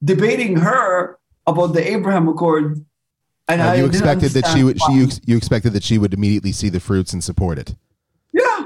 [0.03, 2.85] debating her about the Abraham Accord.
[3.47, 4.81] And uh, you expected that she would.
[4.81, 7.75] She you, you expected that she would immediately see the fruits and support it.
[8.33, 8.64] Yeah.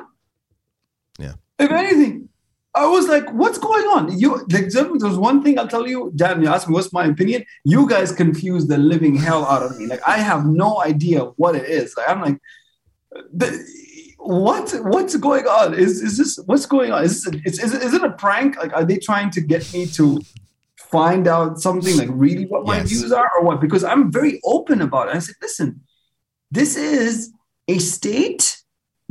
[1.59, 2.29] If anything,
[2.73, 6.11] I was like, "What's going on?" You like, there's one thing I'll tell you.
[6.15, 7.43] Dan, you asked me what's my opinion.
[7.63, 9.87] You guys confuse the living hell out of me.
[9.87, 11.95] Like I have no idea what it is.
[11.97, 12.39] Like I'm like,
[14.17, 15.73] what what's going on?
[15.73, 17.03] Is is this what's going on?
[17.03, 18.57] Is this, is, is, is it a prank?
[18.57, 20.21] Like, are they trying to get me to
[20.77, 22.89] find out something like really what my yes.
[22.89, 23.61] views are or what?
[23.61, 25.15] Because I'm very open about it.
[25.15, 25.81] I said, listen,
[26.51, 27.31] this is
[27.67, 28.58] a state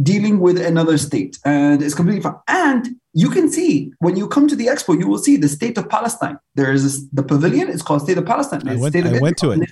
[0.02, 2.36] dealing with another state, and it's completely fine.
[2.46, 5.76] And you can see when you come to the expo, you will see the state
[5.78, 6.38] of Palestine.
[6.54, 7.68] There is the pavilion.
[7.68, 8.66] It's called State of Palestine.
[8.68, 9.70] I went, I went to it.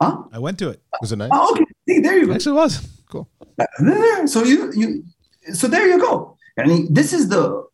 [0.00, 0.24] Huh?
[0.32, 0.82] I went to it.
[1.00, 1.30] Was it nice?
[1.32, 1.64] Oh, okay.
[1.88, 2.34] See, there you go.
[2.34, 3.28] Actually, was cool.
[3.58, 5.04] Uh, so you you
[5.52, 6.36] so there you go.
[6.56, 7.64] And this is the,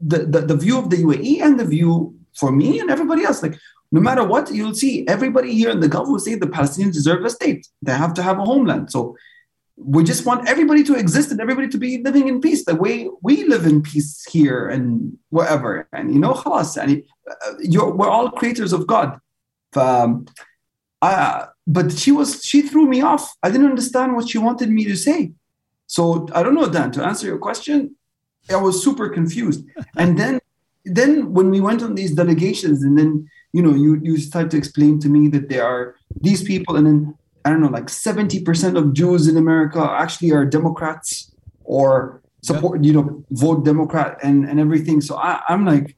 [0.00, 3.42] the the the view of the UAE and the view for me and everybody else.
[3.42, 3.58] Like
[3.92, 7.24] no matter what, you'll see everybody here in the Gulf will say the Palestinians deserve
[7.24, 7.68] a state.
[7.82, 8.90] They have to have a homeland.
[8.90, 9.16] So
[9.84, 13.08] we just want everybody to exist and everybody to be living in peace the way
[13.22, 15.88] we live in peace here and wherever.
[15.92, 19.18] And you know, khalas, and uh, we're all creators of God.
[19.74, 20.26] Um,
[21.00, 23.34] I, but she was she threw me off.
[23.42, 25.32] I didn't understand what she wanted me to say.
[25.86, 26.90] So I don't know, Dan.
[26.92, 27.96] To answer your question,
[28.50, 29.64] I was super confused.
[29.96, 30.40] and then
[30.84, 34.56] then when we went on these delegations, and then you know you you start to
[34.56, 37.14] explain to me that there are these people, and then
[37.44, 41.32] I don't know, like seventy percent of Jews in America actually are Democrats
[41.64, 42.88] or support, yeah.
[42.88, 45.00] you know, vote Democrat and and everything.
[45.00, 45.96] So I, I'm like,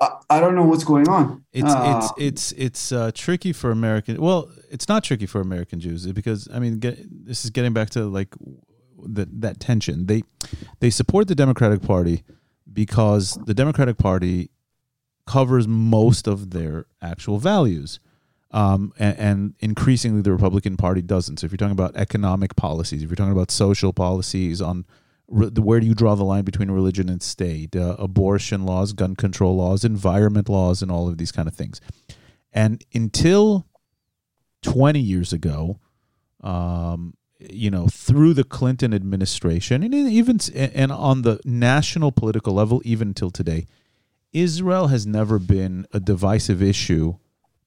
[0.00, 1.44] I, don't know what's going on.
[1.52, 4.20] It's uh, it's it's it's uh, tricky for American.
[4.20, 7.90] Well, it's not tricky for American Jews because I mean, get, this is getting back
[7.90, 8.34] to like
[9.02, 10.06] the, that tension.
[10.06, 10.22] They
[10.80, 12.24] they support the Democratic Party
[12.70, 14.50] because the Democratic Party
[15.26, 17.98] covers most of their actual values.
[18.52, 21.38] Um, and, and, increasingly, the Republican Party doesn't.
[21.38, 24.86] So, if you're talking about economic policies, if you're talking about social policies on
[25.28, 29.56] where do you draw the line between religion and state, uh, abortion laws, gun control
[29.56, 31.80] laws, environment laws, and all of these kind of things.
[32.52, 33.66] And until
[34.62, 35.80] 20 years ago,
[36.42, 42.80] um, you know, through the Clinton administration, and even and on the national political level,
[42.84, 43.66] even until today,
[44.32, 47.16] Israel has never been a divisive issue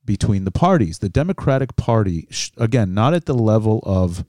[0.06, 1.00] between the parties.
[1.00, 2.28] The Democratic Party,
[2.58, 4.26] again, not at the level of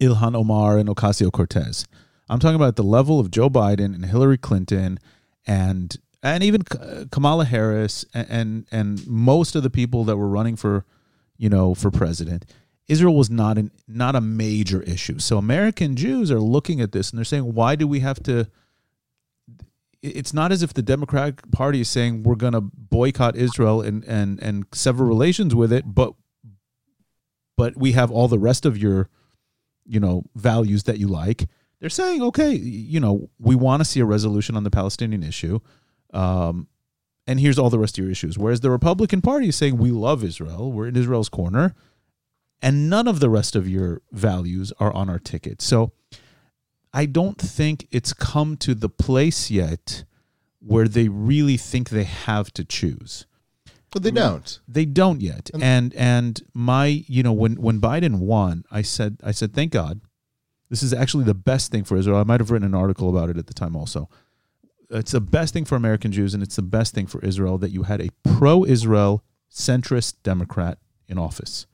[0.00, 1.86] Ilhan Omar and Ocasio Cortez
[2.32, 4.98] I'm talking about the level of Joe Biden and Hillary Clinton
[5.46, 10.28] and and even uh, Kamala Harris and, and and most of the people that were
[10.28, 10.86] running for
[11.36, 12.46] you know for president.
[12.88, 15.18] Israel was not an not a major issue.
[15.18, 18.48] So American Jews are looking at this and they're saying, why do we have to?
[20.02, 24.04] It's not as if the Democratic Party is saying we're going to boycott Israel and
[24.04, 26.14] and and sever relations with it, but
[27.56, 29.08] but we have all the rest of your
[29.84, 31.46] you know values that you like
[31.82, 35.58] they're saying, okay, you know, we want to see a resolution on the Palestinian issue.
[36.14, 36.68] Um,
[37.26, 38.38] and here's all the rest of your issues.
[38.38, 41.74] Whereas the Republican Party is saying, we love Israel, we're in Israel's corner,
[42.62, 45.60] and none of the rest of your values are on our ticket.
[45.60, 45.90] So
[46.92, 50.04] I don't think it's come to the place yet
[50.60, 53.26] where they really think they have to choose.
[53.90, 54.60] But they don't.
[54.66, 55.50] They don't yet.
[55.60, 60.00] And and my, you know, when when Biden won, I said I said thank God
[60.70, 62.16] this is actually the best thing for Israel.
[62.16, 64.08] I might have written an article about it at the time also.
[64.88, 67.70] It's the best thing for American Jews and it's the best thing for Israel that
[67.70, 70.78] you had a pro Israel centrist Democrat
[71.08, 71.66] in office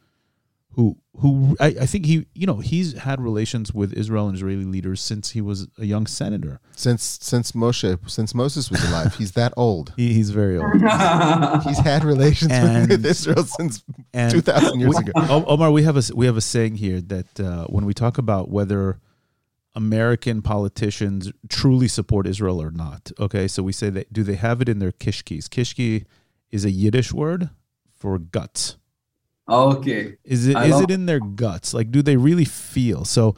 [0.79, 4.63] who who I, I, think he you know he's had relations with Israel and Israeli
[4.63, 6.61] leaders since he was a young senator.
[6.77, 9.93] Since since Moshe since Moses was alive, he's that old.
[9.97, 10.73] He, he's very old.
[11.65, 13.83] he's had relations and, with Israel since
[14.31, 15.45] two thousand years we, ago.
[15.49, 18.49] Omar, we have a we have a saying here that uh, when we talk about
[18.49, 19.01] whether
[19.75, 24.63] American politicians truly support Israel or not, okay, so we say that do they have
[24.63, 25.47] it in their kishkis?
[25.47, 26.05] Kishki
[26.53, 27.51] is a Yiddish word
[27.97, 28.77] for guts.
[29.49, 30.17] Okay.
[30.25, 31.73] Is it is it in their guts?
[31.73, 33.05] Like, do they really feel?
[33.05, 33.35] So,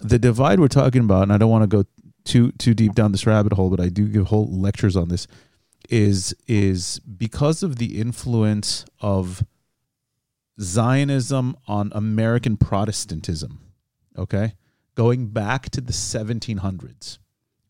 [0.00, 1.84] the divide we're talking about, and I don't want to go
[2.24, 5.26] too too deep down this rabbit hole, but I do give whole lectures on this.
[5.88, 9.44] Is is because of the influence of
[10.60, 13.60] Zionism on American Protestantism.
[14.18, 14.54] Okay,
[14.94, 17.18] going back to the 1700s,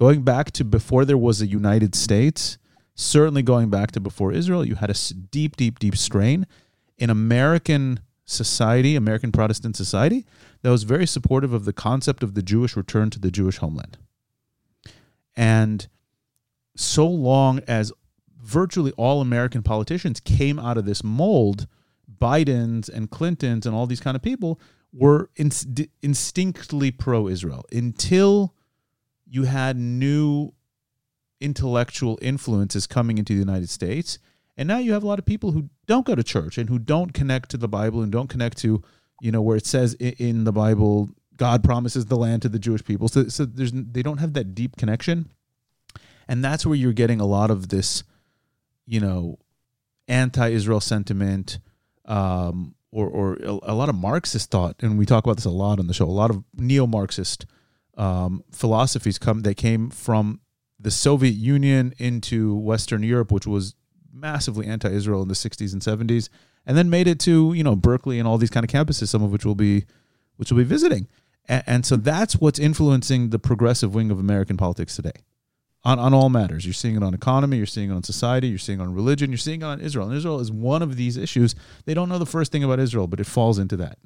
[0.00, 2.58] going back to before there was a United States.
[2.98, 4.94] Certainly, going back to before Israel, you had a
[5.30, 6.46] deep, deep, deep strain
[6.98, 10.24] in American society, American Protestant society,
[10.62, 13.98] that was very supportive of the concept of the Jewish return to the Jewish homeland.
[15.36, 15.86] And
[16.76, 17.92] so long as
[18.42, 21.66] virtually all American politicians came out of this mold,
[22.20, 24.60] Biden's and Clinton's and all these kind of people
[24.92, 28.54] were inst- instinctively pro Israel until
[29.26, 30.52] you had new
[31.40, 34.18] intellectual influences coming into the United States.
[34.56, 36.78] And now you have a lot of people who don't go to church and who
[36.78, 38.82] don't connect to the Bible and don't connect to,
[39.20, 42.84] you know, where it says in the Bible, God promises the land to the Jewish
[42.84, 43.08] people.
[43.08, 45.30] So, so there's they don't have that deep connection,
[46.26, 48.02] and that's where you're getting a lot of this,
[48.86, 49.38] you know,
[50.08, 51.58] anti-Israel sentiment,
[52.06, 55.78] um, or or a, lot of Marxist thought, and we talk about this a lot
[55.78, 56.06] on the show.
[56.06, 57.44] A lot of neo-Marxist
[57.98, 60.40] um, philosophies come that came from
[60.78, 63.74] the Soviet Union into Western Europe, which was
[64.16, 66.28] massively anti-Israel in the 60s and 70s,
[66.66, 69.22] and then made it to you know Berkeley and all these kind of campuses, some
[69.22, 69.84] of which will be
[70.36, 71.08] which will be visiting.
[71.48, 75.24] And, and so that's what's influencing the progressive wing of American politics today.
[75.84, 76.66] On, on all matters.
[76.66, 79.30] You're seeing it on economy, you're seeing it on society, you're seeing it on religion,
[79.30, 80.08] you're seeing it on Israel.
[80.08, 81.54] And Israel is one of these issues.
[81.84, 83.98] They don't know the first thing about Israel, but it falls into that.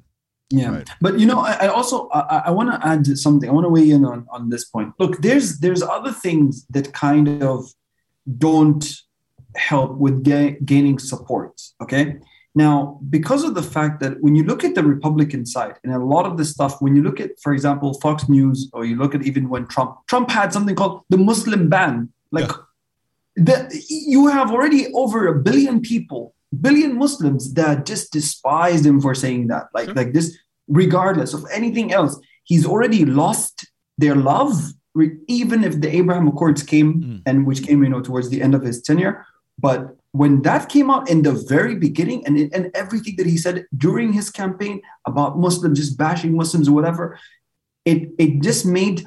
[0.51, 0.89] Yeah, right.
[0.99, 3.49] but you know, I, I also I, I want to add something.
[3.49, 4.93] I want to weigh in on on this point.
[4.99, 7.73] Look, there's there's other things that kind of
[8.37, 8.85] don't
[9.55, 11.61] help with ga- gaining support.
[11.81, 12.17] Okay,
[12.53, 15.99] now, because of the fact that when you look at the Republican side and a
[15.99, 19.15] lot of the stuff, when you look at, for example, Fox News, or you look
[19.15, 22.09] at even when Trump, Trump had something called the Muslim ban.
[22.31, 23.45] Like yeah.
[23.45, 29.15] the, you have already over a billion people, billion Muslims that just despised him for
[29.15, 29.67] saying that.
[29.73, 29.95] Like, sure.
[29.95, 30.37] like this,
[30.67, 33.65] regardless of anything else, he's already lost
[33.97, 34.73] their love,
[35.27, 37.21] even if the Abraham Accords came mm.
[37.25, 39.25] and which came, you know, towards the end of his tenure.
[39.57, 43.65] But when that came out in the very beginning and, and everything that he said
[43.75, 47.17] during his campaign about Muslims, just bashing Muslims or whatever,
[47.85, 49.05] it, it just made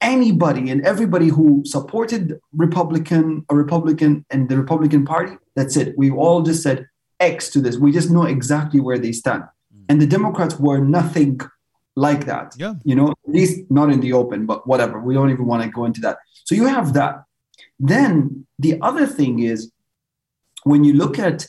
[0.00, 5.96] anybody and everybody who supported Republican, a Republican and the Republican Party, that's it.
[5.98, 6.86] We all just said
[7.20, 7.76] X to this.
[7.76, 9.42] We just know exactly where they stand.
[9.42, 9.84] Mm.
[9.88, 11.40] And the Democrats were nothing
[11.96, 12.54] like that.
[12.56, 12.74] Yeah.
[12.84, 15.00] You know, at least not in the open, but whatever.
[15.00, 16.18] We don't even want to go into that.
[16.44, 17.24] So you have that.
[17.78, 19.70] Then the other thing is
[20.64, 21.46] when you look at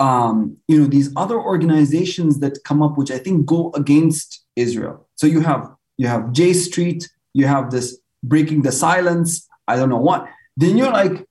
[0.00, 5.06] um, you know these other organizations that come up, which I think go against Israel.
[5.16, 9.48] So you have you have J Street, you have this breaking the silence.
[9.68, 10.28] I don't know what.
[10.56, 11.26] Then you're like,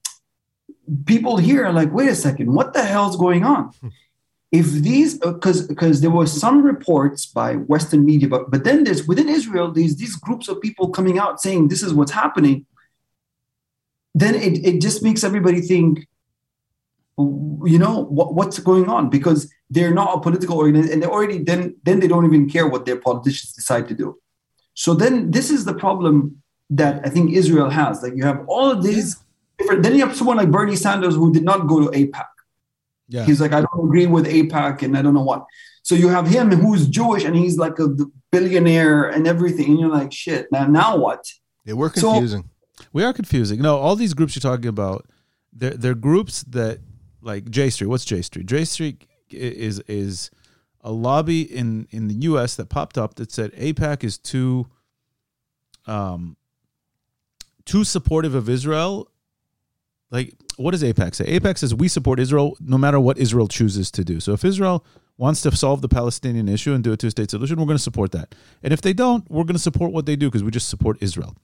[1.05, 3.71] people here are like, wait a second, what the hell's going on?
[4.53, 8.83] if these because uh, because there were some reports by western media but but then
[8.83, 12.65] there's within israel these these groups of people coming out saying this is what's happening
[14.14, 16.07] then it, it just makes everybody think
[17.18, 19.09] you know what, what's going on?
[19.09, 22.68] Because they're not a political organization and they already then then they don't even care
[22.68, 24.20] what their politicians decide to do.
[24.74, 28.01] So then this is the problem that i think israel has.
[28.01, 29.18] Like you have all of these
[29.57, 32.26] different then you have someone like bernie sanders who did not go to AIPAC
[33.07, 33.26] yeah.
[33.26, 35.45] he's like i don't agree with AIPAC and i don't know what.
[35.84, 37.89] So you have him who's jewish and he's like a
[38.32, 41.32] billionaire and everything and you're like shit now now what?
[41.66, 42.43] Yeah we're confusing.
[42.43, 42.49] so,
[42.93, 45.05] we are confusing no all these groups you're talking about
[45.51, 46.79] they're, they're groups that
[47.23, 47.87] like J Street.
[47.87, 48.45] What's J Street?
[48.45, 50.29] J Street is is
[50.81, 52.55] a lobby in in the U.S.
[52.55, 54.67] that popped up that said AIPAC is too
[55.87, 56.35] um
[57.65, 59.09] too supportive of Israel.
[60.11, 61.25] Like, what does AIPAC say?
[61.25, 64.19] AIPAC says we support Israel no matter what Israel chooses to do.
[64.19, 64.85] So if Israel
[65.17, 67.83] wants to solve the Palestinian issue and do a two state solution, we're going to
[67.83, 68.35] support that.
[68.61, 70.97] And if they don't, we're going to support what they do because we just support
[71.01, 71.35] Israel.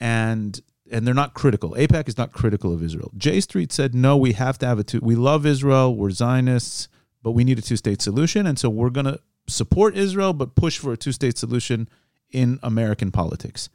[0.00, 0.60] And
[0.90, 1.70] and they're not critical.
[1.70, 3.10] AIPAC is not critical of Israel.
[3.16, 5.00] J Street said, no, we have to have a two.
[5.02, 5.94] We love Israel.
[5.94, 6.88] We're Zionists,
[7.22, 8.46] but we need a two state solution.
[8.46, 11.88] And so we're going to support Israel, but push for a two state solution
[12.30, 13.68] in American politics.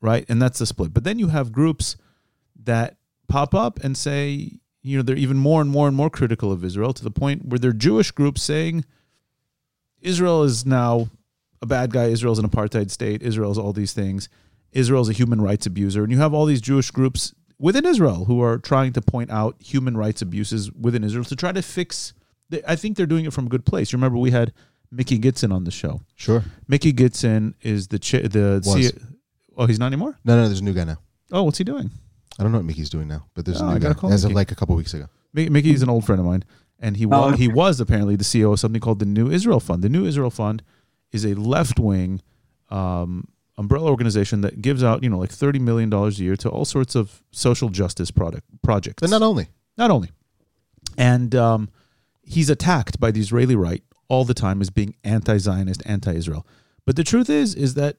[0.00, 0.24] Right.
[0.28, 0.92] And that's the split.
[0.92, 1.96] But then you have groups
[2.64, 2.96] that
[3.28, 6.64] pop up and say, you know, they're even more and more and more critical of
[6.64, 8.84] Israel to the point where they're Jewish groups saying
[10.00, 11.08] Israel is now
[11.60, 12.06] a bad guy.
[12.06, 13.22] Israel's an apartheid state.
[13.22, 14.28] Israel's all these things.
[14.72, 16.02] Israel's a human rights abuser.
[16.02, 19.56] And you have all these Jewish groups within Israel who are trying to point out
[19.60, 22.12] human rights abuses within Israel to try to fix.
[22.66, 23.92] I think they're doing it from a good place.
[23.92, 24.52] You remember we had
[24.90, 26.00] Mickey Gitzin on the show.
[26.16, 26.42] Sure.
[26.68, 28.90] Mickey Gitzin is the cha- the C-
[29.56, 30.18] Oh, he's not anymore.
[30.24, 30.96] No, no, there's a new guy now.
[31.30, 31.90] Oh, what's he doing?
[32.38, 34.00] I don't know what Mickey's doing now, but there's Oh, a I new gotta guy
[34.00, 35.06] call as of like a couple weeks ago.
[35.34, 36.44] Mi- Mickey's an old friend of mine,
[36.78, 37.30] and he wa- Oh.
[37.32, 39.82] he was apparently the CEO of something called the New Israel Fund.
[39.82, 40.62] The New Israel Fund
[41.12, 42.20] is a left wing
[42.70, 43.28] um,
[43.58, 46.64] umbrella organization that gives out you know like thirty million dollars a year to all
[46.64, 49.00] sorts of social justice product projects.
[49.00, 49.48] But not only.
[49.76, 50.10] not only,
[50.96, 51.70] and um,
[52.22, 56.46] he's attacked by the Israeli right all the time as being anti-Zionist, anti-Israel.
[56.84, 57.96] But the truth is, is that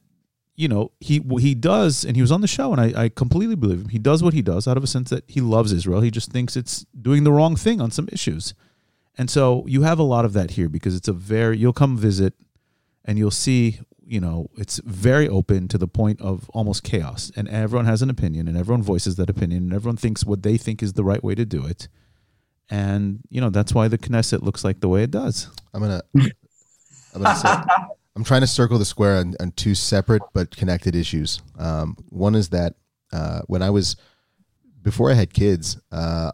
[0.55, 3.55] you know he he does, and he was on the show, and I, I completely
[3.55, 3.89] believe him.
[3.89, 6.01] He does what he does out of a sense that he loves Israel.
[6.01, 8.53] He just thinks it's doing the wrong thing on some issues,
[9.17, 11.57] and so you have a lot of that here because it's a very.
[11.57, 12.33] You'll come visit,
[13.05, 13.79] and you'll see.
[14.05, 18.09] You know, it's very open to the point of almost chaos, and everyone has an
[18.09, 21.23] opinion, and everyone voices that opinion, and everyone thinks what they think is the right
[21.23, 21.87] way to do it.
[22.69, 25.49] And you know that's why the Knesset looks like the way it does.
[25.73, 26.01] I'm gonna.
[26.15, 27.49] I'm gonna say.
[28.15, 31.41] I'm trying to circle the square on, on two separate but connected issues.
[31.57, 32.75] Um, one is that
[33.11, 33.95] uh, when I was
[34.83, 36.31] before I had kids, uh,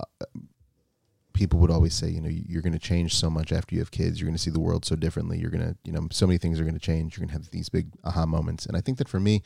[1.39, 3.91] people would always say, you know, you're going to change so much after you have
[3.91, 4.19] kids.
[4.19, 5.39] You're going to see the world so differently.
[5.39, 7.15] You're going to, you know, so many things are going to change.
[7.15, 8.65] You're going to have these big aha moments.
[8.65, 9.41] And I think that for me,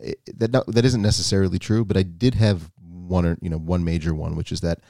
[0.00, 1.84] it, that not, that isn't necessarily true.
[1.84, 4.80] But I did have one or you know one major one, which is that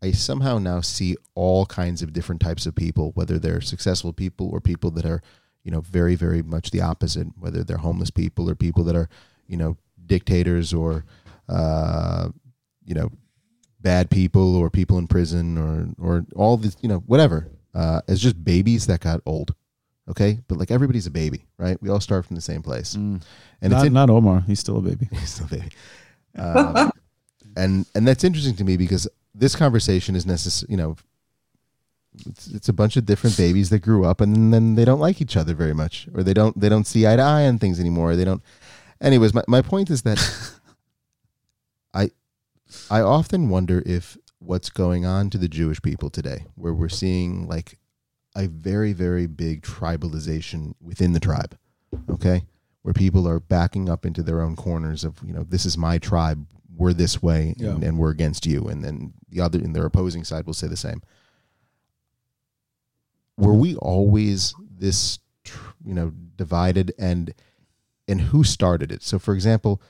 [0.00, 4.48] I somehow now see all kinds of different types of people, whether they're successful people
[4.48, 5.20] or people that are,
[5.64, 9.08] you know, very, very much the opposite, whether they're homeless people or people that are,
[9.48, 9.76] you know,
[10.06, 11.04] dictators or,
[11.48, 12.28] uh,
[12.84, 13.10] you know,
[13.80, 18.20] bad people or people in prison or, or all this, you know, whatever, uh, as
[18.20, 19.54] just babies that got old.
[20.08, 20.40] Okay.
[20.48, 21.80] But like everybody's a baby, right?
[21.82, 22.94] We all start from the same place.
[22.94, 23.22] And
[23.62, 24.42] not, it's in, not Omar.
[24.46, 25.08] He's still a baby.
[25.12, 25.68] He's still a baby.
[26.36, 26.90] Um,
[27.56, 30.70] and and that's interesting to me because this conversation is necessary.
[30.70, 30.96] You know,
[32.26, 35.20] it's, it's a bunch of different babies that grew up and then they don't like
[35.20, 37.80] each other very much, or they don't they don't see eye to eye on things
[37.80, 38.12] anymore.
[38.12, 38.42] Or they don't.
[39.00, 40.18] Anyways, my my point is that
[41.94, 42.10] I
[42.90, 47.46] I often wonder if what's going on to the Jewish people today, where we're seeing
[47.48, 47.78] like
[48.36, 51.56] a very very big tribalization within the tribe.
[52.10, 52.42] Okay
[52.82, 55.98] where people are backing up into their own corners of you know this is my
[55.98, 57.88] tribe we're this way and, Yeah.
[57.88, 60.76] and we're against you and then the other and their opposing side will say the
[60.76, 61.02] same
[63.36, 65.18] were we always this
[65.84, 67.34] you know divided and
[68.06, 69.82] and who started it so for example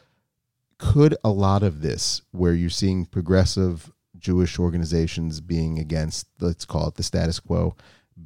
[0.79, 6.89] could a lot of this where you're seeing progressive jewish organizations being against let's call
[6.89, 7.77] it the status quo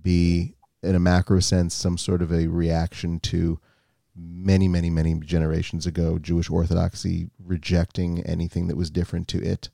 [0.03, 3.61] be in a macro sense some sort of a reaction to
[4.15, 9.71] many, many, many generations ago, Jewish Orthodoxy rejecting anything that was different to it.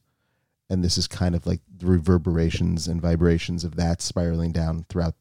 [0.70, 5.14] And this is kind of like the reverberations and vibrations of that spiraling down throughout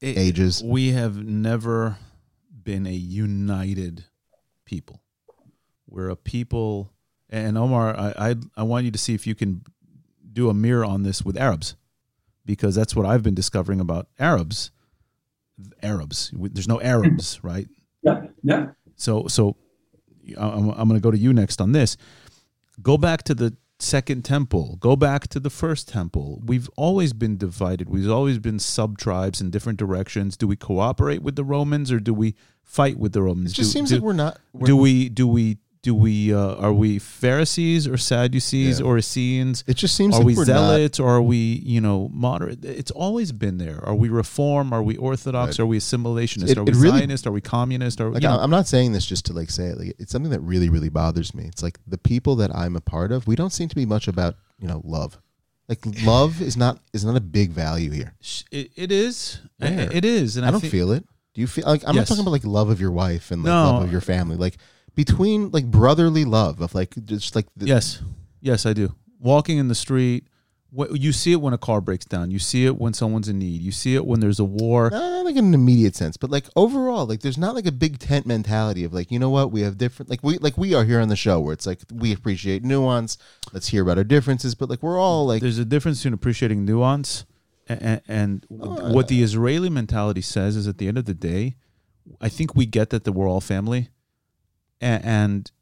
[0.00, 0.62] It- ages.
[0.62, 1.98] We have never
[2.62, 4.04] been a united
[4.64, 5.00] people.
[5.90, 6.92] We're a people,
[7.28, 9.62] and Omar, I, I I want you to see if you can
[10.32, 11.76] do a mirror on this with Arabs,
[12.46, 14.70] because that's what I've been discovering about Arabs.
[15.82, 17.68] Arabs, there's no Arabs, right?
[18.02, 18.68] Yeah, yeah.
[18.96, 19.56] So so
[20.38, 21.96] I'm, I'm going to go to you next on this.
[22.80, 24.76] Go back to the second temple.
[24.80, 26.40] Go back to the first temple.
[26.44, 27.88] We've always been divided.
[27.88, 30.36] We've always been sub tribes in different directions.
[30.36, 33.52] Do we cooperate with the Romans or do we fight with the Romans?
[33.52, 34.38] It just do, seems do, like we're not.
[34.52, 38.86] We're, do we do we do we uh, are we Pharisees or Sadducees Yeah.
[38.86, 39.64] or Essenes?
[39.66, 42.62] it just seems Are like we we're zealots or are we, you know, moderate?
[42.64, 43.82] It's always been there.
[43.84, 44.72] Are we reform?
[44.74, 45.58] Are we orthodox?
[45.58, 45.62] Right.
[45.62, 46.50] Are we assimilationist?
[46.50, 47.26] It- are we really- Zionist?
[47.26, 48.00] Are we communist?
[48.00, 48.10] Or.
[48.10, 49.78] Like you know, I'm not saying this just to like say it.
[49.78, 51.44] Like it's something that really, really bothers me.
[51.44, 53.26] It's like the people that I'm a part of.
[53.26, 55.18] We don't seem to be much about you know love.
[55.66, 58.12] Like love is not is not a big value here.
[58.50, 59.40] It, it is.
[59.58, 59.90] Where?
[59.92, 61.04] It is, and I, I, don't think, feel it.
[61.32, 62.02] Do you feel like I'm Yes.
[62.02, 63.72] not talking about like love of your wife and like No.
[63.72, 64.56] love of your family, like
[64.94, 68.02] between like brotherly love of like just like the, Yes,
[68.40, 68.94] yes, I do.
[69.18, 70.24] Walking in the street,
[70.76, 72.30] wh- you see it when a car breaks down.
[72.30, 73.60] You see it when someone's in need.
[73.60, 74.88] You see it when there's a war.
[74.90, 77.98] not like in an immediate sense, but like overall, like there's not like a big
[77.98, 80.84] tent mentality of like you know what we have different like we like we are
[80.84, 83.18] here on the show where it's like we appreciate nuance.
[83.52, 86.64] Let's hear about our differences, but like we're all like There's a difference between appreciating
[86.64, 87.24] nuance
[87.68, 91.56] and, and Oh, what the Israeli mentality says is at the end of the day,
[92.20, 93.90] I think we get that, that we're all family.
[94.80, 95.52] And, and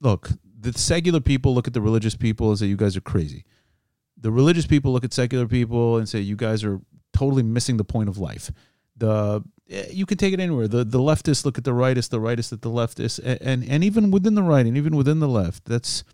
[0.00, 3.44] look, the secular people look at the religious people and say, you guys are crazy.
[4.16, 6.80] The religious people look at secular people and say, you guys are
[7.12, 8.50] totally missing the point of life.
[8.96, 10.68] The eh, you can take it anywhere.
[10.68, 13.84] The the leftists look at the rightists, the rightists at the leftists, and, and and
[13.84, 15.64] even within the right and even within the left.
[15.64, 16.04] That's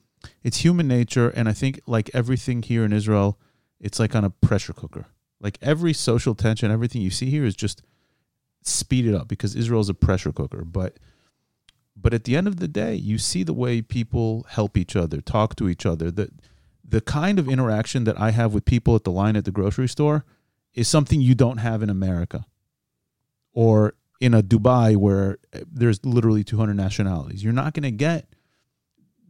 [0.43, 3.39] it's human nature, and I think like everything here in Israel,
[3.81, 5.07] it's like on a pressure cooker.
[5.41, 7.83] Like every social tension, everything you see here is just
[8.63, 10.65] speeded up because Israel is a pressure cooker.
[10.65, 10.99] But
[12.01, 15.21] but at the end of the day, you see the way people help each other,
[15.21, 16.11] talk to each other.
[16.11, 16.31] The
[16.87, 19.89] the kind of interaction that I have with people at the line at the grocery
[19.89, 20.25] store
[20.75, 22.47] is something you don't have in America
[23.53, 27.45] or in a Dubai where eh, there's literally 200 nationalities.
[27.45, 28.27] You're not going to get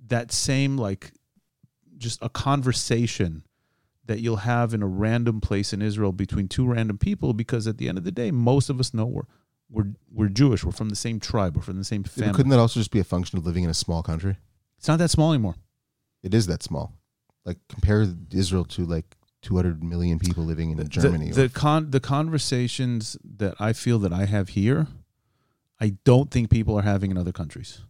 [0.06, 1.12] that same like
[1.98, 3.44] just a conversation
[4.06, 7.76] that you'll have in a random place in Israel between two random people because at
[7.76, 9.22] the end of the day most of us know we're
[9.70, 12.34] we're we're Jewish, we're from the same tribe, we're from the same family.
[12.34, 14.36] Couldn't that also just be a function of living in a small country?
[14.78, 15.56] It's not that small anymore.
[16.22, 16.92] It is that small.
[17.44, 21.30] Like compare Israel to like 200 million people living in Germany.
[21.30, 24.88] The, the con the conversations that I feel that I have here,
[25.80, 27.80] I don't think people are having in other countries.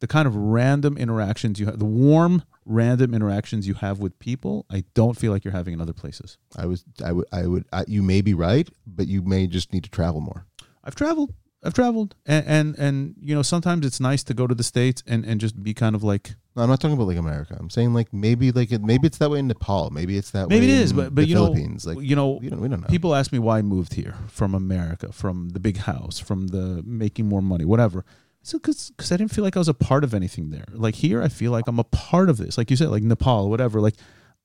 [0.00, 4.66] The kind of random interactions you have, the warm random interactions you have with people,
[4.68, 6.36] I don't feel like you're having in other places.
[6.54, 9.72] I was, I would, I would, I, you may be right, but you may just
[9.72, 10.44] need to travel more.
[10.86, 11.34] I've traveled.
[11.64, 15.02] I've traveled, and, and and you know sometimes it's nice to go to the states
[15.06, 16.36] and and just be kind of like.
[16.54, 17.56] No, I'm not talking about like America.
[17.58, 19.90] I'm saying like maybe like it, maybe it's that way in Nepal.
[19.90, 20.72] Maybe it's that maybe way.
[20.72, 21.86] it is, but but you Philippines.
[21.86, 22.86] know, like you know, we don't, we don't know.
[22.86, 26.82] People ask me why I moved here from America, from the big house, from the
[26.86, 28.04] making more money, whatever.
[28.42, 30.66] So because because I didn't feel like I was a part of anything there.
[30.72, 32.56] Like here, I feel like I'm a part of this.
[32.56, 33.80] Like you said, like Nepal, whatever.
[33.80, 33.96] Like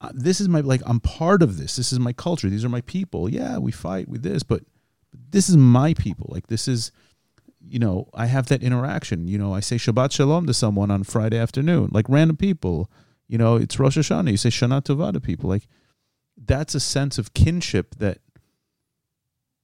[0.01, 1.75] uh, this is my like I'm part of this.
[1.75, 2.49] This is my culture.
[2.49, 3.29] These are my people.
[3.29, 4.63] Yeah, we fight with this, but
[5.14, 6.28] this is my people.
[6.30, 6.91] Like this is
[7.64, 9.28] you know, I have that interaction.
[9.28, 12.89] You know, I say Shabbat Shalom to someone on Friday afternoon, like random people.
[13.28, 14.32] You know, it's Rosh Hashanah.
[14.32, 15.49] You say Shana Tova to people.
[15.49, 15.68] Like
[16.38, 18.20] that's a sense of kinship that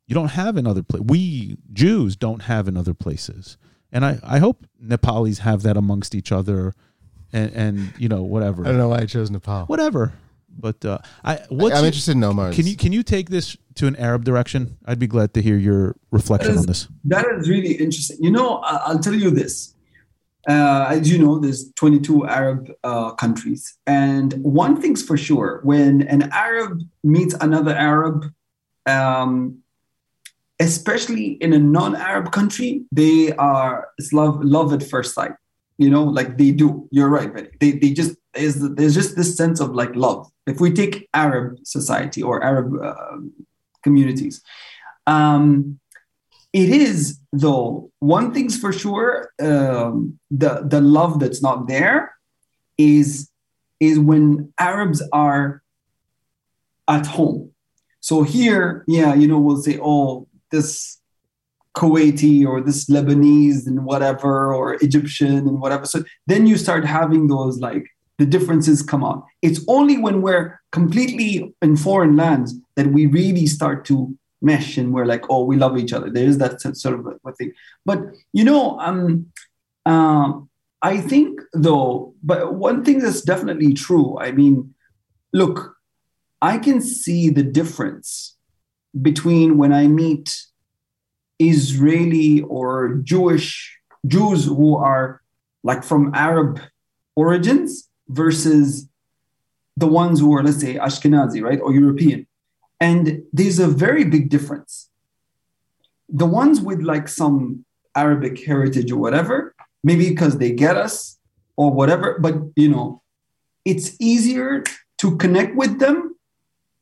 [0.06, 1.08] you don't have in other places.
[1.08, 3.58] We Jews don't have in other places.
[3.92, 6.74] And I, I hope Nepalis have that amongst each other
[7.34, 8.64] and, and you know, whatever.
[8.64, 9.66] I don't know why I chose Nepal.
[9.66, 10.14] Whatever.
[10.58, 12.56] But uh, I, what's I'm your, interested in Omar's.
[12.56, 14.78] Can you can you take this to an Arab direction?
[14.86, 16.88] I'd be glad to hear your reflection is, on this.
[17.06, 18.18] That is really interesting.
[18.20, 19.74] You know, I'll tell you this.
[20.48, 26.04] Uh, as you know, there's 22 Arab uh, countries, and one thing's for sure: when
[26.04, 28.26] an Arab meets another Arab,
[28.86, 29.60] um,
[30.60, 35.34] especially in a non-Arab country, they are it's love love at first sight.
[35.78, 36.88] You know, like they do.
[36.92, 37.50] You're right, Benny.
[37.60, 40.30] They they just there's there's just this sense of like love.
[40.46, 43.18] If we take Arab society or Arab uh,
[43.84, 44.42] communities,
[45.06, 45.80] um,
[46.54, 49.32] it is though one thing's for sure.
[49.42, 52.14] Um, the the love that's not there
[52.78, 53.30] is
[53.80, 55.62] is when Arabs are
[56.88, 57.52] at home.
[58.00, 61.00] So here, yeah, you know, we'll say, oh, this
[61.76, 65.86] Kuwaiti or this Lebanese and whatever, or Egyptian and whatever.
[65.86, 67.86] So then you start having those like
[68.18, 69.26] the differences come out.
[69.42, 74.94] It's only when we're completely in foreign lands that we really start to mesh and
[74.94, 76.10] we're like, oh, we love each other.
[76.10, 77.54] There is that sort of a thing.
[77.86, 78.00] But
[78.34, 79.28] you know, um,
[79.86, 80.34] uh,
[80.82, 84.18] I think though, but one thing that's definitely true.
[84.20, 84.74] I mean,
[85.34, 85.76] look,
[86.42, 88.36] I can see the difference
[89.00, 90.36] between when I meet
[91.40, 95.22] Israeli or Jewish Jews who are
[95.64, 96.60] like from Arab
[97.16, 98.88] origins versus
[99.76, 102.28] the ones who are, let's say, Ashkenazi, right, or European.
[102.80, 104.90] And there's a very big difference.
[106.10, 111.18] The ones with like some Arabic heritage or whatever, maybe because they get us
[111.56, 113.02] or whatever, but you know,
[113.66, 114.64] it's easier
[115.00, 116.16] to connect with them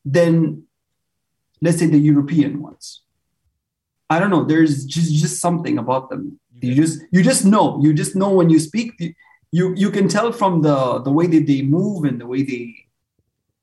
[0.04, 0.64] than,
[1.62, 3.02] let's say, the European ones
[4.10, 4.44] I don't know.
[4.44, 6.40] There's just just something about them.
[6.62, 7.80] You just you just know.
[7.82, 8.94] You just know when you speak.
[9.58, 10.78] You you can tell from the
[11.08, 12.64] the way that they move and the way they.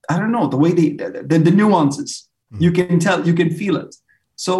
[0.09, 2.11] I don't know the way they the, the, the nuances.
[2.53, 2.62] Mm-hmm.
[2.64, 3.18] You can tell.
[3.28, 3.93] You can feel it.
[4.36, 4.55] So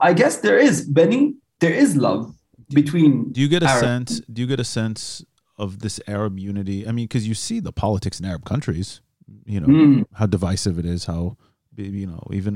[0.00, 1.22] I guess there is Benny.
[1.60, 2.34] There is love
[2.80, 3.32] between.
[3.32, 3.84] Do you get a Arab.
[3.84, 4.10] sense?
[4.32, 5.24] Do you get a sense
[5.64, 6.78] of this Arab unity?
[6.88, 9.02] I mean, because you see the politics in Arab countries.
[9.44, 10.06] You know mm.
[10.14, 11.04] how divisive it is.
[11.04, 11.36] How
[11.76, 12.52] you know even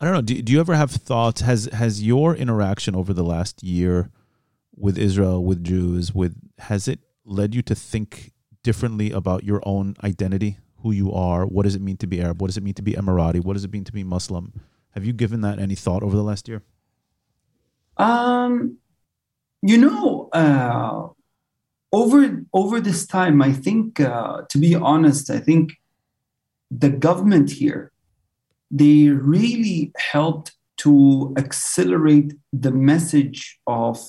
[0.00, 0.26] I don't know.
[0.30, 1.40] Do, do you ever have thoughts?
[1.40, 4.10] Has has your interaction over the last year
[4.76, 9.94] with Israel, with Jews, with has it led you to think differently about your own
[10.02, 11.46] identity, who you are?
[11.46, 12.40] What does it mean to be Arab?
[12.40, 13.44] What does it mean to be Emirati?
[13.44, 14.52] What does it mean to be Muslim?
[14.90, 16.62] Have you given that any thought over the last year?
[17.96, 18.78] Um,
[19.62, 21.08] you know, uh,
[21.92, 25.74] over over this time, I think, uh, to be honest, I think
[26.70, 27.92] the government here
[28.72, 34.00] they really helped to accelerate the message of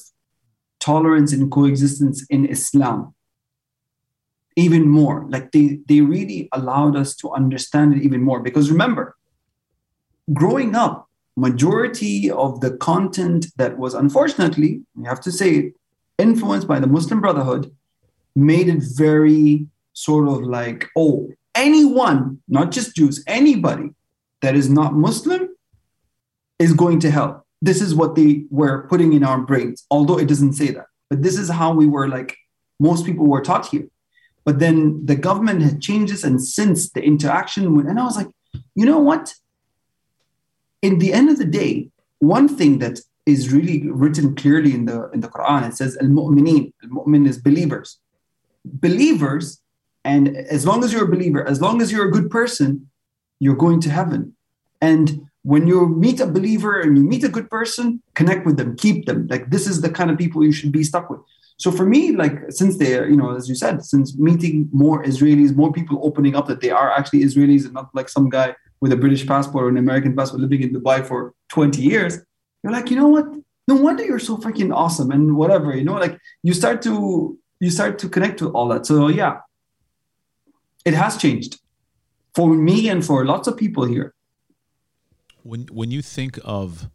[0.83, 3.15] tolerance and coexistence in Islam
[4.55, 5.25] even more.
[5.29, 8.39] Like they, they really allowed us to understand it even more.
[8.41, 9.15] Because remember,
[10.33, 15.71] growing up, majority of the content that was unfortunately, you have to say,
[16.19, 17.73] influenced by the Muslim Brotherhood,
[18.35, 23.89] made it very sort of like, oh, anyone, not just Jews, anybody
[24.41, 25.49] that is not Muslim
[26.59, 27.45] is going to hell.
[27.67, 30.87] This is what they were putting in our brains, although it doesn't say that.
[31.09, 32.35] But this is how we were like,
[32.77, 33.87] most people were taught here.
[34.43, 38.31] But then the government had changes, and since the interaction, and I was like,
[38.75, 39.33] you know what?
[40.81, 41.89] In the end of the day,
[42.19, 46.73] one thing that is really written clearly in the in the Quran, it says al-mu'minin.
[46.83, 47.89] Al-mu'min is believers.
[48.65, 49.61] Believers,
[50.03, 50.23] and
[50.57, 52.89] as long as you're a believer, as long as you're a good person,
[53.39, 54.35] you're going to heaven.
[54.81, 58.75] And when you meet a believer and you meet a good person, connect with them,
[58.75, 59.27] keep them.
[59.29, 61.19] Like this is the kind of people you should be stuck with.
[61.57, 65.55] So for me, like since they're, you know, as you said, since meeting more Israelis,
[65.55, 68.91] more people opening up that they are actually Israelis and not like some guy with
[68.91, 72.19] a British passport or an American passport living in Dubai for 20 years,
[72.63, 73.25] you're like, you know what?
[73.67, 77.69] No wonder you're so freaking awesome and whatever, you know, like you start to you
[77.69, 78.85] start to connect with all that.
[78.85, 79.39] So yeah,
[80.83, 81.61] it has changed
[82.35, 84.13] for me and for lots of people here.
[85.43, 86.89] When when you think of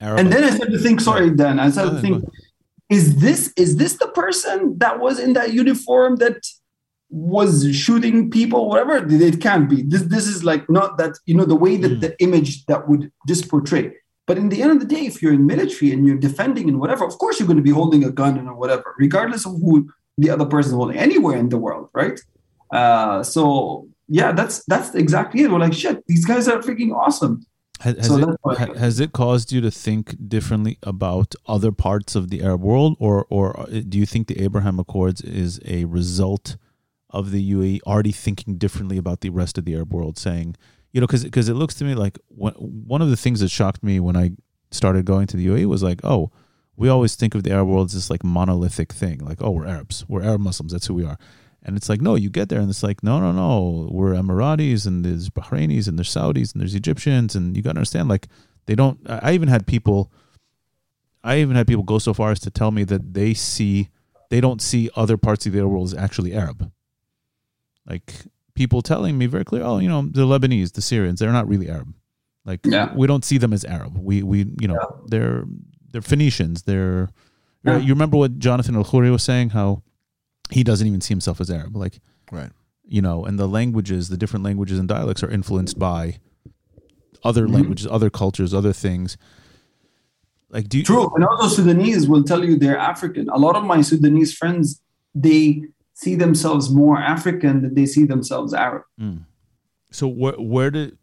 [0.00, 2.24] Arab and then I started to think, sorry, Dan, I started to think,
[2.88, 6.40] is this is this the person that was in that uniform that
[7.10, 8.96] was shooting people, whatever?
[8.96, 9.82] It can't be.
[9.82, 12.00] This this is like not that, you know, the way that mm.
[12.00, 13.94] the image that would just portray.
[14.26, 16.78] But in the end of the day, if you're in military and you're defending and
[16.78, 19.52] whatever, of course you're going to be holding a gun and or whatever, regardless of
[19.52, 22.20] who the other person is holding, anywhere in the world, right?
[22.70, 25.50] Uh, so yeah, that's that's exactly it.
[25.50, 27.44] We're like, shit, these guys are freaking awesome.
[27.80, 32.28] Has, has, so it, has it caused you to think differently about other parts of
[32.28, 36.56] the Arab world, or or uh, do you think the Abraham Accords is a result
[37.10, 40.56] of the UAE already thinking differently about the rest of the Arab world, saying,
[40.92, 43.50] you know, because because it looks to me like one one of the things that
[43.50, 44.32] shocked me when I
[44.70, 46.32] started going to the UAE was like, oh,
[46.76, 49.66] we always think of the Arab world as this like monolithic thing, like oh, we're
[49.66, 51.18] Arabs, we're Arab Muslims, that's who we are.
[51.68, 54.86] And it's like, no, you get there and it's like, no, no, no, we're Emiratis
[54.86, 57.34] and there's Bahrainis and there's Saudis and there's Egyptians.
[57.34, 58.26] And you got to understand, like,
[58.64, 60.10] they don't, I even had people,
[61.22, 63.90] I even had people go so far as to tell me that they see,
[64.30, 66.72] they don't see other parts of the world as actually Arab.
[67.84, 68.14] Like,
[68.54, 71.68] people telling me very clear, oh, you know, the Lebanese, the Syrians, they're not really
[71.68, 71.92] Arab.
[72.46, 72.94] Like, yeah.
[72.94, 73.98] we don't see them as Arab.
[73.98, 75.00] We, we, you know, yeah.
[75.08, 75.44] they're,
[75.92, 76.62] they're Phoenicians.
[76.62, 77.10] They're,
[77.62, 77.76] yeah.
[77.76, 79.50] you remember what Jonathan Elkhoury was saying?
[79.50, 79.82] How,
[80.50, 81.76] he doesn't even see himself as Arab.
[81.76, 82.50] Like, right.
[82.84, 86.18] You know, and the languages, the different languages and dialects are influenced by
[87.22, 87.54] other mm-hmm.
[87.54, 89.16] languages, other cultures, other things.
[90.50, 91.10] Like, do you, true?
[91.14, 93.28] And also, Sudanese will tell you they're African.
[93.28, 94.80] A lot of my Sudanese friends,
[95.14, 98.84] they see themselves more African than they see themselves Arab.
[99.00, 99.24] Mm.
[99.90, 100.96] So where where did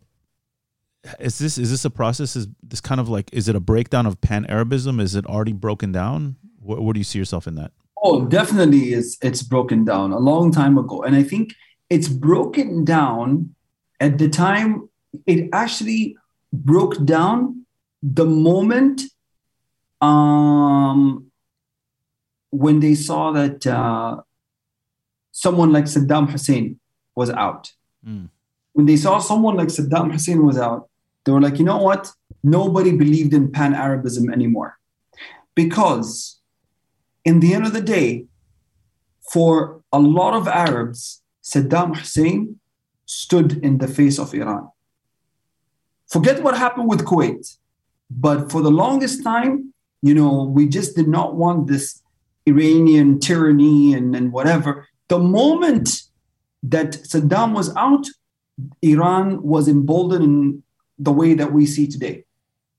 [1.19, 2.35] is this is this a process?
[2.35, 4.99] Is this kind of like is it a breakdown of Pan Arabism?
[4.99, 6.37] Is it already broken down?
[6.59, 7.71] Where, where do you see yourself in that?
[8.07, 11.01] Oh, definitely it's it's broken down a long time ago.
[11.01, 11.55] And I think
[11.89, 13.55] it's broken down
[13.99, 14.89] at the time
[15.25, 16.15] it actually
[16.53, 17.65] broke down
[18.03, 19.01] the moment
[20.01, 21.31] um,
[22.51, 24.21] when they saw that uh,
[25.31, 26.79] someone like Saddam Hussein
[27.15, 27.71] was out.
[28.07, 28.29] Mm.
[28.73, 30.89] When they saw someone like Saddam Hussein was out,
[31.23, 32.11] they were like, you know what?
[32.43, 34.77] Nobody believed in Pan Arabism anymore.
[35.55, 36.34] Because
[37.25, 38.25] in the end of the day,
[39.31, 42.59] for a lot of Arabs, Saddam Hussein
[43.05, 44.69] stood in the face of Iran.
[46.07, 47.57] Forget what happened with Kuwait.
[48.09, 52.01] But for the longest time, you know, we just did not want this
[52.45, 54.87] Iranian tyranny and, and whatever.
[55.07, 56.03] The moment
[56.61, 58.05] that Saddam was out,
[58.83, 60.63] Iran was emboldened in
[60.99, 62.24] the way that we see today.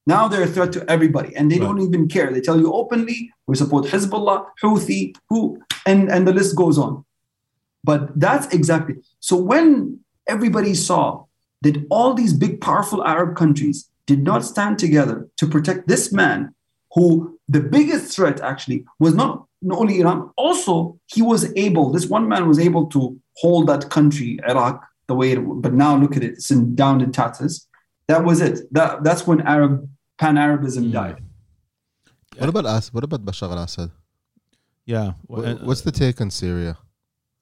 [0.06, 1.66] Now they're a threat to everybody, and they right.
[1.66, 2.32] don't even care.
[2.32, 7.04] They tell you openly, we support Hezbollah, Houthi, who, and, and the list goes on.
[7.82, 9.36] But that's exactly so.
[9.36, 11.24] When everybody saw
[11.62, 16.54] that all these big, powerful Arab countries did not stand together to protect this man,
[16.94, 22.06] who the biggest threat actually was not, not only Iran, also he was able, this
[22.06, 26.16] one man was able to hold that country, Iraq, the way it, but now look
[26.16, 27.68] at it, it's in, down in tatters.
[28.08, 28.60] That was it.
[28.72, 29.88] That, that's when Arab
[30.18, 30.92] Pan Arabism mm.
[30.92, 31.22] died.
[32.38, 32.92] What about us?
[32.92, 33.90] What about Bashar al Assad?
[34.84, 35.12] Yeah.
[35.26, 36.76] What, what's the take on Syria?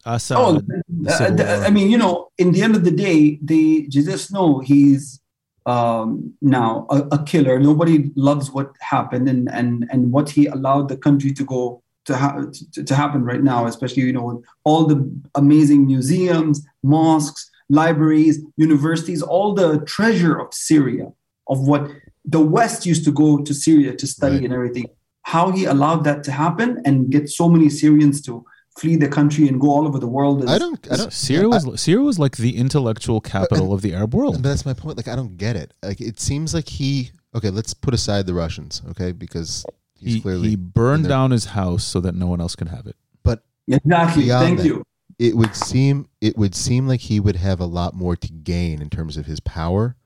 [0.05, 0.37] Assad.
[0.39, 0.61] Oh,
[1.09, 5.21] uh, I mean, you know, in the end of the day, they just know he's
[5.67, 7.59] um, now a, a, killer.
[7.59, 12.17] Nobody loves what happened and and and what he allowed the country to go to,
[12.17, 18.41] ha- to, to happen right now, especially you know all the amazing museums, mosques, libraries,
[18.57, 21.11] universities, all the treasure of Syria
[21.49, 21.91] of what
[22.25, 24.45] the West used to go to Syria to study Right.
[24.45, 24.87] and everything.
[25.23, 28.45] How he allowed that to happen and get so many Syrians to
[28.79, 30.45] flee the country and go all over the world.
[30.45, 30.87] Is, I don't.
[30.93, 31.13] I don't.
[31.13, 34.35] Syria was Syria was like the intellectual capital of the Arab world.
[34.35, 34.97] But that's my point.
[34.97, 35.73] Like, I don't get it.
[35.83, 37.11] Like, it seems like he.
[37.35, 38.83] Okay, let's put aside the Russians.
[38.91, 39.65] Okay, because
[39.99, 40.51] he's He, clearly.
[40.51, 42.97] he burned in down his house so that no one else could have it.
[43.23, 44.29] but exactly.
[44.29, 44.67] Thank that.
[44.67, 44.83] you.
[45.19, 48.83] it would seem it would seem like he would have a lot more to gain
[48.83, 49.97] in terms of his power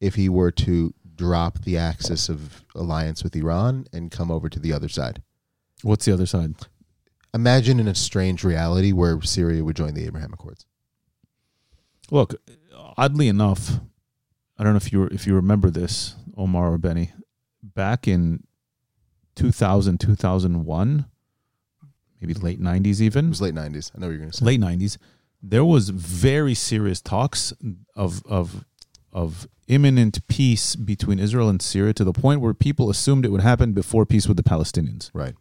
[0.00, 4.58] if he were to drop the axis of alliance with Iran and come over to
[4.58, 5.22] the other side.
[5.82, 6.54] What's the other side?
[7.34, 10.64] Imagine in a strange reality where Syria would join the Abraham Accords.
[12.10, 12.34] Look,
[12.96, 13.80] oddly enough,
[14.58, 17.12] I don't know if you if you remember this, Omar or Benny,
[17.62, 18.44] back in
[19.36, 21.04] 2000, 2001,
[22.20, 23.92] maybe late 90s It even, was late nineties.
[23.94, 24.44] I know what you're going to say.
[24.46, 24.96] late 90s,
[25.42, 27.52] there was very serious talks
[27.94, 28.64] of of
[29.12, 33.40] of imminent peace between Israel and Syria to the point where people assumed it would
[33.42, 35.10] happen before peace with the Palestinians.
[35.14, 35.34] Right.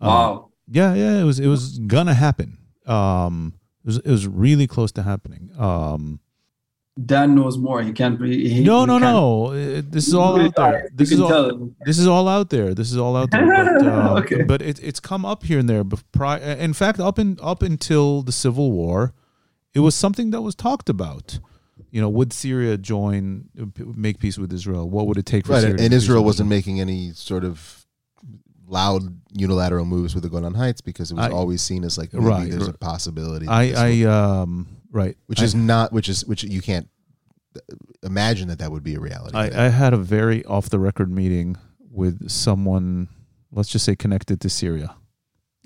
[0.00, 0.48] Um, Wow.
[0.68, 2.58] yeah, yeah, it was it was gonna happen.
[2.86, 3.54] Um,
[3.84, 5.50] it was it was really close to happening.
[5.58, 6.20] Um,
[7.06, 7.82] Dan knows more.
[7.82, 8.20] He can't.
[8.22, 9.46] He, he- no, he no, can't- no.
[9.46, 10.90] Uh, This is all out there.
[10.94, 11.28] This is all.
[11.28, 11.70] tell.
[11.86, 12.74] This is all out there.
[12.74, 13.46] This is all out there.
[13.46, 14.42] But, uh, Okay.
[14.42, 15.84] but it, it's come up here and there.
[15.84, 16.02] But
[16.42, 19.14] in fact, up in up until the civil war,
[19.72, 21.38] it was something that was talked about.
[21.90, 24.88] You know, would Syria join, make peace with Israel?
[24.88, 25.60] What would it take for Right.
[25.60, 25.70] Syria?
[25.72, 27.86] And, to and make peace Israel wasn't making any sort of
[28.68, 29.02] loud
[29.32, 32.24] unilateral moves with the Golan Heights because it was I- always seen as like maybe
[32.26, 33.48] Right, there's a possibility.
[33.48, 35.16] I, I, um, right.
[35.26, 36.88] which I- is not which is which you can't
[38.02, 39.36] imagine that that would be a reality.
[39.36, 41.56] I, I had a very off the record meeting
[41.90, 43.08] with someone,
[43.50, 44.94] let's just say connected to Syria.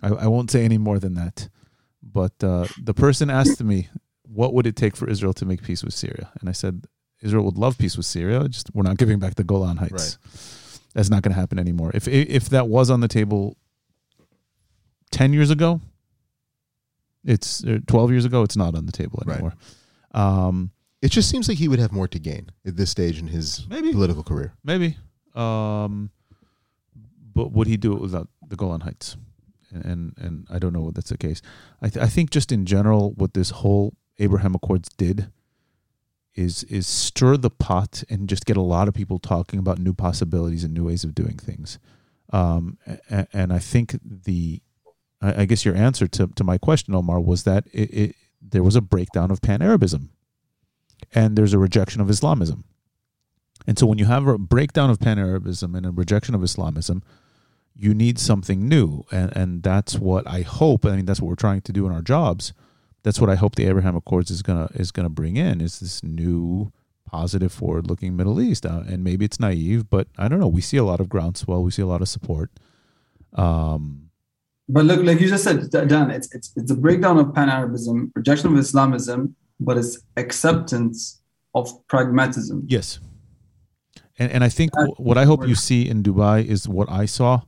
[0.02, 1.48] I, I won't say any more than that.
[2.02, 3.88] But uh, the person asked me,
[4.34, 6.30] what would it take for Israel to make peace with Syria?
[6.40, 6.86] And I said,
[7.22, 8.48] Israel would love peace with Syria.
[8.48, 10.18] Just we're not giving back the Golan Heights.
[10.94, 11.90] That's not going to happen anymore.
[11.94, 13.56] If if that was on the table
[15.10, 15.80] ten years ago,
[17.24, 18.42] it's uh, twelve years ago.
[18.42, 19.34] It's not on the table Right.
[19.34, 19.54] anymore.
[20.12, 20.70] Um,
[21.02, 23.66] it just seems like he would have more to gain at this stage in his
[23.68, 23.92] Maybe.
[23.92, 24.54] political career.
[24.64, 24.96] Maybe.
[25.34, 26.10] Um,
[27.34, 29.16] but would he do it without the Golan Heights?
[29.72, 31.42] And and I don't know if that's the case.
[31.82, 35.30] I th- I think just in general, what this whole Abraham Accords did
[36.34, 39.94] is is stir the pot and just get a lot of people talking about new
[39.94, 41.78] possibilities and new ways of doing things.
[42.32, 42.78] Um,
[43.08, 44.60] and, and I think the
[45.20, 48.62] I, I guess your answer to, to my question, Omar, was that it, it there
[48.62, 50.10] was a breakdown of Pan Arabism,
[51.14, 52.64] and there's a rejection of Islamism.
[53.66, 57.02] And so when you have a breakdown of Pan Arabism and a rejection of Islamism,
[57.74, 59.04] you need something new.
[59.10, 61.92] And and that's what I hope, I mean that's what we're trying to do in
[61.92, 62.52] our jobs.
[63.04, 66.02] That's what I hope the Abraham Accords is gonna is gonna bring in is this
[66.02, 66.72] new
[67.06, 68.66] positive forward looking Middle East.
[68.66, 70.48] Uh, and maybe it's naive, but I don't know.
[70.48, 72.50] We see a lot of groundswell, we see a lot of support.
[73.34, 73.82] Um
[74.68, 78.10] But look, like you just said, Dan, it's it's it's a breakdown of Pan Arabism,
[78.16, 81.20] rejection of Islamism, but it's acceptance
[81.54, 82.64] of pragmatism.
[82.66, 82.98] Yes.
[84.18, 87.04] And and I think wh- what I hope you see in Dubai is what I
[87.18, 87.42] saw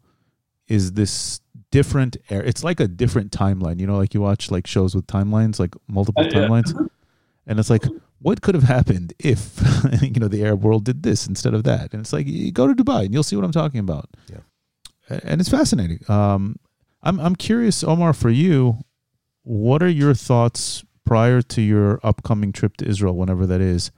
[0.68, 2.42] is this different air.
[2.42, 3.80] It's like a different timeline.
[3.80, 6.40] You know, like you watch like shows with timelines, like multiple Uh, yeah.
[6.48, 6.88] timelines.
[7.46, 7.84] And it's like
[8.20, 9.60] what could have happened if
[10.02, 11.92] you know the Arab world did this instead of that?
[11.92, 14.08] And it's like you go to Dubai and you'll see what I'm talking about.
[14.28, 14.40] Yeah.
[15.22, 16.00] And it's fascinating.
[16.08, 16.56] Um
[17.02, 18.78] I'm I'm curious Omar for you,
[19.42, 23.90] what are your thoughts prior to your upcoming trip to Israel whenever that is?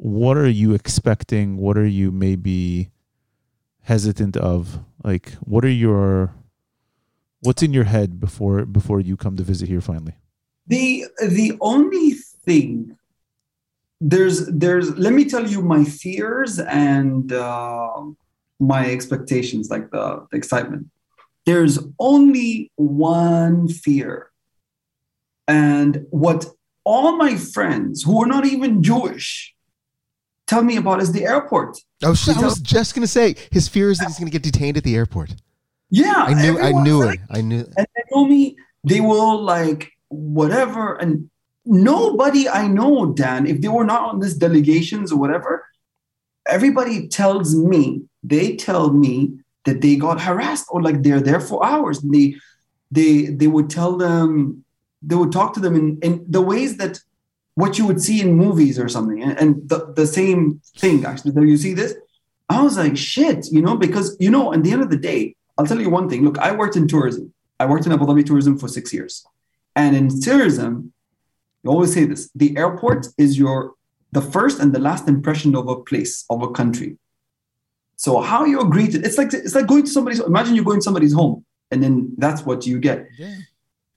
[0.00, 1.56] what are you expecting?
[1.56, 2.90] What are you maybe
[3.82, 4.78] hesitant of?
[5.02, 6.34] Like, what are your
[7.40, 10.14] what's in your head before before you come to visit here finally?
[10.66, 12.12] The the only
[12.44, 12.96] thing
[14.00, 18.02] there's there's let me tell you my fears and uh,
[18.60, 20.86] my expectations, like the, the excitement.
[21.46, 24.30] There's only one fear,
[25.46, 26.46] and what
[26.84, 29.54] all my friends who are not even Jewish
[30.46, 31.78] tell me about is the airport.
[32.02, 34.76] Oh, shit, I was just gonna say his fear is that he's gonna get detained
[34.76, 35.34] at the airport.
[35.90, 37.26] Yeah, I knew, I knew like, it.
[37.30, 37.64] I knew.
[37.76, 40.96] and they told me they will like whatever.
[40.96, 41.30] And
[41.70, 45.66] nobody i know dan if they were not on this delegations or whatever
[46.46, 51.64] everybody tells me they tell me that they got harassed or like they're there for
[51.64, 52.02] hours.
[52.02, 52.36] And they
[52.90, 54.64] they they would tell them
[55.02, 56.98] they would talk to them in, in the ways that
[57.54, 59.22] what you would see in movies or something.
[59.22, 61.32] And, and the, the same thing actually.
[61.32, 61.94] So you see this?
[62.48, 65.36] I was like shit you know because you know at the end of the day
[65.58, 68.24] i'll tell you one thing look i worked in tourism I worked in Abu Dhabi
[68.24, 69.26] tourism for six years.
[69.74, 70.92] And in tourism,
[71.62, 73.74] you always say this the airport is your
[74.12, 76.96] the first and the last impression of a place, of a country.
[77.96, 80.84] So how you're greeted, it's like it's like going to somebody's imagine you're going to
[80.84, 83.08] somebody's home and then that's what you get.
[83.18, 83.34] Yeah.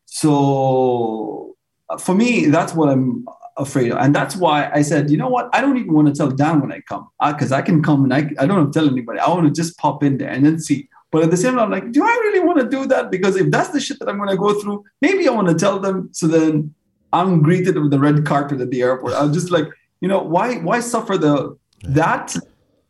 [0.05, 1.55] So
[1.89, 3.25] uh, for me, that's what I'm
[3.57, 3.99] afraid of.
[3.99, 5.49] And that's why I said, you know what?
[5.53, 8.03] I don't even want to tell Dan when I come because uh, I can come
[8.03, 9.19] and I, I don't want to tell anybody.
[9.19, 10.89] I want to just pop in there and then see.
[11.11, 13.11] But at the same time, I'm like, do I really want to do that?
[13.11, 15.55] Because if that's the shit that I'm going to go through, maybe I want to
[15.55, 16.09] tell them.
[16.13, 16.73] So then
[17.11, 19.13] I'm greeted with the red carpet at the airport.
[19.13, 19.65] I'm just like,
[19.99, 22.35] you know, why why suffer the that?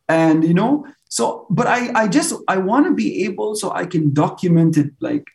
[0.07, 3.85] And you know, so but I I just I want to be able so I
[3.85, 5.25] can document it like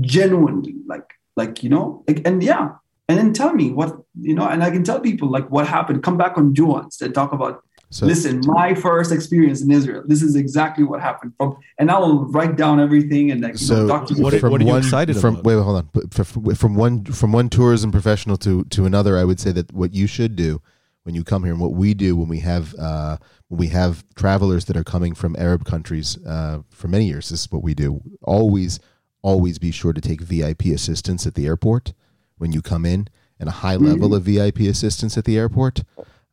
[0.00, 2.72] genuinely, like like you know, like, and yeah,
[3.08, 6.02] and then tell me what you know, and I can tell people like what happened.
[6.02, 7.62] Come back on Juans and talk about.
[7.92, 10.04] So, Listen, my first experience in Israel.
[10.06, 11.32] This is exactly what happened.
[11.36, 13.84] From and I will write down everything and like so.
[13.86, 15.44] Know, what, from what are you one, excited from, about?
[15.44, 16.54] Wait, wait, hold on.
[16.54, 20.06] From one from one tourism professional to to another, I would say that what you
[20.06, 20.62] should do
[21.02, 23.16] when you come here and what we do when we have uh,
[23.48, 27.30] when we have travelers that are coming from Arab countries uh, for many years.
[27.30, 28.00] This is what we do.
[28.22, 28.78] Always,
[29.22, 31.92] always be sure to take VIP assistance at the airport
[32.38, 33.08] when you come in
[33.40, 35.82] and a high level of VIP assistance at the airport.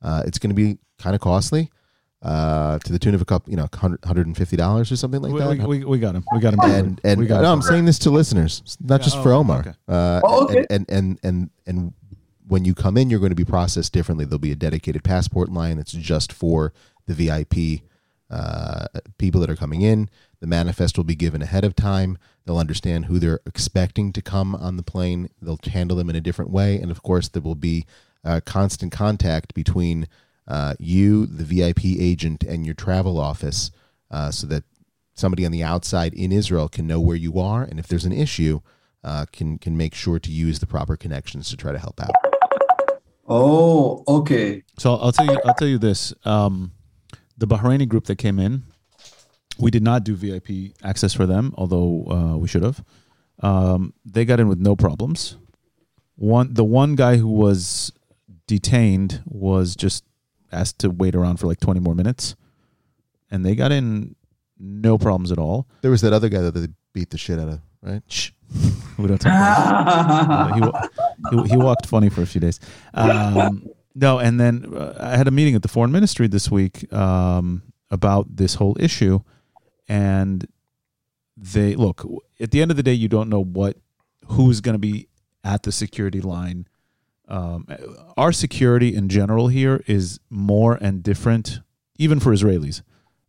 [0.04, 1.70] Uh, it's going to be kind of costly,
[2.22, 5.22] uh, to the tune of a couple, you know, hundred and fifty dollars or something
[5.22, 5.68] like we, that.
[5.68, 6.24] we, we, we got him.
[6.34, 6.60] We got him.
[6.62, 7.60] and and we got no, him.
[7.60, 9.60] I'm saying this to listeners, not just Yeah, for oh, Omar.
[9.60, 9.74] okay.
[9.88, 10.66] Uh, Oh, okay.
[10.70, 11.94] and, and and and and
[12.48, 14.26] when you come in, you're going to be processed differently.
[14.26, 16.74] There'll be a dedicated passport line that's just for
[17.06, 17.82] the VIP
[18.30, 18.88] uh,
[19.18, 20.10] people that are coming in.
[20.40, 22.18] The manifest will be given ahead of time.
[22.46, 25.30] They'll understand who they're expecting to come on the plane.
[25.42, 27.86] They'll handle them in a different way, and of course, there will be
[28.24, 30.08] uh, constant contact between
[30.48, 33.72] uh, you, the VIP agent, and your travel office,
[34.12, 34.64] uh, so that
[35.14, 38.14] somebody on the outside in Israel can know where you are, and if there's an
[38.14, 38.62] issue,
[39.04, 42.12] uh, can can make sure to use the proper connections to try to help out.
[43.28, 44.64] Oh, okay.
[44.78, 45.40] So I'll tell you.
[45.46, 46.14] I'll tell you this.
[46.24, 46.72] Um,
[47.38, 48.64] the Bahraini group that came in,
[49.60, 52.84] we did not do VIP access for them, although uh, we should have.
[53.42, 55.38] Um, they got in with no problems.
[56.16, 57.92] One, the one guy who was
[58.48, 60.04] detained was just
[60.52, 62.36] asked to wait around for like twenty more minutes,
[63.32, 64.16] and they got in
[64.60, 65.68] no problems at all.
[65.82, 68.02] There was that other guy that they beat the shit out of, right?
[68.08, 68.32] Shh.
[68.98, 72.60] We don't talk about he, wa- he, he walked funny for a few days.
[72.96, 76.92] Um, no, and then uh, I had a meeting at the foreign ministry this week
[76.92, 77.62] um,
[77.92, 79.20] about this whole issue,
[79.88, 80.48] and
[81.36, 82.04] they look
[82.40, 83.78] at the end of the day, you don't know what
[84.30, 85.08] who's going to be
[85.44, 86.68] at the security line.
[87.28, 87.68] Um,
[88.16, 91.60] our security in general here is more and different,
[91.98, 92.82] even for Israelis,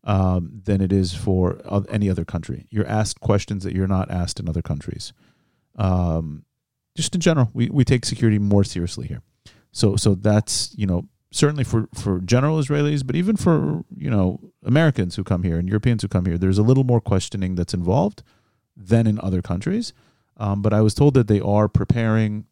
[0.05, 2.66] um, than it is for any other country.
[2.70, 5.12] You're asked questions that you're not asked in other countries.
[5.77, 6.45] Um,
[6.97, 9.23] just in general, we, we take security more seriously here.
[9.73, 14.41] So so that's you know certainly for for general Israelis, but even for you know
[14.65, 17.75] Americans who come here and Europeans who come here, there's a little more questioning that's
[17.75, 18.23] involved
[18.77, 19.93] than in other countries.
[20.37, 22.47] Um, but I was told that they are preparing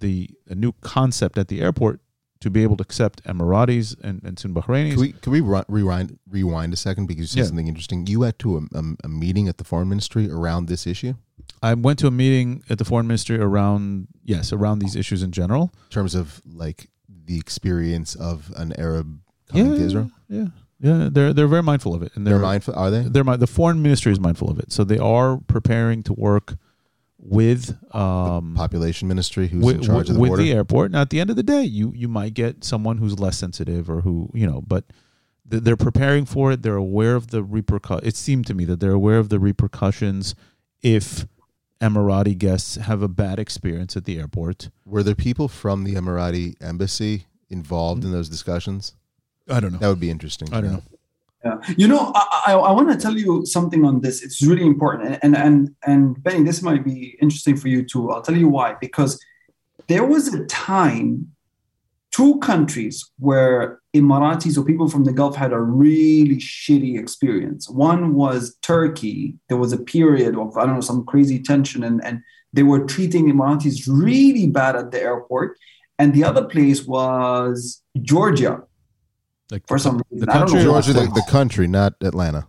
[0.00, 2.00] the a new concept at the airport
[2.40, 4.92] to be able to accept Emiratis and, and soon Bahrainis.
[4.92, 7.46] Can we can we rewind rewind a second because you said Yeah.
[7.46, 8.06] something interesting?
[8.06, 11.14] You went to a, a, a meeting at the foreign ministry around this issue
[11.62, 15.30] I went to a meeting at the foreign ministry around yes around these issues in
[15.32, 15.72] general.
[15.84, 16.88] in terms of like
[17.26, 20.10] the experience of an Arab coming to Israel.
[20.28, 20.46] Yeah,
[20.80, 23.02] yeah, they're they're very mindful of it, and They're they're, mindful, are they?
[23.02, 26.56] they're the foreign ministry is mindful of it, so they are preparing to work
[27.18, 30.42] with um Population ministry, who's with, in charge of the with border.
[30.42, 30.90] the airport.
[30.90, 33.88] Now, at the end of the day, you you might get someone who's less sensitive
[33.88, 34.84] or who you know, but
[35.50, 36.62] th- they're preparing for it.
[36.62, 38.06] They're aware of the repercussions.
[38.08, 40.34] It seemed to me that they're aware of the repercussions
[40.82, 41.26] if
[41.80, 44.70] Emirati guests have a bad experience at the airport.
[44.84, 48.94] Were there people from the Emirati embassy involved in those discussions?
[49.48, 49.78] I don't know.
[49.78, 50.52] That would be interesting.
[50.52, 50.82] I don't know.
[51.44, 51.58] Yeah.
[51.76, 54.22] You know, I, I, I want to tell you something on this.
[54.22, 55.18] It's really important.
[55.22, 58.10] And, and, and Benny, this might be interesting for you too.
[58.10, 58.76] I'll tell you why.
[58.80, 59.22] Because
[59.88, 61.28] there was a time,
[62.12, 67.68] two countries where Emiratis or people from the Gulf had a really shitty experience.
[67.68, 69.34] One was Turkey.
[69.48, 72.22] There was a period of, I don't know, some crazy tension, and, and
[72.52, 75.58] they were treating Emiratis really bad at the airport.
[75.98, 78.62] And the other place was Georgia
[79.50, 80.28] Like for the, some the reason.
[80.28, 80.80] I don't country know or why.
[80.80, 82.46] Georgia, the, the country, not Atlanta.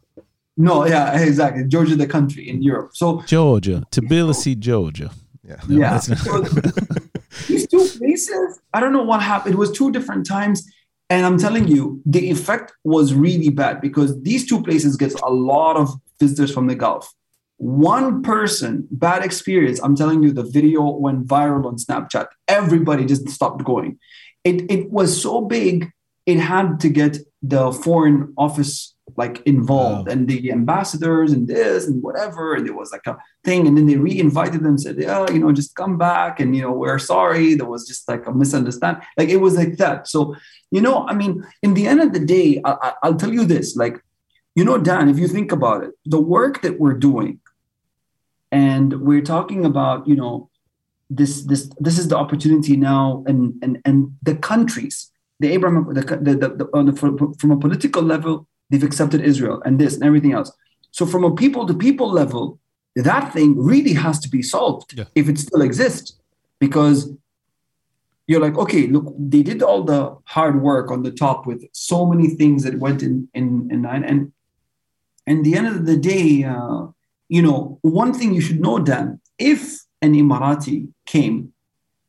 [0.57, 1.65] No, yeah, exactly.
[1.65, 2.91] Georgia, the country in Europe.
[2.93, 5.11] So Georgia, Tbilisi, Georgia.
[5.47, 5.57] Yeah.
[5.67, 6.41] No, yeah, that's not- So
[7.47, 9.55] these two places, I don't know what happened.
[9.55, 10.67] It was two different times,
[11.09, 15.29] and I'm telling you, the effect was really bad because these two places gets a
[15.29, 15.89] lot of
[16.19, 17.13] visitors from the Gulf.
[17.57, 19.79] One person, bad experience.
[19.83, 22.27] I'm telling you, the video went viral on Snapchat.
[22.47, 23.99] Everybody just stopped going.
[24.43, 25.91] it, it was so big,
[26.25, 30.13] it had to get the foreign office like involved Wow.
[30.13, 32.55] and the ambassadors and this and whatever.
[32.55, 33.67] And there was like a thing.
[33.67, 36.39] And then they re-invited them, said, yeah, you know, just come back.
[36.39, 37.53] And, you know, we're sorry.
[37.53, 39.03] There was just like a misunderstanding.
[39.17, 40.07] Like it was like that.
[40.07, 40.35] So,
[40.71, 43.45] you know, I mean, in the end of the day, I, I, I'll tell you
[43.45, 44.01] this, like,
[44.55, 47.39] you know, Dan, if you think about it, the work that we're doing,
[48.51, 50.49] and we're talking about, you know,
[51.09, 56.01] this this this is the opportunity now, and and and the countries, the Abraham, the
[56.01, 59.95] the, the, the, on the from, from a political level, they've accepted Israel and this
[59.95, 60.51] and everything else.
[60.91, 62.59] So from a people to people level,
[62.95, 65.05] that thing really has to be solved Yeah.
[65.15, 66.17] if it still exists,
[66.59, 67.11] because
[68.27, 72.05] you're like, okay, look, they did all the hard work on the top with so
[72.05, 74.31] many things that went in in in nine, and
[75.27, 76.87] and the end of the day, uh,
[77.27, 79.61] you know, one thing you should know, Dan, if
[80.01, 81.51] an Emirati came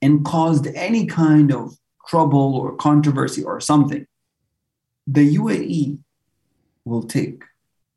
[0.01, 1.77] and caused any kind of
[2.07, 4.07] trouble or controversy or something,
[5.07, 5.99] the UAE
[6.85, 7.43] will take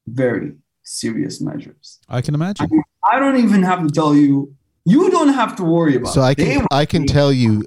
[0.08, 0.54] very
[0.84, 2.00] serious measures.
[2.10, 2.70] I can imagine.
[3.04, 4.56] I don't even have to tell you.
[4.86, 6.14] You don't have to worry about.
[6.14, 6.26] So it.
[6.26, 7.66] I can I can tell you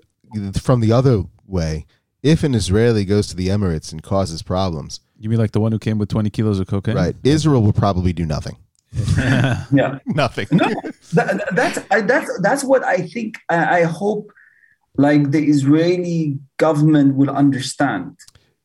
[0.60, 1.86] from the other way.
[2.22, 5.72] If an Israeli goes to the Emirates and causes problems, You mean like the one
[5.72, 6.94] who came with 20 kilos of cocaine?
[6.96, 7.16] right?
[7.24, 8.56] Israel will probably do nothing.
[9.72, 9.98] Yeah.
[10.06, 10.46] Nothing.
[10.52, 10.66] No,
[11.14, 13.38] that, that's I, that's that's what I think.
[13.48, 14.30] I, I hope,
[14.96, 18.16] like the Israeli government will understand.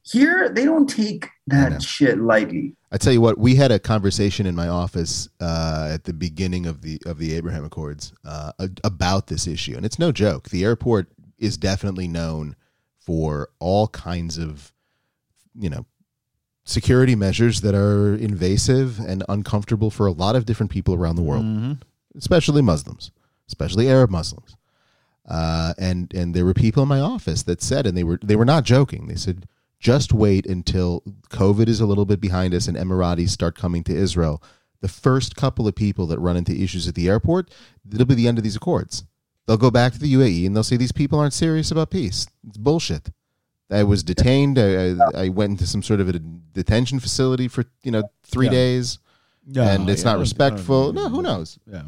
[0.04, 2.76] Here, they don't take that shit lightly.
[2.92, 6.66] I tell you what, we had a conversation in my office uh, at the beginning
[6.66, 8.54] of the of the Abraham Accords uh,
[8.86, 10.50] about this issue, and it's no joke.
[10.50, 12.56] The airport is definitely known
[13.00, 14.72] for all kinds of,
[15.60, 15.86] you know,
[16.64, 21.22] security measures that are invasive and uncomfortable for a lot of different people around the
[21.22, 21.82] world, Mhm.
[22.16, 23.12] especially Muslims,
[23.48, 24.56] especially Arab Muslims.
[25.28, 28.36] Uh, and and there were people in my office that said, and they were they
[28.36, 29.08] were not joking.
[29.08, 29.46] They said,
[29.80, 33.96] just wait until COVID is a little bit behind us and Emiratis start coming to
[33.96, 34.42] Israel.
[34.82, 37.52] The first couple of people that run into issues at the airport,
[37.92, 39.04] it'll be the end of these accords.
[39.46, 42.28] They'll go back to the UAE and they'll say these people aren't serious about peace.
[42.48, 43.10] It's bullshit.
[43.70, 44.58] I was detained.
[44.58, 48.46] I, I, I went into some sort of a detention facility for you know three
[48.48, 48.52] Yeah.
[48.52, 49.00] days,
[49.46, 50.94] Yeah, and it's yeah, not respectful.
[50.94, 51.60] No, who knows?
[51.72, 51.84] Yeah.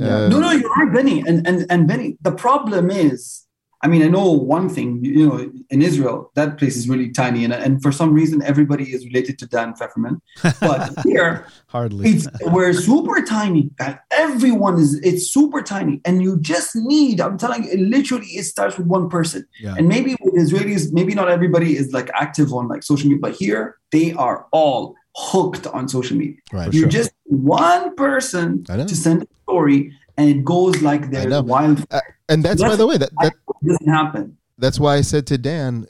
[0.00, 1.20] Uh, no, no, you're right, Benny.
[1.26, 3.44] And and and Benny, the problem is,
[3.82, 5.04] I mean, I know one thing.
[5.04, 8.84] You know, in Israel, that place is really tiny, and and for some reason, everybody
[8.94, 10.20] is related to Dan Feferman.
[10.60, 12.10] But here, Hardly.
[12.10, 17.36] it's we're super tiny and everyone is it's super tiny and you just need i'm
[17.36, 19.74] telling you it literally it starts with one person Yeah.
[19.76, 23.34] and maybe with israelis maybe not everybody is like active on like social media but
[23.34, 24.94] here they are all
[25.26, 26.72] hooked on social media Right.
[26.72, 26.88] you sure.
[26.88, 31.42] just one person to send a story and it goes like I there's know.
[31.42, 35.02] wild uh, And that's by the way that, that it doesn't happen that's why I
[35.02, 35.86] said to Dan,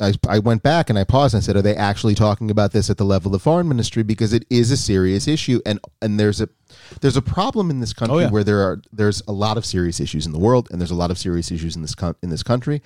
[0.00, 2.72] I, I went back and I paused and I said, are they actually talking about
[2.72, 4.02] this at the level of foreign ministry?
[4.02, 6.48] Because it is a serious issue, and and there's a
[7.02, 8.30] there's a problem in this country Oh, yeah.
[8.30, 10.94] where there are there's a lot of serious issues in the world, and there's a
[11.04, 12.80] lot of serious issues in this co- in this country,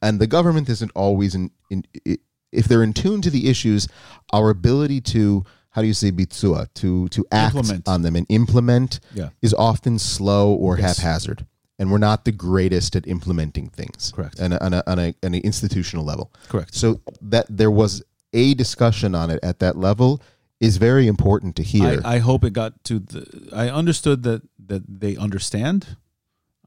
[0.00, 2.16] and the government isn't always in, in i
[2.52, 3.88] if they're in tune to the issues,
[4.32, 7.88] our ability to how do you say bitsua to to act Implement.
[7.88, 9.30] on them and implement Yeah.
[9.40, 10.98] is often slow or Yes.
[10.98, 11.46] haphazard.
[11.78, 14.38] And we're not the greatest at implementing things, Correct.
[14.38, 16.30] on, a, on, a, on, a, on an institutional level.
[16.48, 16.74] Correct.
[16.74, 18.02] So that there was
[18.34, 20.20] a discussion on it at that level
[20.60, 22.02] is very important to hear.
[22.04, 23.48] I, I hope it got to the.
[23.54, 25.96] I understood that that they understand.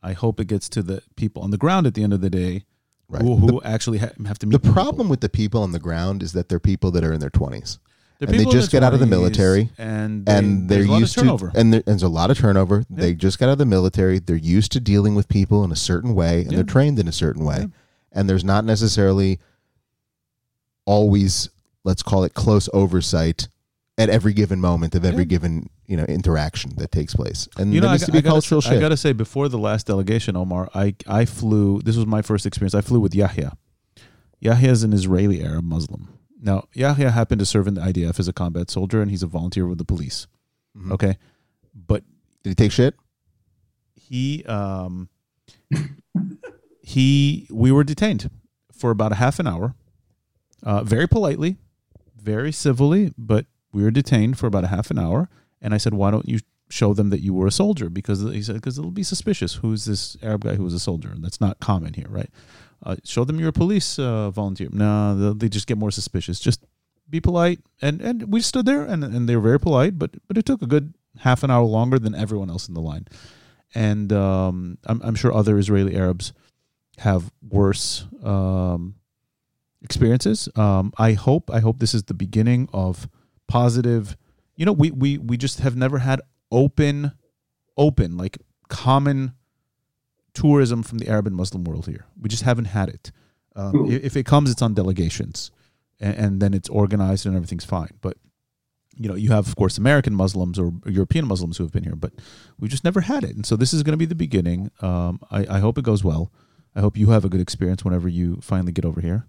[0.02, 2.30] I hope it gets to the people on the ground at the end of the
[2.30, 2.64] day,
[3.14, 3.22] Right.
[3.22, 4.74] who, who actually ha- have to meet the people.
[4.74, 7.30] problem with the people on the ground is that they're people that are in their
[7.30, 7.80] 20s.
[8.20, 10.88] They're and they just their get out of the military, and they, and they're there's
[10.88, 11.52] a lot of used to turnover.
[11.56, 12.84] and, there, and there's a lot of turnover.
[12.90, 14.20] They just got out of the military.
[14.20, 16.58] They're used to dealing with people in a certain way, and Yeah.
[16.58, 17.58] they're trained in a certain way.
[17.60, 17.66] Yeah.
[18.14, 19.40] And there's not necessarily
[20.86, 21.50] always,
[21.84, 23.48] let's call it, close oversight
[23.98, 25.26] at every given moment of every Yeah.
[25.36, 27.48] given you know interaction that takes place.
[27.58, 28.82] And you know, there I, needs to be I gotta, cultural I shift.
[28.82, 31.82] gotta say, before the last delegation, Omar, I I flew.
[31.82, 32.74] This was my first experience.
[32.74, 33.56] I flew with Yahya.
[34.40, 36.10] Yahya is an Israeli Arab Muslim.
[36.42, 39.28] Now, Yahya happened to serve in the IDF as a combat soldier, and he's a
[39.28, 40.28] volunteer with the police.
[40.78, 40.92] Mhm.
[40.92, 41.18] Okay,
[41.74, 42.04] but
[42.44, 42.96] Did he take shit?
[43.96, 45.08] he um
[46.82, 48.30] he we were detained
[48.72, 49.76] for about a half an hour
[50.64, 51.58] uh, very politely
[52.22, 55.30] very civilly but we were detained for about a half an hour
[55.62, 56.40] and i said why don't you
[56.74, 57.90] show them that you were a soldier?
[57.90, 59.56] Because he said because it'll be suspicious.
[59.56, 61.10] Who's this arab guy who was a soldier?
[61.10, 62.30] And that's not common here right?
[62.86, 64.70] Uh, show them you're a police uh, volunteer.
[64.72, 66.40] No they'll- just get more suspicious.
[66.40, 66.66] Just
[67.10, 67.60] be polite.
[67.82, 70.62] And and we stood there and and they were very polite but but it took
[70.62, 73.06] a good half an hour longer than everyone else in the line.
[73.76, 76.34] And um, I'm, I'm sure other Israeli Arabs
[77.00, 78.96] have worse um,
[79.82, 80.50] experiences.
[80.56, 83.08] Um, I hope I hope this is the beginning of
[83.48, 84.18] positive.
[84.56, 86.22] You know, we we we just have never had
[86.52, 87.14] open,
[87.78, 88.38] open like
[88.70, 89.34] common
[90.34, 92.06] tourism from the Arab and Muslim world here.
[92.20, 93.12] We just haven't had it.
[93.56, 95.52] Um, if it comes, it's on delegations,
[96.00, 97.92] and, and then it's organized and everything's fine.
[98.02, 98.18] But
[98.96, 101.96] you know, you have of course American Muslims or European Muslims who have been here,
[101.96, 102.14] but
[102.60, 103.36] we just never had it.
[103.36, 104.72] And so this is going to be the beginning.
[104.82, 106.32] Um, I, I hope it goes well.
[106.76, 109.28] I hope you have a good experience whenever you finally get over here.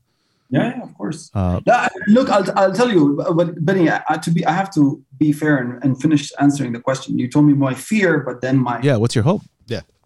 [0.55, 1.21] Yeah, yeah, of course.
[1.35, 1.77] Uh, No,
[2.17, 3.03] look, I'll, I'll tell you,
[3.39, 4.83] but Benny, I, I- to be, I have to
[5.23, 7.19] be fair and, and finish answering the question.
[7.23, 9.43] You told me my fear, but then my yeah, what's your hope?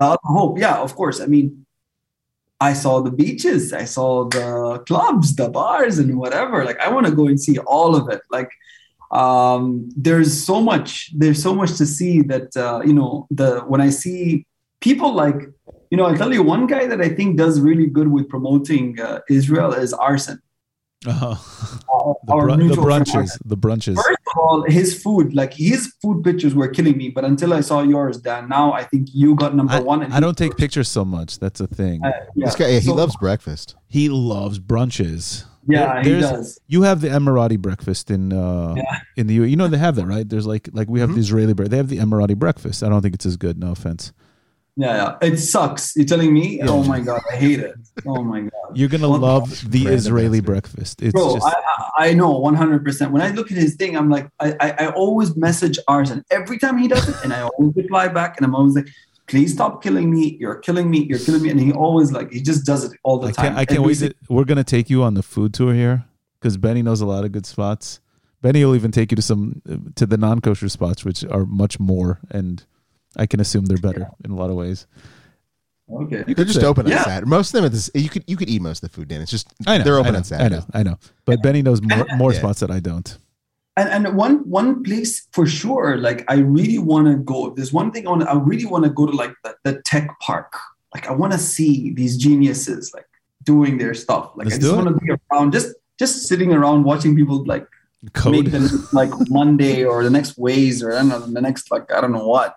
[0.01, 0.55] uh, hope.
[0.65, 1.19] Yeah, of course.
[1.21, 1.47] I mean,
[2.69, 4.49] I saw the beaches, I saw the
[4.89, 6.57] clubs, the bars, and whatever.
[6.69, 8.23] Like, I want to go and see all of it.
[8.37, 8.51] Like,
[9.23, 11.11] um, there's so much.
[11.21, 13.27] There's so much to see that uh, you know.
[13.39, 14.47] The when I see
[14.81, 15.39] people like,
[15.91, 19.01] you know, I'll tell you one guy that I think does really good with promoting
[19.01, 20.39] uh, Israel is Arsen.
[21.07, 21.37] Uh,
[21.93, 23.39] Our- the, our br- the mutual brunches, Arsen.
[23.45, 23.95] the brunches.
[23.97, 27.09] First of all, his food, like his food pictures were killing me.
[27.09, 30.03] But until I saw yours, Dan, now I think you got number I, one.
[30.03, 31.39] And I don't take pictures so much.
[31.39, 32.05] That's a thing.
[32.05, 32.47] Uh, yeah.
[32.47, 33.77] This guy, yeah, he So- loves breakfast.
[33.87, 35.45] He loves brunches.
[35.71, 36.59] Yeah, There- he does.
[36.67, 39.01] You have the Emirati breakfast in uh, Yeah.
[39.17, 39.43] in the U.
[39.45, 40.27] You know they have that, right?
[40.29, 41.15] There's like like we have Mhm.
[41.15, 41.71] the Israeli bread.
[41.71, 42.83] They have the Emirati breakfast.
[42.83, 43.59] I don't think it's as good.
[43.59, 44.13] No offense.
[44.81, 45.29] Yeah, yeah.
[45.29, 45.97] It sucks.
[45.97, 46.59] You're telling me?
[46.59, 46.67] Yeah.
[46.69, 47.75] Oh my god, I hate it.
[48.07, 48.51] Oh my god.
[48.75, 51.03] You're gonna Well, love the Israeli breakfast.
[51.03, 51.51] It's Bro, just I,
[51.97, 52.85] I I know 100.
[52.85, 56.23] percent When I look at his thing, I'm like, I, I I always message Arsen
[56.31, 58.89] every time he does it, and I always reply back, and I'm always like,
[59.27, 60.37] please stop killing me.
[60.39, 61.01] You're killing me.
[61.11, 61.51] You're killing me.
[61.51, 63.45] And he always like he just does it all the I time.
[63.47, 63.97] can't I can't wait.
[63.97, 66.05] single- To, we're gonna take you on the food tour here
[66.41, 67.99] because Benny knows a lot of good spots.
[68.43, 69.61] Benny will even take you to some
[69.97, 72.65] to the non kosher spots, which are much more, and
[73.19, 74.87] I can assume they're better in a lot of Waze.
[75.91, 76.19] Okay.
[76.27, 77.03] You They're could just open on Yeah.
[77.05, 77.29] Saturday.
[77.31, 79.23] Most of them, at this, you could you could eat most of the food, Dan.
[79.23, 80.57] It's just I know they're I open know, on Saturday.
[80.57, 80.99] I know, I know.
[81.25, 82.39] But Benny knows more, more Yeah.
[82.41, 83.17] spots that I don't.
[83.79, 87.51] And, and one one place for sure, like I really want to go.
[87.51, 90.11] There's one thing I want, I really want to go to like the, the tech
[90.21, 90.53] park.
[90.95, 93.07] Like I want to see these geniuses like
[93.45, 94.33] doing their stuff.
[94.37, 97.67] Like Let's I just want to be around, just just sitting around watching people like
[98.03, 98.47] make Code.
[98.47, 102.03] the like Monday or the next ways or I don't know the next like I
[102.03, 102.57] don't know what.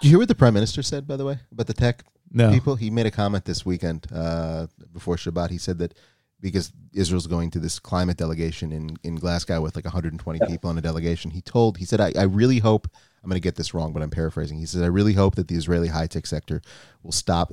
[0.00, 2.50] Did you hear what the prime minister said, by the way, about the tech No.
[2.52, 2.76] people?
[2.76, 5.50] He made a comment this weekend uh, before Shabbat.
[5.50, 5.94] He said that
[6.40, 10.78] because Israel's going to this climate delegation in, in Glasgow with like 120 people in
[10.78, 12.86] a delegation, he told, he said, I, I really hope,
[13.24, 14.58] I'm going to get this wrong, but I'm paraphrasing.
[14.58, 16.62] He said, I really hope that the Israeli high tech sector
[17.02, 17.52] will stop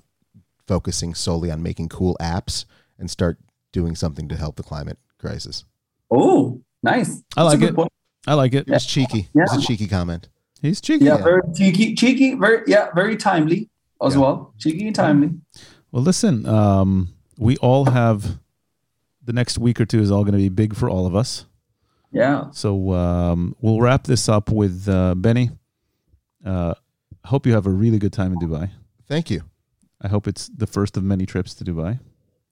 [0.67, 2.65] focusing solely on making cool apps
[2.99, 3.39] and start
[3.71, 5.65] doing something to help the climate crisis.
[6.11, 7.23] Oh, nice.
[7.35, 7.75] I like That's a it.
[7.75, 7.91] point.
[8.27, 8.67] I like it.
[8.67, 9.29] It was cheeky.
[9.33, 10.29] It was a cheeky comment.
[10.65, 11.05] He's cheeky.
[11.05, 11.23] Yeah, Yeah.
[11.23, 13.69] very cheeky, cheeky, very yeah, very timely
[14.03, 14.21] as Yeah.
[14.21, 14.53] well.
[14.57, 15.29] Cheeky and timely.
[15.91, 18.39] Well, listen, um, we all have
[19.23, 21.45] the next week or two is all going to be big for all of us.
[22.11, 22.49] Yeah.
[22.51, 25.51] So um, we'll wrap this up with uh, Benny.
[26.45, 26.73] Uh,
[27.23, 28.69] I hope you have a really good time in Dubai.
[29.07, 29.41] Thank you.
[30.01, 31.99] I hope it's the first of many trips to Dubai.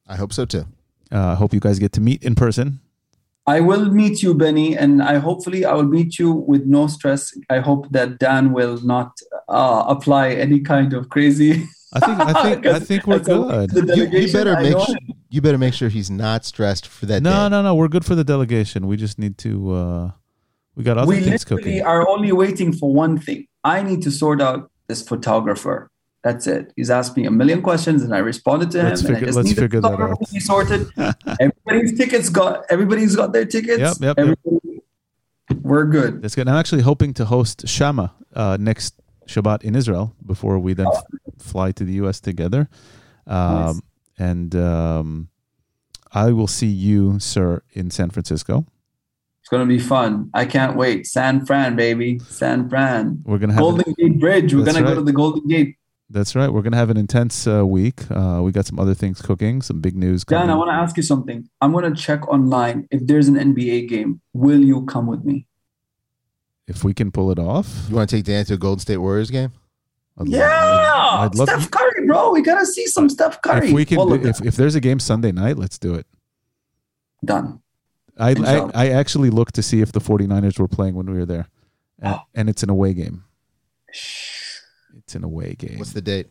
[0.08, 0.66] I hope so too.
[1.12, 2.80] Uh, I hope you guys get to meet in person.
[3.46, 7.38] I will meet you, Benny, and I hopefully I will meet you with no stress.
[7.50, 9.12] I hope that Dan will not
[9.50, 11.66] uh, apply any kind of crazy.
[11.94, 13.72] I think I think I think we're good.
[13.74, 14.96] You, you better make sure,
[15.30, 17.50] you better make sure he's not stressed for that No, day.
[17.50, 17.76] no, no.
[17.76, 18.88] We're good for the delegation.
[18.88, 19.74] We just need to.
[19.74, 20.12] Uh,
[20.76, 21.86] we got other we things literally cooking.
[21.86, 23.46] are only waiting for one thing.
[23.64, 25.90] I need to sort out this photographer.
[26.24, 26.72] That's it.
[26.78, 29.08] He's asked me a million questions, and I responded to Let's him.
[29.08, 30.18] and I figure- just let's figure that out.
[30.26, 30.88] to sorted.
[31.40, 32.64] everybody's tickets got.
[32.70, 33.80] Everybody's got their tickets.
[34.02, 34.40] Yep, yep, yep.
[35.62, 36.22] We're good.
[36.22, 36.48] That's good.
[36.48, 41.04] I'm actually hoping to host Shama uh, next Shabbat in Israel before we then f-
[41.40, 42.20] fly to the U.S.
[42.20, 42.70] together.
[43.28, 43.82] Um, Nice.
[44.20, 45.30] And um,
[46.14, 48.66] I will see you, sir, in San Francisco.
[49.42, 50.30] It's gonna be fun.
[50.34, 51.08] I can't wait.
[51.08, 52.20] San Fran, baby.
[52.20, 53.24] San Fran.
[53.26, 53.62] We're gonna have.
[53.64, 54.54] an- Golden Gate Bridge.
[54.54, 54.88] We're gonna right.
[54.90, 55.76] go to the Golden Gate.
[56.14, 56.50] That's right.
[56.52, 58.10] We're gonna have an intense uh, week.
[58.10, 59.62] Uh, we got some other things cooking.
[59.62, 60.48] Some big news coming.
[60.48, 61.50] Dan, I want to ask you something.
[61.60, 64.22] I'm gonna check online if there's an NBA game.
[64.34, 65.48] Will you come with me?
[66.66, 67.68] if we can pull it off.
[67.90, 69.52] You want to take Dan to a Golden State Warriors game?
[70.18, 72.32] I'd Yeah, love- I'd love- Steph Curry, bro.
[72.32, 73.68] We gotta see some Steph Curry.
[73.68, 76.08] If we can, do, if, if there's a game Sunday night, let's do it.
[77.26, 77.60] done.
[78.18, 81.26] I, I I actually looked to see if the 49ers were playing when we were
[81.26, 81.48] there,
[82.00, 82.20] and, Oh.
[82.34, 83.24] and it's an away game.
[85.06, 85.80] It's an away game.
[85.80, 86.28] What's the date?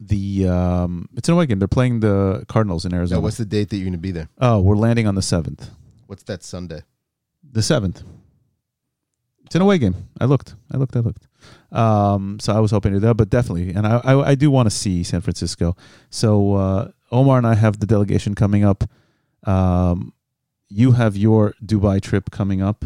[0.00, 1.58] the um, it's an away game.
[1.58, 3.20] They're playing the Cardinals in No, Arizona.
[3.20, 4.28] what's the date that you're going to be there?
[4.40, 5.70] oh, we're landing on the seventh.
[6.06, 6.82] What's that Sunday?
[7.50, 8.02] The seventh.
[9.44, 9.94] It's an away game.
[10.20, 10.54] I looked.
[10.70, 10.94] I looked.
[10.94, 11.26] I looked.
[11.72, 14.50] Um, so I was hoping to do that, but definitely, and I I, I do
[14.50, 15.74] want to see San Francisco.
[16.10, 18.84] So uh, Omar and I have the delegation coming up.
[19.44, 20.12] Um,
[20.68, 22.84] you have your Dubai trip coming up.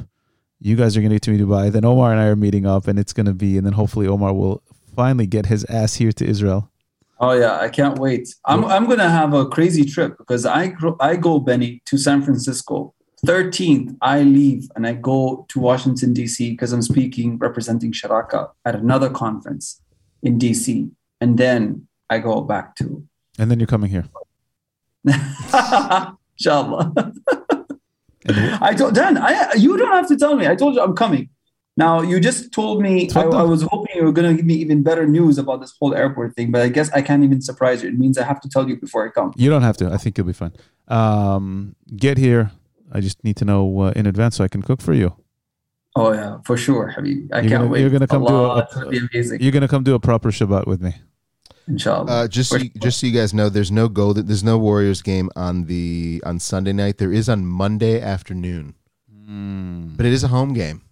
[0.60, 1.70] You guys are going to get to Dubai.
[1.72, 3.56] Then Omar and I are meeting up, and it's going to be.
[3.59, 4.62] And then hopefully Omar will
[4.94, 6.70] finally get his ass here to Israel.
[7.20, 8.35] Oh yeah, I can't wait.
[8.44, 12.23] I'm I'm gonna have a crazy trip because I gro- I go Benny to San
[12.23, 12.94] Francisco.
[13.24, 16.51] 13th, I leave and I go to Washington D.C.
[16.51, 19.81] because I'm speaking representing Sharaka at another conference
[20.24, 20.90] in D.C.
[21.20, 23.05] And then I go back to.
[23.39, 24.06] And then you're coming here.
[26.36, 26.93] Inshallah.
[28.60, 30.48] I told Dan, I you don't have to tell me.
[30.48, 31.28] I told you I'm coming.
[31.76, 34.82] Now you just told me I, I, was hoping you were gonna give me even
[34.82, 37.88] better news about this whole airport thing, but I guess I can't even surprise you.
[37.88, 39.32] It means I have to tell you before I come.
[39.36, 39.90] You don't have to.
[39.90, 40.52] I think you'll be fine.
[40.88, 42.50] Um, get here.
[42.92, 45.16] I just need to know uh, in advance so I can cook for you.
[45.96, 47.32] Oh yeah, for sure, Habib.
[47.32, 47.80] I you're can't gonna, wait.
[47.80, 49.40] You're gonna come Allah, do a, be amazing.
[49.40, 50.94] You're gonna come do a proper Shabbat with me.
[51.68, 52.10] Inshallah.
[52.10, 54.12] Uh, just so you, just so you guys know, there's no go.
[54.12, 56.98] There's no Warriors game on the on Sunday night.
[56.98, 58.74] There is on Monday afternoon,
[59.10, 59.96] mm.
[59.96, 60.82] but it is a home game.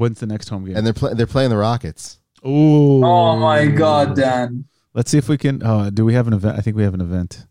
[0.00, 0.76] When's the next home game?
[0.78, 2.20] And they're pl- they're playing the Rockets.
[2.42, 3.04] Ooh.
[3.04, 4.64] Oh my God, Dan.
[4.94, 5.60] Let's see if we can.
[5.62, 6.56] Oh, do we have an event?
[6.58, 7.44] I think we have an event.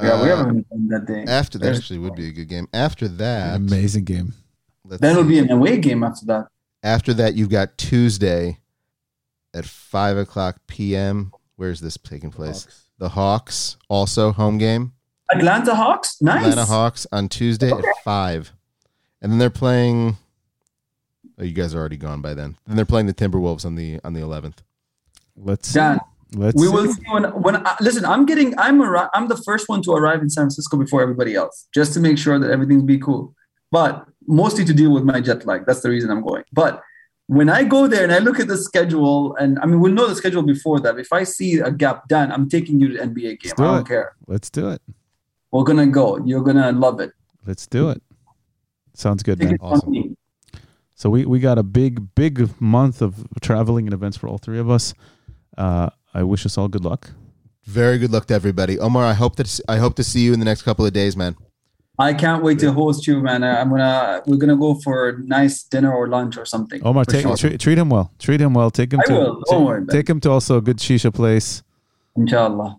[0.00, 1.24] Yeah, we Uh, haven't done that day.
[1.30, 2.66] After that, There's- actually, would be a good game.
[2.72, 4.32] After that, Amazing game.
[4.86, 6.46] let's Then it'll be an away game after that.
[6.82, 8.56] After that, you've got Tuesday
[9.52, 11.30] at five o'clock p.m.
[11.56, 12.66] Where's this taking place?
[12.96, 14.92] The Hawks also home game.
[15.30, 16.40] Atlanta Hawks, nice.
[16.46, 18.52] Atlanta Hawks on Tuesday at five,
[19.20, 20.16] and then they're playing.
[21.40, 22.56] Oh, you guys are already gone by then.
[22.66, 24.62] Then they're playing the Timberwolves on the on the eleventh.
[25.36, 25.72] Let's.
[25.72, 25.98] Dan,
[26.34, 26.54] Let's.
[26.60, 26.72] we see.
[26.72, 28.04] will see when when I, listen.
[28.04, 28.56] I'm getting.
[28.58, 31.94] I'm arri- I'm the first one to arrive in San Francisco before everybody else, just
[31.94, 33.34] to make sure that everything's be cool.
[33.70, 35.64] But mostly to deal with my jet lag.
[35.64, 36.44] That's the reason I'm going.
[36.52, 36.82] But
[37.26, 40.08] when I go there and I look at the schedule, and I mean we'll know
[40.08, 40.98] the schedule before that.
[40.98, 43.52] If I see a gap, Dan, I'm taking you to the NBA game.
[43.56, 43.86] do I don't it.
[43.88, 44.12] care.
[44.26, 44.82] Let's do it.
[45.52, 46.18] We're gonna go.
[46.22, 47.12] You're gonna love it.
[47.46, 48.02] Let's do it.
[48.94, 49.58] Sounds good, Take man.
[49.62, 50.09] Awesome.
[51.00, 51.02] Me.
[51.02, 54.58] So we we got a big big month of traveling and events for all three
[54.58, 54.94] of us.
[55.56, 57.10] Uh, I wish us all good luck.
[57.64, 58.78] Very good luck to everybody.
[58.78, 61.16] Omar, I hope that I hope to see you in the next couple of days,
[61.16, 61.36] man.
[61.98, 63.44] I can't wait to host you, man.
[63.44, 66.80] I'm gonna we're gonna go for a nice dinner or lunch or something.
[66.82, 67.36] Omar, take, sure.
[67.36, 68.10] treat, treat him well.
[68.18, 68.70] Treat him well.
[68.70, 69.42] Take him I to will.
[69.50, 71.62] Don't worry, take him to also a good shisha place.
[72.16, 72.78] Inshallah.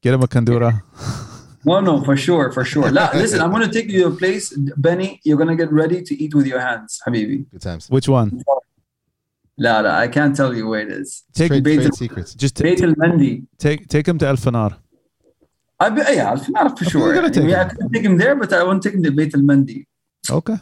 [0.00, 0.82] Get him a kandura.
[1.68, 2.90] No, no, for sure, for sure.
[2.90, 4.44] La, listen, I'm gonna take you to a place,
[4.86, 5.20] Benny.
[5.24, 7.38] You're gonna get ready to eat with your hands, Habibi.
[7.50, 7.88] Good times.
[7.90, 8.42] Which one?
[9.58, 11.24] La, la, I can't tell you where it is.
[11.34, 12.34] Take Trade, Bait trade secrets.
[12.34, 13.32] just t- Beit al Mandi.
[13.58, 14.76] take take him to El Fanar.
[15.80, 17.02] I be, yeah, I'll not for sure.
[17.02, 17.70] we're gonna I, take mean, I him.
[17.76, 19.86] could take him there, but I won't take him to Beit al Mandi.
[20.30, 20.56] Okay.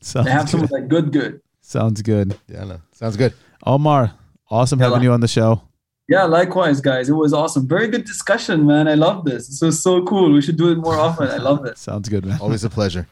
[0.00, 0.70] Sounds They have some good.
[0.70, 1.40] like good, good.
[1.60, 2.36] Sounds good.
[2.48, 3.34] Yeah, no, sounds good.
[3.64, 4.12] Omar,
[4.50, 5.04] awesome having Yalla.
[5.04, 5.62] you on the show.
[6.08, 7.10] Yeah, likewise, guys.
[7.10, 7.68] It was awesome.
[7.68, 8.88] Very good discussion, man.
[8.88, 9.46] I love this.
[9.48, 10.32] This was so cool.
[10.32, 11.28] We should do it more often.
[11.28, 11.76] I love it.
[11.88, 12.38] Sounds good, man.
[12.40, 13.06] Always a pleasure.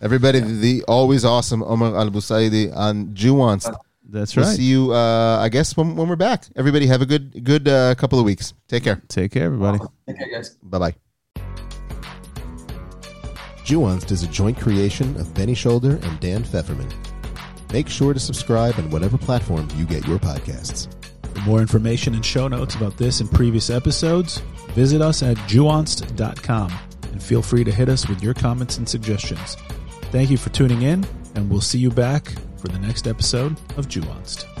[0.00, 3.70] Everybody, the always awesome Omar Al Busaidi on Juwants.
[4.10, 4.56] That's We'll right.
[4.56, 6.44] see you, uh, I guess, when, when we're back.
[6.56, 8.54] Everybody, have a good good uh, couple of weeks.
[8.66, 9.02] Take care.
[9.08, 9.80] Take care, everybody.
[10.08, 10.56] Okay, guys.
[10.62, 10.94] Bye bye.
[13.66, 16.90] Juwants is a joint creation of Benny Shoulder and Dan Feferman.
[17.70, 20.88] Make sure to subscribe on whatever platform you get your podcasts.
[21.38, 24.38] For more information and show notes about this and previous episodes,
[24.70, 26.72] visit us at juonst.com
[27.12, 29.56] and feel free to hit us with your comments and suggestions.
[30.10, 31.06] Thank you for tuning in,
[31.36, 34.57] and we'll see you back for the next episode of Juonst.